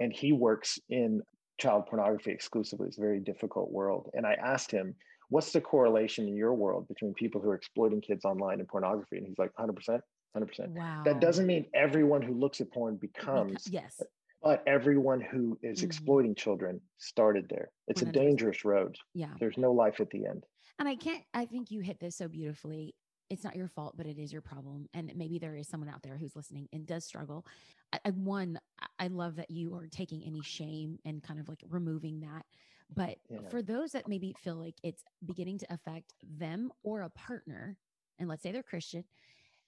and 0.00 0.12
he 0.12 0.32
works 0.32 0.78
in 0.88 1.22
child 1.60 1.86
pornography 1.86 2.32
exclusively. 2.32 2.88
It's 2.88 2.98
a 2.98 3.00
very 3.00 3.20
difficult 3.20 3.70
world. 3.70 4.10
And 4.14 4.26
I 4.26 4.34
asked 4.34 4.70
him, 4.70 4.94
what's 5.28 5.52
the 5.52 5.60
correlation 5.60 6.26
in 6.26 6.34
your 6.36 6.54
world 6.54 6.88
between 6.88 7.14
people 7.14 7.40
who 7.40 7.50
are 7.50 7.54
exploiting 7.54 8.00
kids 8.00 8.24
online 8.24 8.58
and 8.58 8.68
pornography? 8.68 9.18
And 9.18 9.26
he's 9.26 9.38
like, 9.38 9.52
100%, 9.58 10.00
100%. 10.36 10.68
wow. 10.70 11.02
That 11.04 11.20
doesn't 11.20 11.46
mean 11.46 11.66
everyone 11.74 12.22
who 12.22 12.34
looks 12.34 12.60
at 12.60 12.72
porn 12.72 12.96
becomes, 12.96 13.68
yes. 13.70 14.00
but 14.42 14.62
everyone 14.66 15.20
who 15.20 15.58
is 15.62 15.80
Mhm. 15.80 15.84
exploiting 15.84 16.34
children 16.34 16.80
started 16.96 17.46
there. 17.48 17.70
It's 17.88 18.02
a 18.02 18.06
100%. 18.06 18.12
dangerous 18.14 18.64
road. 18.64 18.96
Yeah. 19.14 19.34
There's 19.38 19.58
no 19.58 19.72
life 19.72 20.00
at 20.00 20.10
the 20.10 20.26
end. 20.26 20.44
And 20.78 20.88
I 20.88 20.96
can't, 20.96 21.22
I 21.34 21.44
think 21.44 21.70
you 21.70 21.80
hit 21.80 22.00
this 22.00 22.16
so 22.16 22.26
beautifully. 22.26 22.94
It's 23.28 23.44
not 23.44 23.54
your 23.54 23.68
fault, 23.68 23.96
but 23.96 24.06
it 24.06 24.18
is 24.18 24.32
your 24.32 24.42
problem. 24.42 24.88
And 24.94 25.12
maybe 25.14 25.38
there 25.38 25.54
is 25.54 25.68
someone 25.68 25.88
out 25.90 26.02
there 26.02 26.16
who's 26.16 26.34
listening 26.34 26.68
and 26.72 26.84
does 26.86 27.04
struggle. 27.04 27.46
I, 27.92 28.00
I 28.06 28.10
one, 28.10 28.58
I- 29.00 29.08
love 29.08 29.36
that 29.36 29.50
you 29.50 29.74
are 29.74 29.88
taking 29.88 30.22
any 30.24 30.42
shame 30.42 30.98
and 31.04 31.22
kind 31.22 31.40
of 31.40 31.48
like 31.48 31.62
removing 31.68 32.20
that. 32.20 32.46
But 32.94 33.18
Yeah. 33.28 33.48
for 33.48 33.62
those 33.62 33.92
that 33.92 34.08
maybe 34.08 34.32
feel 34.34 34.56
like 34.56 34.76
it's 34.82 35.04
beginning 35.24 35.58
to 35.58 35.72
affect 35.72 36.14
them 36.22 36.72
or 36.82 37.02
a 37.02 37.10
partner, 37.10 37.78
and 38.18 38.28
let's 38.28 38.42
say 38.42 38.52
they're 38.52 38.62
Christian, 38.62 39.04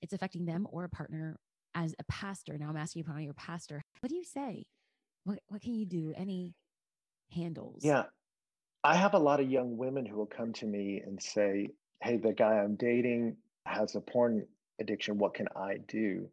it's 0.00 0.12
affecting 0.12 0.44
them 0.44 0.66
or 0.70 0.84
a 0.84 0.88
partner 0.88 1.38
as 1.74 1.94
a 1.98 2.04
pastor. 2.04 2.58
Now 2.58 2.68
I'm 2.68 2.76
asking 2.76 3.04
you, 3.06 3.18
your 3.18 3.34
pastor, 3.34 3.82
what 4.00 4.10
do 4.10 4.16
you 4.16 4.24
say? 4.24 4.66
What 5.24 5.40
what 5.48 5.62
can 5.62 5.74
you 5.74 5.86
do? 5.86 6.12
Any 6.16 6.54
handles? 7.30 7.84
Yeah. 7.84 8.04
I 8.84 8.96
have 8.96 9.14
a 9.14 9.18
lot 9.18 9.40
of 9.40 9.48
young 9.50 9.76
women 9.76 10.04
who 10.04 10.16
will 10.16 10.26
come 10.26 10.52
to 10.54 10.66
me 10.66 11.00
and 11.00 11.22
say, 11.22 11.70
Hey, 12.02 12.16
the 12.16 12.32
guy 12.32 12.58
I'm 12.58 12.74
dating 12.74 13.36
has 13.64 13.94
a 13.94 14.00
porn 14.00 14.46
addiction. 14.80 15.18
What 15.18 15.34
can 15.34 15.46
I 15.54 15.78
do? 15.86 16.28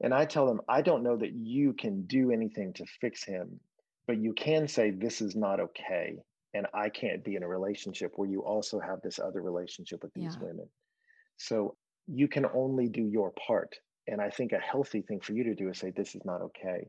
And 0.00 0.14
I 0.14 0.24
tell 0.24 0.46
them, 0.46 0.60
I 0.68 0.82
don't 0.82 1.02
know 1.02 1.16
that 1.16 1.32
you 1.32 1.72
can 1.72 2.02
do 2.06 2.30
anything 2.30 2.72
to 2.74 2.84
fix 3.00 3.24
him, 3.24 3.60
but 4.06 4.18
you 4.18 4.32
can 4.32 4.68
say, 4.68 4.90
This 4.90 5.20
is 5.20 5.34
not 5.36 5.60
okay. 5.60 6.16
And 6.54 6.66
I 6.72 6.88
can't 6.88 7.24
be 7.24 7.36
in 7.36 7.42
a 7.42 7.48
relationship 7.48 8.12
where 8.16 8.28
you 8.28 8.42
also 8.44 8.80
have 8.80 9.00
this 9.02 9.18
other 9.18 9.42
relationship 9.42 10.02
with 10.02 10.12
these 10.14 10.36
Yeah. 10.36 10.42
women. 10.46 10.68
So 11.36 11.76
you 12.06 12.26
can 12.28 12.46
only 12.54 12.88
do 12.88 13.02
your 13.02 13.32
part. 13.32 13.76
And 14.06 14.20
I 14.20 14.30
think 14.30 14.52
a 14.52 14.58
healthy 14.58 15.02
thing 15.02 15.20
for 15.20 15.32
you 15.34 15.44
to 15.44 15.54
do 15.54 15.68
is 15.68 15.78
say, 15.78 15.90
This 15.90 16.14
is 16.14 16.24
not 16.24 16.42
okay. 16.42 16.88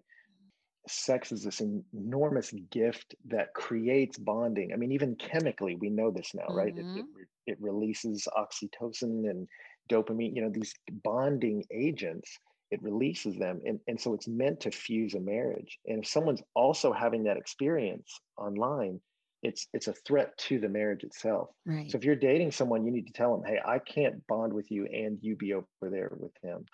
sex 0.87 1.31
is 1.31 1.43
this 1.43 1.61
enormous 1.93 2.51
gift 2.71 3.13
that 3.27 3.53
creates 3.53 4.17
bonding. 4.17 4.71
I 4.73 4.75
mean, 4.77 4.91
even 4.91 5.15
chemically, 5.17 5.75
we 5.75 5.89
know 5.89 6.09
this 6.09 6.33
now, 6.33 6.47
right? 6.49 6.73
Mm-hmm. 6.75 6.97
It, 6.97 7.05
it, 7.19 7.27
it 7.53 7.57
releases 7.59 8.27
oxytocin 8.35 9.29
and 9.29 9.47
dopamine, 9.91 10.35
you 10.35 10.41
know, 10.41 10.49
these 10.51 10.73
bonding 11.03 11.63
agents, 11.71 12.39
it 12.71 12.81
releases 12.83 13.35
them. 13.37 13.61
And, 13.65 13.79
and 13.87 13.99
so 13.99 14.13
it's 14.13 14.27
meant 14.27 14.59
to 14.61 14.71
fuse 14.71 15.15
a 15.15 15.19
marriage. 15.19 15.79
And 15.85 16.03
if 16.03 16.09
someone's 16.09 16.43
also 16.55 16.93
having 16.93 17.23
that 17.23 17.37
experience 17.37 18.19
online, 18.37 18.99
it's 19.41 19.67
it's 19.73 19.87
a 19.87 19.93
threat 19.93 20.37
to 20.37 20.59
the 20.59 20.67
marriage 20.67 21.03
itself. 21.03 21.49
Right. 21.65 21.89
So 21.89 21.97
if 21.97 22.03
you're 22.03 22.15
dating 22.15 22.51
someone, 22.51 22.85
you 22.85 22.91
need 22.91 23.07
to 23.07 23.13
tell 23.13 23.35
them, 23.35 23.45
hey, 23.45 23.59
I 23.65 23.79
can't 23.79 24.25
bond 24.27 24.53
with 24.53 24.69
you 24.69 24.85
and 24.85 25.17
you 25.21 25.35
be 25.35 25.53
over 25.53 25.65
there 25.83 26.11
with 26.17 26.33
him. 26.43 26.65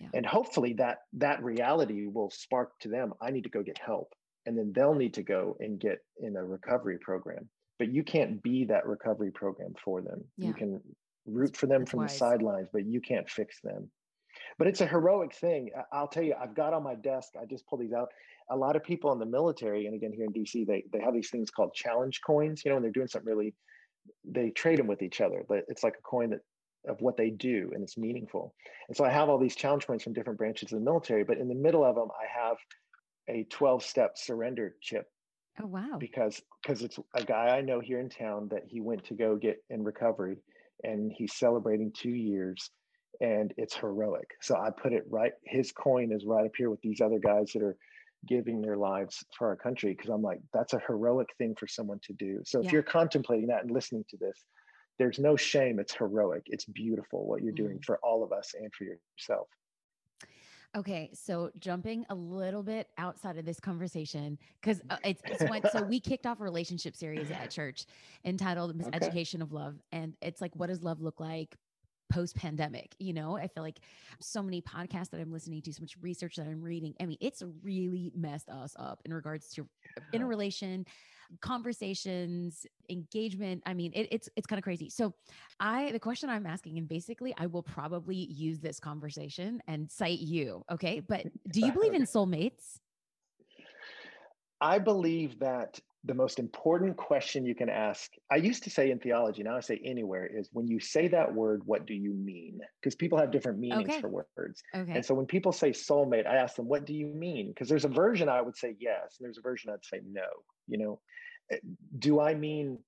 Yeah. 0.00 0.08
And 0.14 0.26
hopefully 0.26 0.74
that 0.74 0.98
that 1.14 1.42
reality 1.42 2.06
will 2.06 2.30
spark 2.30 2.72
to 2.80 2.88
them, 2.88 3.14
I 3.20 3.30
need 3.30 3.44
to 3.44 3.50
go 3.50 3.62
get 3.62 3.78
help. 3.78 4.12
And 4.46 4.56
then 4.56 4.72
they'll 4.74 4.94
need 4.94 5.14
to 5.14 5.22
go 5.22 5.56
and 5.60 5.78
get 5.78 5.98
in 6.20 6.36
a 6.36 6.44
recovery 6.44 6.98
program. 6.98 7.48
But 7.78 7.92
you 7.92 8.02
can't 8.02 8.42
be 8.42 8.64
that 8.64 8.86
recovery 8.86 9.30
program 9.30 9.74
for 9.84 10.00
them. 10.00 10.24
Yeah. 10.36 10.48
You 10.48 10.54
can 10.54 10.80
root 11.26 11.56
for 11.56 11.66
them 11.66 11.82
That's 11.82 11.90
from 11.90 12.00
wise. 12.00 12.12
the 12.12 12.18
sidelines, 12.18 12.68
but 12.72 12.86
you 12.86 13.00
can't 13.00 13.28
fix 13.28 13.60
them. 13.62 13.90
But 14.58 14.68
it's 14.68 14.80
a 14.80 14.86
heroic 14.86 15.34
thing. 15.34 15.70
I'll 15.92 16.08
tell 16.08 16.22
you, 16.22 16.34
I've 16.40 16.54
got 16.54 16.72
on 16.74 16.82
my 16.82 16.94
desk, 16.94 17.30
I 17.40 17.44
just 17.44 17.66
pulled 17.66 17.82
these 17.82 17.92
out. 17.92 18.08
A 18.50 18.56
lot 18.56 18.76
of 18.76 18.82
people 18.82 19.12
in 19.12 19.18
the 19.18 19.26
military, 19.26 19.86
and 19.86 19.94
again 19.94 20.12
here 20.12 20.24
in 20.24 20.32
DC, 20.32 20.66
they 20.66 20.84
they 20.92 21.00
have 21.00 21.14
these 21.14 21.30
things 21.30 21.50
called 21.50 21.74
challenge 21.74 22.20
coins. 22.26 22.62
You 22.64 22.70
know, 22.70 22.76
when 22.76 22.82
they're 22.82 22.92
doing 22.92 23.08
something 23.08 23.28
really, 23.28 23.54
they 24.24 24.50
trade 24.50 24.78
them 24.78 24.86
with 24.86 25.02
each 25.02 25.20
other. 25.20 25.44
But 25.48 25.64
it's 25.68 25.82
like 25.84 25.94
a 25.98 26.02
coin 26.02 26.30
that 26.30 26.40
of 26.88 27.00
what 27.00 27.16
they 27.16 27.30
do, 27.30 27.70
and 27.74 27.82
it's 27.82 27.98
meaningful. 27.98 28.54
And 28.88 28.96
so 28.96 29.04
I 29.04 29.10
have 29.10 29.28
all 29.28 29.38
these 29.38 29.56
challenge 29.56 29.86
coins 29.86 30.02
from 30.02 30.12
different 30.14 30.38
branches 30.38 30.72
of 30.72 30.78
the 30.78 30.84
military. 30.84 31.24
But 31.24 31.38
in 31.38 31.48
the 31.48 31.54
middle 31.54 31.84
of 31.84 31.96
them, 31.96 32.08
I 32.10 32.26
have 32.44 32.56
a 33.28 33.44
12 33.50 33.82
step 33.84 34.16
surrender 34.16 34.76
chip 34.80 35.06
Oh 35.60 35.66
wow. 35.66 35.98
because 35.98 36.40
because 36.62 36.82
it's 36.82 36.98
a 37.14 37.24
guy 37.24 37.56
I 37.56 37.60
know 37.60 37.80
here 37.80 38.00
in 38.00 38.08
town 38.08 38.48
that 38.50 38.64
he 38.66 38.80
went 38.80 39.04
to 39.06 39.14
go 39.14 39.36
get 39.36 39.62
in 39.70 39.82
recovery 39.84 40.38
and 40.84 41.12
he's 41.12 41.34
celebrating 41.34 41.92
two 41.92 42.10
years 42.14 42.70
and 43.20 43.52
it's 43.56 43.74
heroic. 43.74 44.30
So 44.40 44.56
I 44.56 44.70
put 44.70 44.92
it 44.92 45.04
right, 45.08 45.32
his 45.44 45.72
coin 45.72 46.12
is 46.12 46.24
right 46.24 46.46
up 46.46 46.52
here 46.56 46.70
with 46.70 46.80
these 46.82 47.00
other 47.00 47.18
guys 47.18 47.52
that 47.52 47.62
are 47.62 47.76
giving 48.26 48.60
their 48.60 48.76
lives 48.76 49.24
for 49.36 49.48
our 49.48 49.56
country 49.56 49.94
because 49.94 50.10
I'm 50.10 50.22
like, 50.22 50.40
that's 50.52 50.72
a 50.72 50.80
heroic 50.86 51.28
thing 51.38 51.54
for 51.54 51.66
someone 51.66 52.00
to 52.04 52.12
do. 52.12 52.42
So 52.44 52.60
if 52.60 52.64
Yeah. 52.66 52.72
you're 52.72 52.82
contemplating 52.82 53.48
that 53.48 53.62
and 53.62 53.70
listening 53.70 54.04
to 54.10 54.16
this, 54.16 54.44
there's 54.98 55.18
no 55.18 55.36
shame. 55.36 55.78
It's 55.78 55.94
heroic. 55.94 56.42
It's 56.46 56.64
beautiful 56.64 57.26
what 57.26 57.42
you're 57.42 57.52
Mm. 57.52 57.56
doing 57.56 57.80
for 57.80 57.98
all 58.02 58.24
of 58.24 58.32
us 58.32 58.54
and 58.54 58.72
for 58.74 58.84
yourself. 58.84 59.48
Okay, 60.76 61.10
so 61.14 61.50
jumping 61.58 62.04
a 62.10 62.14
little 62.14 62.62
bit 62.62 62.88
outside 62.98 63.38
of 63.38 63.46
this 63.46 63.58
conversation 63.58 64.38
because 64.60 64.82
uh, 64.90 64.96
it's, 65.02 65.22
it's 65.26 65.42
when 65.44 65.64
so 65.66 65.82
we 65.88 65.98
kicked 65.98 66.26
off 66.26 66.40
a 66.40 66.42
relationship 66.42 66.94
series 66.94 67.30
at 67.30 67.50
church 67.50 67.86
entitled 68.24 68.78
Okay. 68.82 68.92
Education 68.92 69.40
of 69.40 69.52
Love, 69.52 69.76
and 69.92 70.14
it's 70.20 70.40
like, 70.42 70.54
what 70.56 70.66
does 70.66 70.82
love 70.82 71.00
look 71.00 71.20
like 71.20 71.56
post 72.10 72.36
pandemic? 72.36 72.94
You 72.98 73.12
know, 73.12 73.36
I 73.36 73.48
feel 73.48 73.62
like 73.62 73.80
so 74.20 74.42
many 74.42 74.60
podcasts 74.62 75.10
that 75.10 75.20
I'm 75.20 75.32
listening 75.32 75.62
to, 75.62 75.72
so 75.72 75.82
much 75.82 75.96
research 76.00 76.36
that 76.36 76.46
I'm 76.46 76.62
reading. 76.62 76.94
I 77.00 77.06
mean, 77.06 77.18
it's 77.20 77.42
really 77.62 78.12
messed 78.14 78.48
us 78.48 78.74
up 78.78 79.00
in 79.04 79.12
regards 79.12 79.50
to 79.54 79.68
Yeah. 80.12 80.22
relation 80.22 80.86
conversations 81.40 82.66
engagement 82.88 83.62
i 83.66 83.74
mean 83.74 83.92
it, 83.94 84.08
it's 84.10 84.30
it's 84.34 84.46
kind 84.46 84.58
of 84.58 84.64
crazy 84.64 84.88
so 84.88 85.12
i 85.60 85.92
the 85.92 86.00
question 86.00 86.30
i'm 86.30 86.46
asking 86.46 86.78
and 86.78 86.88
basically 86.88 87.34
i 87.36 87.46
will 87.46 87.62
probably 87.62 88.16
use 88.16 88.60
this 88.60 88.80
conversation 88.80 89.60
and 89.68 89.90
cite 89.90 90.20
you 90.20 90.64
okay 90.70 91.00
but 91.00 91.26
do 91.52 91.60
you 91.60 91.72
believe 91.72 91.92
in 91.92 92.04
soulmates 92.04 92.78
I 94.60 94.78
believe 94.78 95.38
that 95.38 95.80
the 96.04 96.14
most 96.14 96.38
important 96.38 96.96
question 96.96 97.44
you 97.44 97.54
can 97.54 97.68
ask, 97.68 98.12
I 98.30 98.36
used 98.36 98.62
to 98.64 98.70
say 98.70 98.90
in 98.90 98.98
theology, 99.00 99.42
now 99.42 99.56
I 99.56 99.60
say 99.60 99.80
anywhere, 99.84 100.26
is 100.26 100.48
when 100.52 100.68
you 100.68 100.80
say 100.80 101.08
that 101.08 101.34
word, 101.34 101.62
what 101.66 101.86
do 101.86 101.94
you 101.94 102.12
mean? 102.14 102.60
Because 102.80 102.94
people 102.94 103.18
have 103.18 103.32
different 103.32 103.58
meanings 103.58 103.90
Okay. 103.90 104.00
for 104.00 104.08
words. 104.08 104.62
okay 104.74 104.94
And 104.94 105.04
so 105.04 105.14
when 105.14 105.26
people 105.26 105.52
say 105.52 105.70
soulmate, 105.70 106.26
I 106.26 106.36
ask 106.36 106.56
them, 106.56 106.68
what 106.68 106.86
do 106.86 106.94
you 106.94 107.06
mean? 107.08 107.48
Because 107.48 107.68
there's 107.68 107.84
a 107.84 107.88
version 107.88 108.28
I 108.28 108.40
would 108.40 108.56
say 108.56 108.76
yes, 108.78 109.16
and 109.18 109.26
there's 109.26 109.38
a 109.38 109.42
version 109.42 109.70
I'd 109.72 109.84
say 109.84 110.00
no. 110.04 110.26
You 110.66 110.78
know, 110.78 111.00
Eh, 111.50 111.58
do 111.98 112.20
I 112.20 112.34
mean 112.34 112.78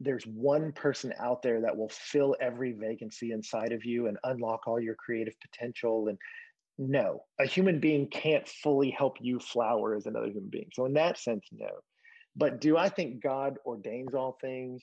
there's 0.00 0.24
one 0.24 0.72
person 0.72 1.12
out 1.18 1.42
there 1.42 1.60
that 1.62 1.76
will 1.76 1.88
fill 1.88 2.36
every 2.40 2.72
vacancy 2.72 3.32
inside 3.32 3.72
of 3.72 3.84
you 3.84 4.06
and 4.06 4.18
unlock 4.24 4.66
all 4.66 4.80
your 4.80 4.94
creative 4.94 5.34
potential? 5.40 6.08
And 6.08 6.18
no, 6.78 7.24
a 7.40 7.46
human 7.46 7.80
being 7.80 8.08
can't 8.08 8.48
fully 8.48 8.90
help 8.90 9.18
you 9.20 9.38
flower 9.38 9.94
as 9.96 10.06
another 10.06 10.26
human 10.28 10.50
being. 10.50 10.70
So 10.72 10.86
in 10.86 10.94
that 10.94 11.18
sense, 11.18 11.46
no. 11.52 11.68
But 12.36 12.60
do 12.60 12.76
I 12.76 12.88
think 12.88 13.22
God 13.22 13.58
ordains 13.64 14.14
all 14.14 14.36
things 14.40 14.82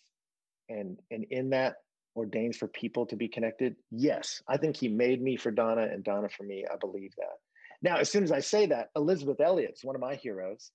and 0.69 0.97
and 1.09 1.25
in 1.29 1.49
that 1.51 1.75
ordains 2.15 2.57
for 2.57 2.67
people 2.67 3.05
to 3.07 3.15
be 3.15 3.27
connected? 3.27 3.75
Yes. 3.91 4.41
I 4.47 4.57
think 4.57 4.77
he 4.77 4.87
made 4.87 5.21
me 5.21 5.37
for 5.37 5.51
Donna 5.51 5.83
and 5.83 6.03
Donna 6.03 6.29
for 6.29 6.43
me. 6.43 6.65
I 6.71 6.75
believe 6.77 7.11
that. 7.17 7.37
Now, 7.81 7.97
as 7.97 8.09
soon 8.09 8.23
as 8.23 8.31
I 8.31 8.39
say 8.39 8.67
that, 8.67 8.89
Elisabeth 8.95 9.39
Elliot's 9.39 9.83
one 9.83 9.95
of 9.95 10.01
my 10.01 10.15
heroes. 10.15 10.71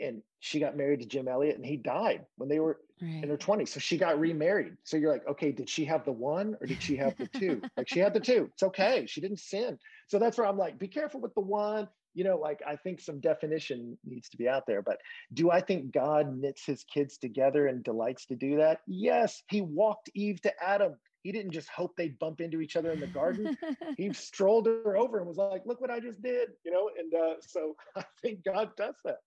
And 0.00 0.22
she 0.40 0.58
got 0.58 0.76
married 0.76 1.00
to 1.00 1.06
Jim 1.06 1.28
Elliot 1.28 1.54
and 1.54 1.64
he 1.64 1.76
died 1.76 2.26
when 2.36 2.48
they 2.48 2.58
were 2.58 2.80
in 3.00 3.20
right 3.20 3.28
her 3.30 3.36
20s. 3.36 3.68
So 3.68 3.80
she 3.80 3.96
got 3.96 4.18
remarried. 4.18 4.76
So 4.82 4.96
you're 4.96 5.12
like, 5.12 5.26
okay, 5.28 5.52
did 5.52 5.68
she 5.68 5.84
have 5.84 6.04
the 6.04 6.12
one 6.12 6.56
or 6.60 6.66
did 6.66 6.82
she 6.82 6.96
have 6.96 7.16
the 7.16 7.28
two? 7.28 7.62
like 7.76 7.88
she 7.88 8.00
had 8.00 8.12
the 8.12 8.18
two. 8.20 8.50
It's 8.52 8.64
okay. 8.64 9.06
She 9.06 9.20
didn't 9.20 9.38
sin. 9.38 9.78
So 10.08 10.18
that's 10.18 10.36
where 10.36 10.48
I'm 10.48 10.58
like, 10.58 10.80
be 10.80 10.88
careful 10.88 11.20
with 11.20 11.32
the 11.34 11.42
one. 11.42 11.88
You 12.14 12.24
know, 12.24 12.36
like 12.36 12.60
I 12.66 12.76
think 12.76 13.00
some 13.00 13.20
definition 13.20 13.98
needs 14.04 14.28
to 14.30 14.36
be 14.36 14.48
out 14.48 14.66
there. 14.66 14.82
But 14.82 14.98
do 15.32 15.50
I 15.50 15.60
think 15.60 15.92
God 15.92 16.36
knits 16.36 16.64
his 16.64 16.84
kids 16.84 17.18
together 17.18 17.66
and 17.66 17.82
delights 17.82 18.26
to 18.26 18.36
do 18.36 18.56
that? 18.56 18.80
Yes. 18.86 19.42
He 19.48 19.60
walked 19.60 20.10
Eve 20.14 20.40
to 20.42 20.52
Adam. 20.62 20.94
He 21.22 21.32
didn't 21.32 21.52
just 21.52 21.70
hope 21.70 21.96
they'd 21.96 22.18
bump 22.18 22.40
into 22.40 22.60
each 22.60 22.76
other 22.76 22.92
in 22.92 23.00
the 23.00 23.06
garden. 23.06 23.56
he 23.96 24.12
strolled 24.12 24.66
her 24.66 24.96
over 24.96 25.18
and 25.18 25.26
was 25.26 25.38
like, 25.38 25.62
look 25.64 25.80
what 25.80 25.90
I 25.90 25.98
just 25.98 26.22
did. 26.22 26.50
You 26.64 26.72
know, 26.72 26.90
and 26.98 27.14
uh, 27.14 27.34
so 27.40 27.74
I 27.96 28.04
think 28.22 28.44
God 28.44 28.70
does 28.76 28.96
that. 29.04 29.18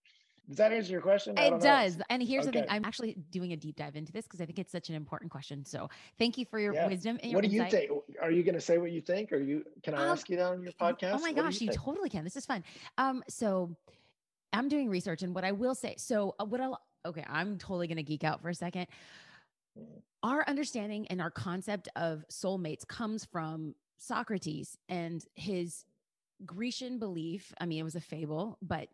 Does 0.47 0.57
that 0.57 0.71
answer 0.71 0.91
your 0.91 1.01
question? 1.01 1.37
It 1.37 1.51
know. 1.51 1.59
does. 1.59 1.97
And 2.09 2.23
here's 2.23 2.45
the 2.45 2.51
thing 2.53 2.65
i'm 2.69 2.85
actually 2.85 3.15
doing 3.31 3.51
a 3.51 3.57
deep 3.57 3.75
dive 3.75 3.95
into 3.95 4.13
this 4.13 4.25
because 4.25 4.39
I 4.39 4.45
think 4.45 4.59
it's 4.59 4.71
such 4.71 4.87
an 4.89 4.95
important 4.95 5.29
question. 5.29 5.65
So 5.65 5.89
thank 6.17 6.37
you 6.37 6.45
for 6.45 6.57
your 6.59 6.73
Yeah. 6.73 6.87
wisdom 6.87 7.19
and 7.21 7.31
your 7.31 7.41
What 7.41 7.49
do 7.49 7.55
you 7.55 7.65
think? 7.69 7.91
Are 8.21 8.31
you 8.31 8.43
going 8.43 8.55
to 8.55 8.61
say 8.61 8.77
what 8.77 8.91
you 8.91 9.01
think? 9.01 9.33
Or 9.33 9.37
you 9.37 9.65
can 9.83 9.93
I 9.93 10.03
Um, 10.05 10.09
ask 10.11 10.29
you 10.29 10.37
that 10.37 10.45
on 10.45 10.61
your 10.61 10.71
podcast? 10.73 11.15
Oh 11.15 11.19
my 11.19 11.31
What 11.31 11.35
gosh, 11.35 11.61
you, 11.61 11.67
think? 11.67 11.81
totally 11.81 12.09
can. 12.09 12.23
This 12.23 12.37
is 12.37 12.45
fun. 12.45 12.63
Um, 12.97 13.23
so 13.27 13.75
I'm 14.53 14.69
doing 14.69 14.89
research, 14.89 15.21
and 15.21 15.35
what 15.35 15.43
I 15.43 15.51
will 15.51 15.75
say, 15.75 15.95
so 15.97 16.35
uh, 16.39 16.45
what 16.45 16.61
I'll 16.61 16.81
okay, 17.05 17.25
I'm 17.27 17.57
totally 17.57 17.87
gonna 17.87 18.03
geek 18.03 18.23
out 18.23 18.41
for 18.41 18.49
a 18.49 18.55
second. 18.55 18.87
Mm. 19.77 20.01
Our 20.23 20.47
understanding 20.47 21.07
and 21.09 21.21
our 21.21 21.29
concept 21.31 21.89
of 21.95 22.23
soulmates 22.31 22.87
comes 22.87 23.25
from 23.25 23.75
Socrates 23.97 24.77
and 24.89 25.23
his 25.35 25.85
Grecian 26.45 26.99
belief. 26.99 27.53
I 27.59 27.65
mean, 27.65 27.79
it 27.79 27.83
was 27.83 27.95
a 27.95 28.01
fable, 28.01 28.57
but 28.61 28.89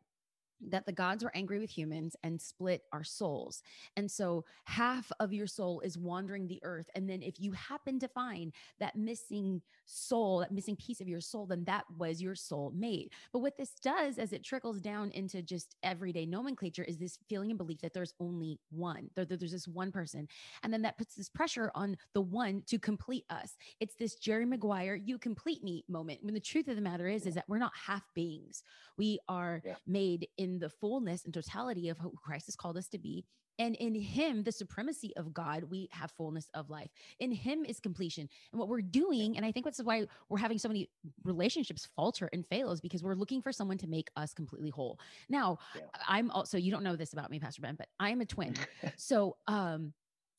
that 0.69 0.85
the 0.85 0.91
gods 0.91 1.23
were 1.23 1.35
angry 1.35 1.59
with 1.59 1.69
humans 1.69 2.15
and 2.23 2.41
split 2.41 2.83
our 2.91 3.03
souls. 3.03 3.61
And 3.97 4.09
so 4.09 4.45
half 4.65 5.11
of 5.19 5.33
your 5.33 5.47
soul 5.47 5.81
is 5.81 5.97
wandering 5.97 6.47
the 6.47 6.59
earth. 6.63 6.89
And 6.95 7.09
then 7.09 7.21
if 7.21 7.39
you 7.39 7.51
happen 7.53 7.99
to 7.99 8.07
find 8.07 8.53
that 8.79 8.95
missing 8.95 9.61
soul, 9.85 10.39
that 10.39 10.51
missing 10.51 10.75
piece 10.75 11.01
of 11.01 11.07
your 11.07 11.21
soul, 11.21 11.45
then 11.45 11.63
that 11.65 11.83
was 11.97 12.21
your 12.21 12.35
soul 12.35 12.71
mate. 12.75 13.11
But 13.31 13.39
what 13.39 13.57
this 13.57 13.71
does 13.81 14.17
as 14.17 14.33
it 14.33 14.43
trickles 14.43 14.79
down 14.79 15.11
into 15.11 15.41
just 15.41 15.75
everyday 15.83 16.25
nomenclature 16.25 16.83
is 16.83 16.97
this 16.97 17.17
feeling 17.27 17.51
and 17.51 17.57
belief 17.57 17.81
that 17.81 17.93
there's 17.93 18.13
only 18.19 18.59
one, 18.69 19.09
there's 19.15 19.51
this 19.51 19.67
one 19.67 19.91
person. 19.91 20.27
And 20.63 20.71
then 20.71 20.81
that 20.83 20.97
puts 20.97 21.15
this 21.15 21.29
pressure 21.29 21.71
on 21.75 21.97
the 22.13 22.21
one 22.21 22.63
to 22.67 22.79
complete 22.79 23.25
us. 23.29 23.57
It's 23.79 23.95
this 23.95 24.15
Jerry 24.15 24.45
Maguire, 24.45 24.95
you 24.95 25.17
complete 25.17 25.63
me 25.63 25.83
moment. 25.89 26.19
When 26.23 26.33
the 26.33 26.39
truth 26.39 26.67
of 26.67 26.75
the 26.75 26.81
matter 26.81 27.07
is, 27.07 27.25
is 27.25 27.35
that 27.35 27.45
we're 27.47 27.57
not 27.57 27.73
half 27.75 28.03
beings. 28.13 28.63
We 28.97 29.19
are 29.27 29.61
Yeah. 29.65 29.75
made 29.87 30.27
in 30.37 30.42
the 30.59 30.69
fullness 30.69 31.25
and 31.25 31.33
totality 31.33 31.89
of 31.89 31.97
who 31.97 32.13
Christ 32.23 32.47
has 32.47 32.55
called 32.55 32.77
us 32.77 32.87
to 32.89 32.97
be. 32.97 33.25
And 33.59 33.75
in 33.75 33.93
him, 33.93 34.43
the 34.43 34.51
supremacy 34.51 35.15
of 35.15 35.31
God, 35.31 35.65
we 35.69 35.87
have 35.91 36.11
fullness 36.11 36.49
of 36.55 36.71
life. 36.71 36.89
In 37.19 37.31
him 37.31 37.65
is 37.65 37.79
completion. 37.79 38.27
And 38.51 38.59
what 38.59 38.67
we're 38.67 38.81
doing, 38.81 39.37
and 39.37 39.45
I 39.45 39.51
think 39.51 39.63
that's 39.65 39.81
why 39.83 40.07
we're 40.27 40.39
having 40.39 40.57
so 40.57 40.67
many 40.67 40.89
relationships 41.23 41.87
falter 41.95 42.29
and 42.33 42.45
fail, 42.47 42.71
is 42.71 42.81
because 42.81 43.03
we're 43.03 43.13
looking 43.13 43.43
for 43.43 43.51
someone 43.51 43.77
to 43.77 43.87
make 43.87 44.09
us 44.15 44.33
completely 44.33 44.71
whole. 44.71 44.99
Now, 45.29 45.59
Yeah. 45.75 45.81
I'm 46.07 46.31
also, 46.31 46.57
you 46.57 46.71
don't 46.71 46.83
know 46.83 46.95
this 46.95 47.13
about 47.13 47.29
me, 47.29 47.39
Pastor 47.39 47.61
Ben, 47.61 47.75
but 47.75 47.87
I 47.99 48.09
am 48.09 48.21
a 48.21 48.25
twin. 48.25 48.55
So, 48.97 49.37
um, 49.47 49.93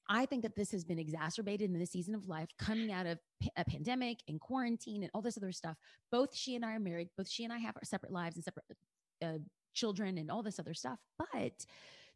I 0.08 0.26
think 0.26 0.42
that 0.42 0.54
this 0.54 0.70
has 0.72 0.84
been 0.84 0.98
exacerbated 0.98 1.70
in 1.70 1.78
this 1.78 1.90
season 1.92 2.14
of 2.14 2.28
life 2.28 2.48
coming 2.58 2.92
out 2.92 3.06
of 3.06 3.18
a 3.56 3.64
pandemic 3.64 4.18
and 4.28 4.38
quarantine 4.38 5.02
and 5.02 5.10
all 5.14 5.22
this 5.22 5.38
other 5.38 5.52
stuff. 5.52 5.76
Both 6.12 6.36
she 6.36 6.56
and 6.56 6.64
I 6.64 6.74
are 6.74 6.80
married. 6.80 7.08
Both 7.16 7.30
she 7.30 7.44
and 7.44 7.52
I 7.52 7.58
have 7.58 7.74
our 7.76 7.84
separate 7.84 8.12
lives 8.12 8.36
and 8.36 8.44
separate 8.44 8.64
uh, 9.24 9.38
children 9.74 10.18
and 10.18 10.30
all 10.30 10.42
this 10.42 10.58
other 10.58 10.74
stuff. 10.74 10.98
But 11.18 11.66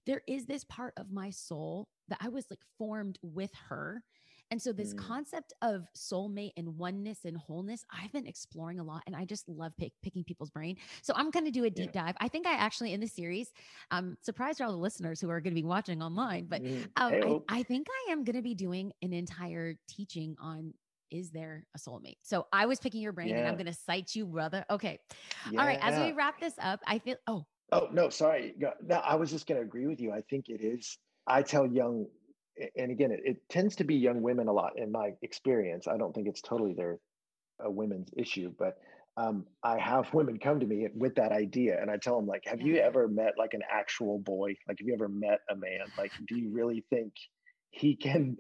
there 0.07 0.23
is 0.27 0.47
this 0.47 0.65
part 0.65 0.95
of 0.97 1.11
my 1.13 1.31
soul 1.31 1.89
that 2.09 2.19
I 2.23 2.29
was 2.29 2.47
like 2.51 2.63
formed 2.79 3.19
with 3.23 3.51
her. 3.69 4.03
And 4.51 4.63
so, 4.63 4.73
this 4.73 4.95
Mm. 4.95 4.97
concept 4.97 5.53
of 5.61 5.87
soulmate 5.95 6.53
and 6.57 6.79
oneness 6.79 7.27
and 7.27 7.37
wholeness, 7.37 7.85
I've 7.93 8.13
been 8.13 8.27
exploring 8.27 8.81
a 8.81 8.83
lot 8.85 9.03
and 9.07 9.15
I 9.15 9.27
just 9.27 9.47
love 9.47 9.73
pick, 9.77 9.93
picking 10.03 10.25
people's 10.25 10.51
brain. 10.51 10.77
So, 11.03 11.13
I'm 11.15 11.31
going 11.31 11.45
to 11.45 11.51
do 11.51 11.65
a 11.65 11.71
deep 11.71 11.93
dive. 11.93 12.17
I 12.19 12.29
think 12.29 12.47
I 12.47 12.55
actually, 12.55 12.95
in 12.95 13.01
the 13.01 13.07
series, 13.09 13.53
um, 13.91 14.17
surprised 14.23 14.63
all 14.63 14.71
the 14.71 14.79
listeners 14.79 15.21
who 15.21 15.29
are 15.29 15.41
going 15.43 15.53
to 15.55 15.61
be 15.61 15.67
watching 15.67 16.03
online, 16.03 16.47
but 16.49 16.63
Mm. 16.63 16.91
um, 16.97 17.19
I. 17.23 17.59
I 17.59 17.63
think 17.63 17.89
I 18.09 18.13
am 18.13 18.25
going 18.25 18.37
to 18.37 18.43
be 18.43 18.55
doing 18.55 18.93
an 19.03 19.13
entire 19.13 19.75
teaching 19.87 20.35
on 20.41 20.73
is 21.11 21.31
there 21.31 21.65
a 21.75 21.79
soulmate? 21.79 22.19
So, 22.23 22.47
I 22.53 22.67
was 22.67 22.79
picking 22.79 23.01
your 23.01 23.13
brain 23.13 23.37
and 23.37 23.47
I'm 23.47 23.55
going 23.55 23.67
to 23.67 23.73
cite 23.73 24.15
you, 24.15 24.27
brother. 24.27 24.65
Okay. 24.71 24.99
All 25.47 25.67
right. 25.67 25.79
As 25.81 25.99
we 25.99 26.13
wrap 26.13 26.41
this 26.41 26.55
up, 26.61 26.81
I 26.87 26.99
feel, 26.99 27.17
oh, 27.27 27.47
Oh 27.71 27.89
no, 27.93 28.09
sorry. 28.09 28.55
No, 28.59 28.97
I 28.97 29.17
was 29.17 29.31
just 29.31 29.47
going 29.47 29.61
to 29.61 29.65
agree 29.65 29.87
with 29.87 30.01
you. 30.01 30.13
I 30.13 30.23
think 30.31 30.49
it 30.49 30.63
is. 30.63 30.99
I 31.27 31.43
tell 31.43 31.67
young, 31.67 32.07
and 32.77 32.91
again, 32.91 33.11
it, 33.13 33.21
it 33.25 33.37
tends 33.51 33.77
to 33.77 33.85
be 33.85 33.95
young 33.95 34.23
women 34.23 34.49
a 34.49 34.53
lot 34.53 34.79
in 34.79 34.91
my 34.91 35.11
experience. 35.23 35.87
I 35.87 35.99
don't 35.99 36.15
think 36.15 36.29
it's 36.29 36.41
totally 36.41 36.73
their 36.73 36.99
a 37.61 37.71
women's 37.71 38.09
issue, 38.17 38.53
but 38.59 38.79
um, 39.17 39.45
I 39.63 39.79
have 39.79 40.07
women 40.15 40.39
come 40.39 40.61
to 40.61 40.67
me 40.67 40.89
with 40.95 41.17
that 41.17 41.33
idea, 41.33 41.81
and 41.81 41.91
I 41.91 41.99
tell 41.99 42.17
them 42.17 42.27
like, 42.27 42.45
"Have 42.47 42.63
you 42.63 42.77
ever 42.79 43.07
met 43.07 43.35
like 43.37 43.53
an 43.53 43.63
actual 43.71 44.19
boy? 44.19 44.55
Like, 44.67 44.79
have 44.79 44.87
you 44.87 44.95
ever 44.95 45.09
met 45.09 45.41
a 45.51 45.57
man? 45.57 45.81
Like, 45.99 46.13
do 46.27 46.39
you 46.39 46.51
really 46.51 46.85
think?" 46.89 47.13
He 47.71 47.95
can 47.97 48.37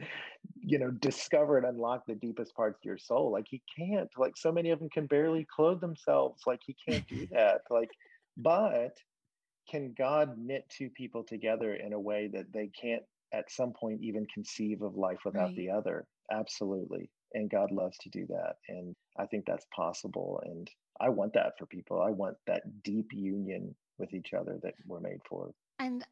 you 0.60 0.78
know 0.78 0.90
discover 0.90 1.58
and 1.58 1.66
unlock 1.66 2.04
the 2.06 2.14
deepest 2.14 2.54
parts 2.54 2.78
of 2.80 2.84
your 2.84 2.98
soul 2.98 3.30
like 3.30 3.46
he 3.48 3.62
can't 3.76 4.08
like 4.16 4.36
so 4.36 4.50
many 4.50 4.70
of 4.70 4.78
them 4.78 4.88
can 4.90 5.06
barely 5.06 5.46
clothe 5.54 5.80
themselves 5.80 6.42
like 6.46 6.60
he 6.66 6.74
can't 6.86 7.06
do 7.08 7.26
that 7.32 7.60
like 7.70 7.90
but 8.36 8.96
can 9.68 9.94
God 9.96 10.38
knit 10.38 10.64
two 10.70 10.90
people 10.90 11.22
together 11.22 11.74
in 11.74 11.92
a 11.92 12.00
way 12.00 12.28
that 12.32 12.52
they 12.52 12.70
can't 12.80 13.02
at 13.32 13.50
some 13.50 13.72
point 13.72 14.00
even 14.02 14.26
conceive 14.32 14.82
of 14.82 14.96
life 14.96 15.18
without 15.24 15.48
Right. 15.48 15.56
the 15.56 15.70
other? 15.70 16.06
Absolutely. 16.32 17.10
And 17.34 17.50
God 17.50 17.70
loves 17.70 17.98
to 17.98 18.08
do 18.08 18.26
that. 18.28 18.56
And 18.68 18.96
I 19.18 19.26
think 19.26 19.44
that's 19.46 19.66
possible. 19.74 20.40
And 20.46 20.70
I 21.00 21.10
want 21.10 21.34
that 21.34 21.52
for 21.58 21.66
people. 21.66 22.00
I 22.00 22.10
want 22.10 22.36
that 22.46 22.62
deep 22.82 23.12
union 23.12 23.74
with 23.98 24.14
each 24.14 24.32
other 24.32 24.58
that 24.62 24.74
we're 24.86 25.00
made 25.00 25.20
for. 25.28 25.52
And 25.78 26.04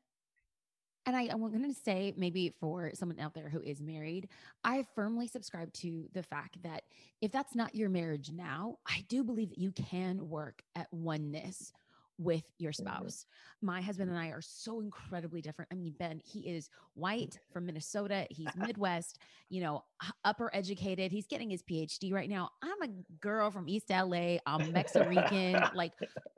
and 1.06 1.16
I, 1.16 1.28
I'm 1.30 1.40
going 1.40 1.72
to 1.72 1.80
say 1.80 2.12
maybe 2.16 2.52
for 2.60 2.90
someone 2.94 3.20
out 3.20 3.32
there 3.32 3.48
who 3.48 3.60
is 3.60 3.80
married, 3.80 4.28
I 4.64 4.84
firmly 4.94 5.28
subscribe 5.28 5.72
to 5.74 6.08
the 6.12 6.22
fact 6.22 6.62
that 6.64 6.82
if 7.20 7.30
that's 7.30 7.54
not 7.54 7.74
your 7.74 7.88
marriage 7.88 8.32
now, 8.32 8.78
I 8.86 9.04
do 9.08 9.22
believe 9.22 9.50
that 9.50 9.58
you 9.58 9.70
can 9.72 10.28
work 10.28 10.62
at 10.74 10.92
oneness 10.92 11.72
with 12.18 12.44
your 12.58 12.72
Mhm. 12.72 12.76
spouse. 12.76 13.26
My 13.60 13.80
husband 13.82 14.10
and 14.10 14.18
I 14.18 14.28
are 14.28 14.40
so 14.40 14.80
incredibly 14.80 15.42
different. 15.42 15.70
I 15.72 15.74
mean, 15.74 15.92
Ben, 15.98 16.20
he 16.24 16.40
is 16.48 16.70
white 16.94 17.38
from 17.52 17.66
Minnesota. 17.66 18.26
He's 18.30 18.48
Midwest, 18.78 19.18
you 19.50 19.60
know, 19.60 19.84
upper 20.24 20.50
educated. 20.54 21.12
He's 21.12 21.26
getting 21.26 21.50
his 21.50 21.62
PhD 21.62 22.12
right 22.12 22.28
now. 22.28 22.50
I'm 22.62 22.82
a 22.82 22.88
girl 23.20 23.50
from 23.50 23.68
East 23.68 23.90
LA. 23.90 24.38
I'm 24.46 24.72
Mexican. 24.72 25.60
like, 25.74 25.92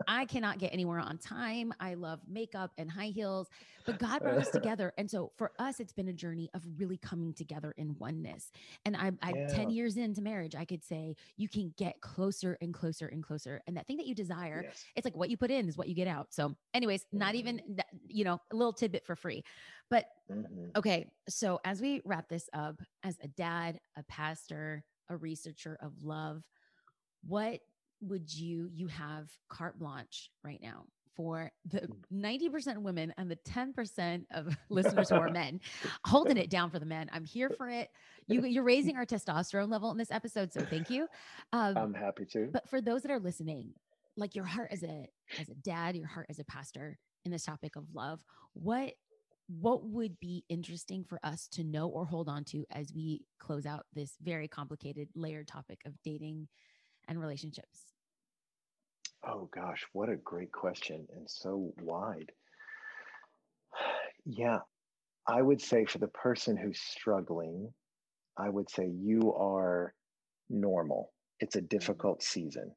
I 0.09 0.25
cannot 0.25 0.59
get 0.59 0.73
anywhere 0.73 0.99
on 1.01 1.19
time. 1.19 1.73
I 1.79 1.95
love 1.95 2.21
makeup 2.27 2.73
and 2.79 2.91
high 2.91 3.09
heels, 3.09 3.49
but 3.87 3.99
God 3.99 4.21
brought 4.23 4.39
us 4.39 4.51
together. 4.51 4.93
And 4.99 5.09
so 5.11 5.33
for 5.37 5.53
us, 5.59 5.81
it's 5.81 5.93
been 5.93 6.09
a 6.09 6.13
journey 6.13 6.51
of 6.55 6.63
really 6.77 6.97
coming 6.99 7.33
together 7.35 7.73
in 7.77 7.97
oneness. 7.99 8.51
And 8.85 8.97
I, 8.97 9.13
I 9.23 9.33
10 9.51 9.71
years 9.71 9.97
into 9.97 10.23
marriage, 10.23 10.55
I 10.57 10.65
could 10.65 10.83
say 10.83 11.15
you 11.37 11.49
can 11.49 11.73
get 11.77 12.01
closer 12.01 12.57
and 12.61 12.73
closer 12.75 13.07
and 13.07 13.23
closer. 13.23 13.63
And 13.67 13.77
that 13.77 13.87
thing 13.87 13.97
that 13.99 14.07
you 14.07 14.15
desire, 14.15 14.63
Yes. 14.65 14.85
it's 14.97 15.05
like 15.05 15.15
what 15.17 15.31
you 15.31 15.37
put 15.37 15.51
in 15.51 15.68
is 15.69 15.77
what 15.79 15.89
you 15.89 15.95
get 15.95 16.09
out. 16.09 16.33
So, 16.33 16.57
anyways, 16.75 17.05
not 17.13 17.35
even, 17.35 17.61
that- 17.77 17.87
you 18.09 18.25
know, 18.25 18.41
a 18.51 18.57
little 18.57 18.73
tidbit 18.73 19.05
for 19.07 19.15
free. 19.17 19.45
But 19.91 20.07
Mhm. 20.31 20.77
Okay, 20.77 21.11
so 21.29 21.61
as 21.65 21.81
we 21.81 22.03
wrap 22.05 22.29
this 22.29 22.49
up, 22.53 22.81
as 23.03 23.19
a 23.23 23.29
dad, 23.29 23.81
a 23.97 24.03
pastor, 24.05 24.85
a 25.09 25.17
researcher 25.17 25.79
of 25.81 26.03
love, 26.03 26.43
what 27.27 27.61
would 28.01 28.33
you 28.33 28.71
you 28.73 28.87
have 28.87 29.29
carte 29.49 29.77
blanche 29.79 30.31
right 30.45 30.61
now 30.63 30.87
for 31.17 31.51
the 31.65 31.81
Mm. 31.81 31.97
90% 32.13 32.83
women 32.83 33.13
and 33.19 33.29
the 33.29 33.35
10% 33.35 34.25
of 34.31 34.47
listeners 34.71 35.09
who 35.11 35.17
are 35.17 35.31
men 35.31 35.61
holding 36.05 36.37
it 36.37 36.49
down 36.49 36.71
for 36.71 36.79
the 36.79 36.87
men 36.87 37.11
i'm 37.13 37.25
here 37.25 37.51
for 37.51 37.69
it 37.69 37.91
you, 38.29 38.45
you're 38.45 38.63
raising 38.63 38.97
our 38.97 39.05
testosterone 39.05 39.69
level 39.69 39.91
in 39.91 39.97
this 39.99 40.13
episode 40.13 40.53
so 40.53 40.61
thank 40.61 40.91
you 40.91 41.09
um, 41.53 41.77
I'm 41.77 41.95
happy 41.95 42.25
to. 42.27 42.51
but 42.53 42.69
for 42.69 42.81
those 42.81 43.03
that 43.03 43.11
are 43.11 43.19
listening, 43.19 43.75
like 44.19 44.35
your 44.35 44.45
heart 44.45 44.69
as 44.73 44.83
a 44.83 45.07
as 45.41 45.49
a 45.49 45.55
dad, 45.55 45.97
your 45.97 46.09
heart 46.09 46.27
as 46.29 46.39
a 46.39 46.45
pastor 46.45 46.99
in 47.25 47.31
this 47.31 47.45
topic 47.45 47.77
of 47.77 47.85
love, 47.95 48.21
what 48.55 48.93
what 49.49 49.85
would 49.85 50.19
be 50.21 50.45
interesting 50.51 51.05
for 51.05 51.19
us 51.23 51.49
to 51.53 51.65
know 51.65 51.89
or 51.89 52.05
hold 52.05 52.29
on 52.29 52.45
to 52.45 52.65
as 52.71 52.93
we 52.95 53.23
close 53.39 53.65
out 53.65 53.87
this 53.95 54.17
very 54.23 54.47
complicated 54.47 55.09
layered 55.15 55.49
topic 55.49 55.81
of 55.87 55.95
dating 56.05 56.49
and 57.09 57.19
relationships? 57.19 57.85
Oh 59.27 59.49
gosh, 59.55 59.85
what 59.93 60.11
a 60.11 60.17
great 60.17 60.53
question 60.53 61.07
and 61.15 61.29
so 61.29 61.73
wide. 61.81 62.33
Yeah, 64.31 64.59
I 65.27 65.41
would 65.41 65.63
say 65.63 65.87
for 65.87 65.97
the 65.97 66.09
person 66.09 66.55
who's 66.55 66.81
struggling, 66.81 67.73
I 68.37 68.51
would 68.51 68.69
say 68.69 68.87
you 68.87 69.33
are 69.33 69.95
normal. 70.51 71.13
It's 71.41 71.57
a 71.57 71.61
mm-hmm. 71.61 71.69
difficult 71.69 72.23
season. 72.23 72.75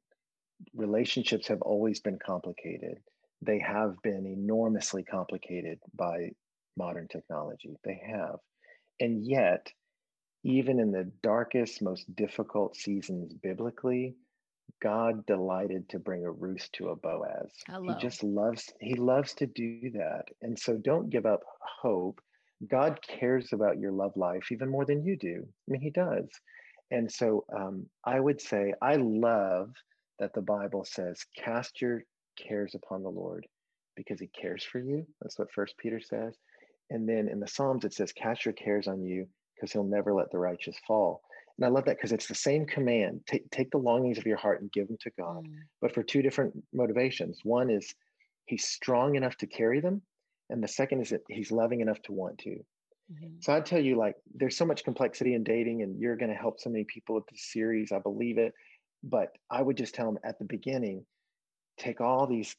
Relationships 0.74 1.48
have 1.48 1.62
always 1.62 2.00
been 2.00 2.18
complicated. 2.18 2.98
They 3.40 3.58
have 3.58 3.96
been 4.02 4.26
enormously 4.26 5.02
complicated 5.02 5.78
by 5.94 6.30
modern 6.76 7.08
technology. 7.08 7.76
They 7.84 8.00
have. 8.06 8.36
And 9.00 9.24
yet, 9.26 9.66
even 10.44 10.80
in 10.80 10.92
the 10.92 11.10
darkest, 11.22 11.82
most 11.82 12.14
difficult 12.14 12.76
seasons 12.76 13.32
biblically, 13.32 14.16
God 14.80 15.24
delighted 15.26 15.88
to 15.90 15.98
bring 15.98 16.24
a 16.24 16.30
Ruth 16.30 16.68
to 16.72 16.88
a 16.88 16.96
Boaz. 16.96 17.52
Hello. 17.66 17.92
He 17.92 18.00
just 18.00 18.22
loves 18.22 18.72
he 18.80 18.94
loves 18.94 19.34
to 19.34 19.46
do 19.46 19.90
that. 19.92 20.24
And 20.40 20.58
so 20.58 20.76
don't 20.76 21.10
give 21.10 21.26
up 21.26 21.42
hope. 21.80 22.20
God 22.68 23.00
cares 23.02 23.52
about 23.52 23.78
your 23.78 23.92
love 23.92 24.16
life 24.16 24.50
even 24.50 24.68
more 24.68 24.84
than 24.84 25.04
you 25.04 25.16
do. 25.16 25.46
I 25.46 25.72
mean, 25.72 25.80
he 25.80 25.90
does. 25.90 26.28
And 26.90 27.10
so 27.10 27.44
um, 27.56 27.86
I 28.04 28.20
would 28.20 28.40
say 28.40 28.74
I 28.82 28.96
love 28.96 29.70
that 30.18 30.32
the 30.34 30.42
Bible 30.42 30.84
says, 30.84 31.24
cast 31.36 31.80
your 31.80 32.04
cares 32.36 32.74
upon 32.74 33.02
the 33.02 33.10
Lord 33.10 33.46
because 33.96 34.20
he 34.20 34.28
cares 34.28 34.64
for 34.64 34.78
you. 34.78 35.06
That's 35.20 35.38
what 35.38 35.52
First 35.52 35.76
Peter 35.78 36.00
says. 36.00 36.36
And 36.90 37.08
then 37.08 37.28
in 37.28 37.40
the 37.40 37.48
Psalms, 37.48 37.84
it 37.84 37.92
says, 37.94 38.12
cast 38.12 38.44
your 38.44 38.54
cares 38.54 38.88
on 38.88 39.02
you 39.02 39.26
because 39.54 39.72
he'll 39.72 39.84
never 39.84 40.12
let 40.12 40.30
the 40.30 40.38
righteous 40.38 40.76
fall. 40.86 41.22
And 41.58 41.66
I 41.66 41.68
love 41.68 41.84
that 41.84 41.96
because 41.96 42.12
it's 42.12 42.28
the 42.28 42.34
same 42.34 42.66
command. 42.66 43.20
Take, 43.26 43.50
take 43.50 43.70
the 43.70 43.78
longings 43.78 44.18
of 44.18 44.26
your 44.26 44.36
heart 44.38 44.60
and 44.62 44.72
give 44.72 44.88
them 44.88 44.98
to 45.02 45.10
God, 45.18 45.44
Mm, 45.44 45.66
but 45.80 45.92
for 45.94 46.02
two 46.02 46.22
different 46.22 46.54
motivations. 46.72 47.40
One 47.44 47.70
is 47.70 47.94
he's 48.46 48.64
strong 48.64 49.14
enough 49.16 49.36
to 49.38 49.46
carry 49.46 49.80
them. 49.80 50.02
And 50.50 50.62
the 50.62 50.68
second 50.68 51.00
is 51.02 51.10
that 51.10 51.22
he's 51.28 51.52
loving 51.52 51.80
enough 51.80 52.00
to 52.02 52.12
want 52.12 52.38
to. 52.38 52.64
mhm. 53.10 53.42
So 53.42 53.52
I 53.52 53.60
tell 53.60 53.80
you, 53.80 53.96
like, 53.96 54.16
there's 54.34 54.56
so 54.56 54.64
much 54.64 54.84
complexity 54.84 55.34
in 55.34 55.44
dating, 55.44 55.82
and 55.82 55.98
you're 56.00 56.16
going 56.16 56.30
to 56.30 56.36
help 56.36 56.60
so 56.60 56.70
many 56.70 56.84
people 56.84 57.14
with 57.16 57.26
this 57.26 57.52
series. 57.52 57.92
I 57.92 57.98
believe 57.98 58.38
it. 58.38 58.54
But 59.02 59.36
I 59.50 59.62
would 59.62 59.76
just 59.76 59.94
tell 59.94 60.06
them 60.06 60.20
at 60.24 60.38
the 60.38 60.44
beginning 60.44 61.06
take 61.78 62.00
all 62.00 62.26
these 62.26 62.56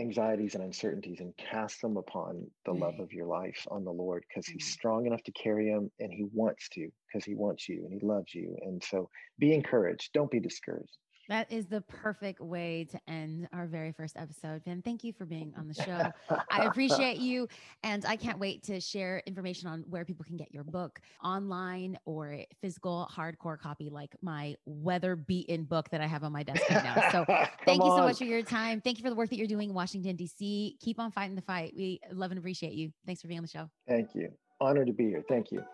anxieties 0.00 0.54
and 0.54 0.64
uncertainties 0.64 1.20
and 1.20 1.36
cast 1.36 1.82
them 1.82 1.96
upon 1.96 2.50
the 2.64 2.72
love 2.72 2.98
of 3.00 3.12
your 3.12 3.26
life 3.26 3.66
on 3.70 3.84
the 3.84 3.92
Lord 3.92 4.24
because 4.28 4.46
He's 4.46 4.64
Mhm. 4.64 4.72
strong 4.72 5.06
enough 5.06 5.22
to 5.24 5.32
carry 5.32 5.70
them 5.70 5.92
and 6.00 6.12
He 6.12 6.24
wants 6.24 6.68
to 6.70 6.90
because 7.06 7.24
He 7.24 7.34
wants 7.34 7.68
you 7.68 7.84
and 7.84 7.92
He 7.92 8.00
loves 8.00 8.34
you. 8.34 8.56
And 8.62 8.82
so 8.82 9.10
be 9.38 9.54
encouraged. 9.54 10.12
Don't 10.12 10.30
be 10.30 10.40
discouraged. 10.40 10.96
That 11.32 11.50
is 11.50 11.64
the 11.64 11.80
perfect 11.80 12.42
way 12.42 12.86
to 12.90 13.00
end 13.08 13.48
our 13.54 13.66
very 13.66 13.90
first 13.90 14.18
episode. 14.18 14.62
Ben, 14.66 14.82
thank 14.82 15.02
you 15.02 15.14
for 15.14 15.24
being 15.24 15.54
on 15.56 15.66
the 15.66 15.72
show. 15.72 16.12
I 16.50 16.66
appreciate 16.66 17.16
you. 17.16 17.48
And 17.82 18.04
I 18.04 18.16
can't 18.16 18.38
wait 18.38 18.62
to 18.64 18.78
share 18.82 19.22
information 19.24 19.66
on 19.66 19.82
where 19.88 20.04
people 20.04 20.26
can 20.26 20.36
get 20.36 20.52
your 20.52 20.62
book 20.62 21.00
online 21.24 21.98
or 22.04 22.40
physical 22.60 23.08
hardcore 23.10 23.58
copy, 23.58 23.88
like 23.88 24.14
my 24.20 24.56
weather 24.66 25.16
beaten 25.16 25.64
book 25.64 25.88
that 25.88 26.02
I 26.02 26.06
have 26.06 26.22
on 26.22 26.32
my 26.32 26.42
desk 26.42 26.68
right 26.68 26.84
now. 26.84 27.10
So 27.10 27.24
thank 27.64 27.82
you 27.82 27.88
so 27.88 28.02
much 28.02 28.18
for 28.18 28.24
your 28.24 28.42
time. 28.42 28.82
Thank 28.82 28.98
you 28.98 29.02
for 29.02 29.08
the 29.08 29.16
work 29.16 29.30
that 29.30 29.36
you're 29.36 29.46
doing 29.46 29.70
in 29.70 29.74
Washington, 29.74 30.16
D.C. 30.16 30.76
Keep 30.82 31.00
on 31.00 31.10
fighting 31.12 31.34
the 31.34 31.40
fight. 31.40 31.72
We 31.74 31.98
love 32.12 32.30
and 32.30 32.38
appreciate 32.38 32.74
you. 32.74 32.92
Thanks 33.06 33.22
for 33.22 33.28
being 33.28 33.38
on 33.38 33.44
the 33.44 33.48
show. 33.48 33.70
Thank 33.88 34.14
you. 34.14 34.28
Honored 34.60 34.88
to 34.88 34.92
be 34.92 35.08
here. 35.08 35.24
Thank 35.26 35.50
you. 35.50 35.64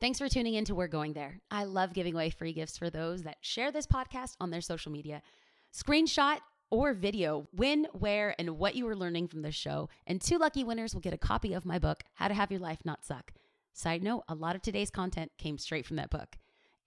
Thanks 0.00 0.18
for 0.18 0.30
tuning 0.30 0.54
in 0.54 0.64
to 0.64 0.74
We're 0.74 0.88
Going 0.88 1.12
There. 1.12 1.42
I 1.50 1.64
love 1.64 1.92
giving 1.92 2.14
away 2.14 2.30
free 2.30 2.54
gifts 2.54 2.78
for 2.78 2.88
those 2.88 3.24
that 3.24 3.36
share 3.42 3.70
this 3.70 3.86
podcast 3.86 4.34
on 4.40 4.50
their 4.50 4.62
social 4.62 4.90
media. 4.90 5.20
Screenshot 5.74 6.38
or 6.70 6.94
video 6.94 7.48
when, 7.50 7.86
where, 7.92 8.34
and 8.38 8.56
what 8.56 8.74
you 8.74 8.86
were 8.86 8.96
learning 8.96 9.28
from 9.28 9.42
this 9.42 9.54
show. 9.54 9.90
And 10.06 10.18
two 10.18 10.38
lucky 10.38 10.64
winners 10.64 10.94
will 10.94 11.02
get 11.02 11.12
a 11.12 11.18
copy 11.18 11.52
of 11.52 11.66
my 11.66 11.78
book, 11.78 12.02
How 12.14 12.28
to 12.28 12.34
Have 12.34 12.50
Your 12.50 12.60
Life 12.60 12.78
Not 12.82 13.04
Suck. 13.04 13.32
Side 13.74 14.02
note, 14.02 14.24
a 14.26 14.34
lot 14.34 14.56
of 14.56 14.62
today's 14.62 14.88
content 14.88 15.32
came 15.36 15.58
straight 15.58 15.84
from 15.84 15.96
that 15.96 16.08
book. 16.08 16.38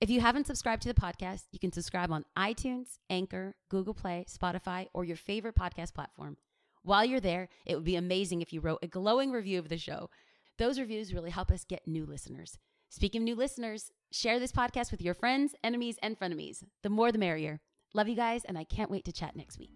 If 0.01 0.09
you 0.09 0.20
haven't 0.20 0.47
subscribed 0.47 0.82
to 0.82 0.91
the 0.91 0.99
podcast, 0.99 1.43
you 1.51 1.59
can 1.59 1.72
subscribe 1.72 2.11
on 2.11 2.26
iTunes, 2.36 2.97
Anchor, 3.11 3.53
Google 3.70 3.93
Play, 3.93 4.26
Spotify, 4.28 4.88
or 4.91 5.05
your 5.05 5.18
favorite 5.18 5.55
podcast 5.55 5.93
platform. 5.93 6.38
While 6.82 7.05
you're 7.05 7.20
there, 7.20 7.49
it 7.68 7.76
would 7.76 7.86
be 7.86 7.95
amazing 7.95 8.41
if 8.41 8.51
you 8.51 8.59
wrote 8.59 8.80
a 8.82 8.88
glowing 8.88 9.32
review 9.32 9.59
of 9.59 9.70
the 9.70 9.78
show. 9.78 10.09
Those 10.57 10.80
reviews 10.80 11.14
really 11.14 11.30
help 11.30 11.51
us 11.51 11.64
get 11.64 11.88
new 11.88 12.07
listeners. 12.07 12.57
Speaking 12.96 13.22
of 13.22 13.26
new 13.26 13.34
listeners, 13.34 13.89
share 14.12 14.39
this 14.39 14.52
podcast 14.52 14.91
with 14.91 15.02
your 15.02 15.16
friends, 15.16 15.56
enemies, 15.64 15.98
and 16.04 16.16
frenemies. 16.16 16.64
The 16.84 16.91
more 16.91 17.12
the 17.12 17.18
merrier. 17.18 17.60
Love 17.96 18.08
you 18.08 18.16
guys, 18.16 18.46
and 18.46 18.56
I 18.56 18.66
can't 18.66 18.91
wait 18.91 19.04
to 19.06 19.12
chat 19.12 19.36
next 19.36 19.58
week. 19.58 19.72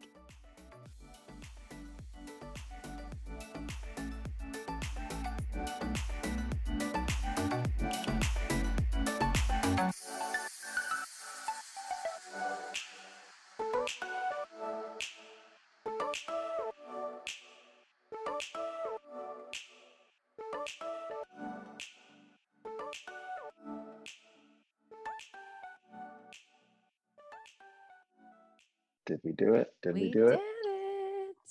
Did 29.08 29.22
we 29.24 29.32
do 29.32 29.56
it? 29.56 29.74
Did 29.82 29.94
we, 29.94 30.02
we 30.02 30.12
do 30.12 30.28
it? 30.28 30.40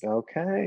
it. 0.03 0.07
Okay. 0.07 0.65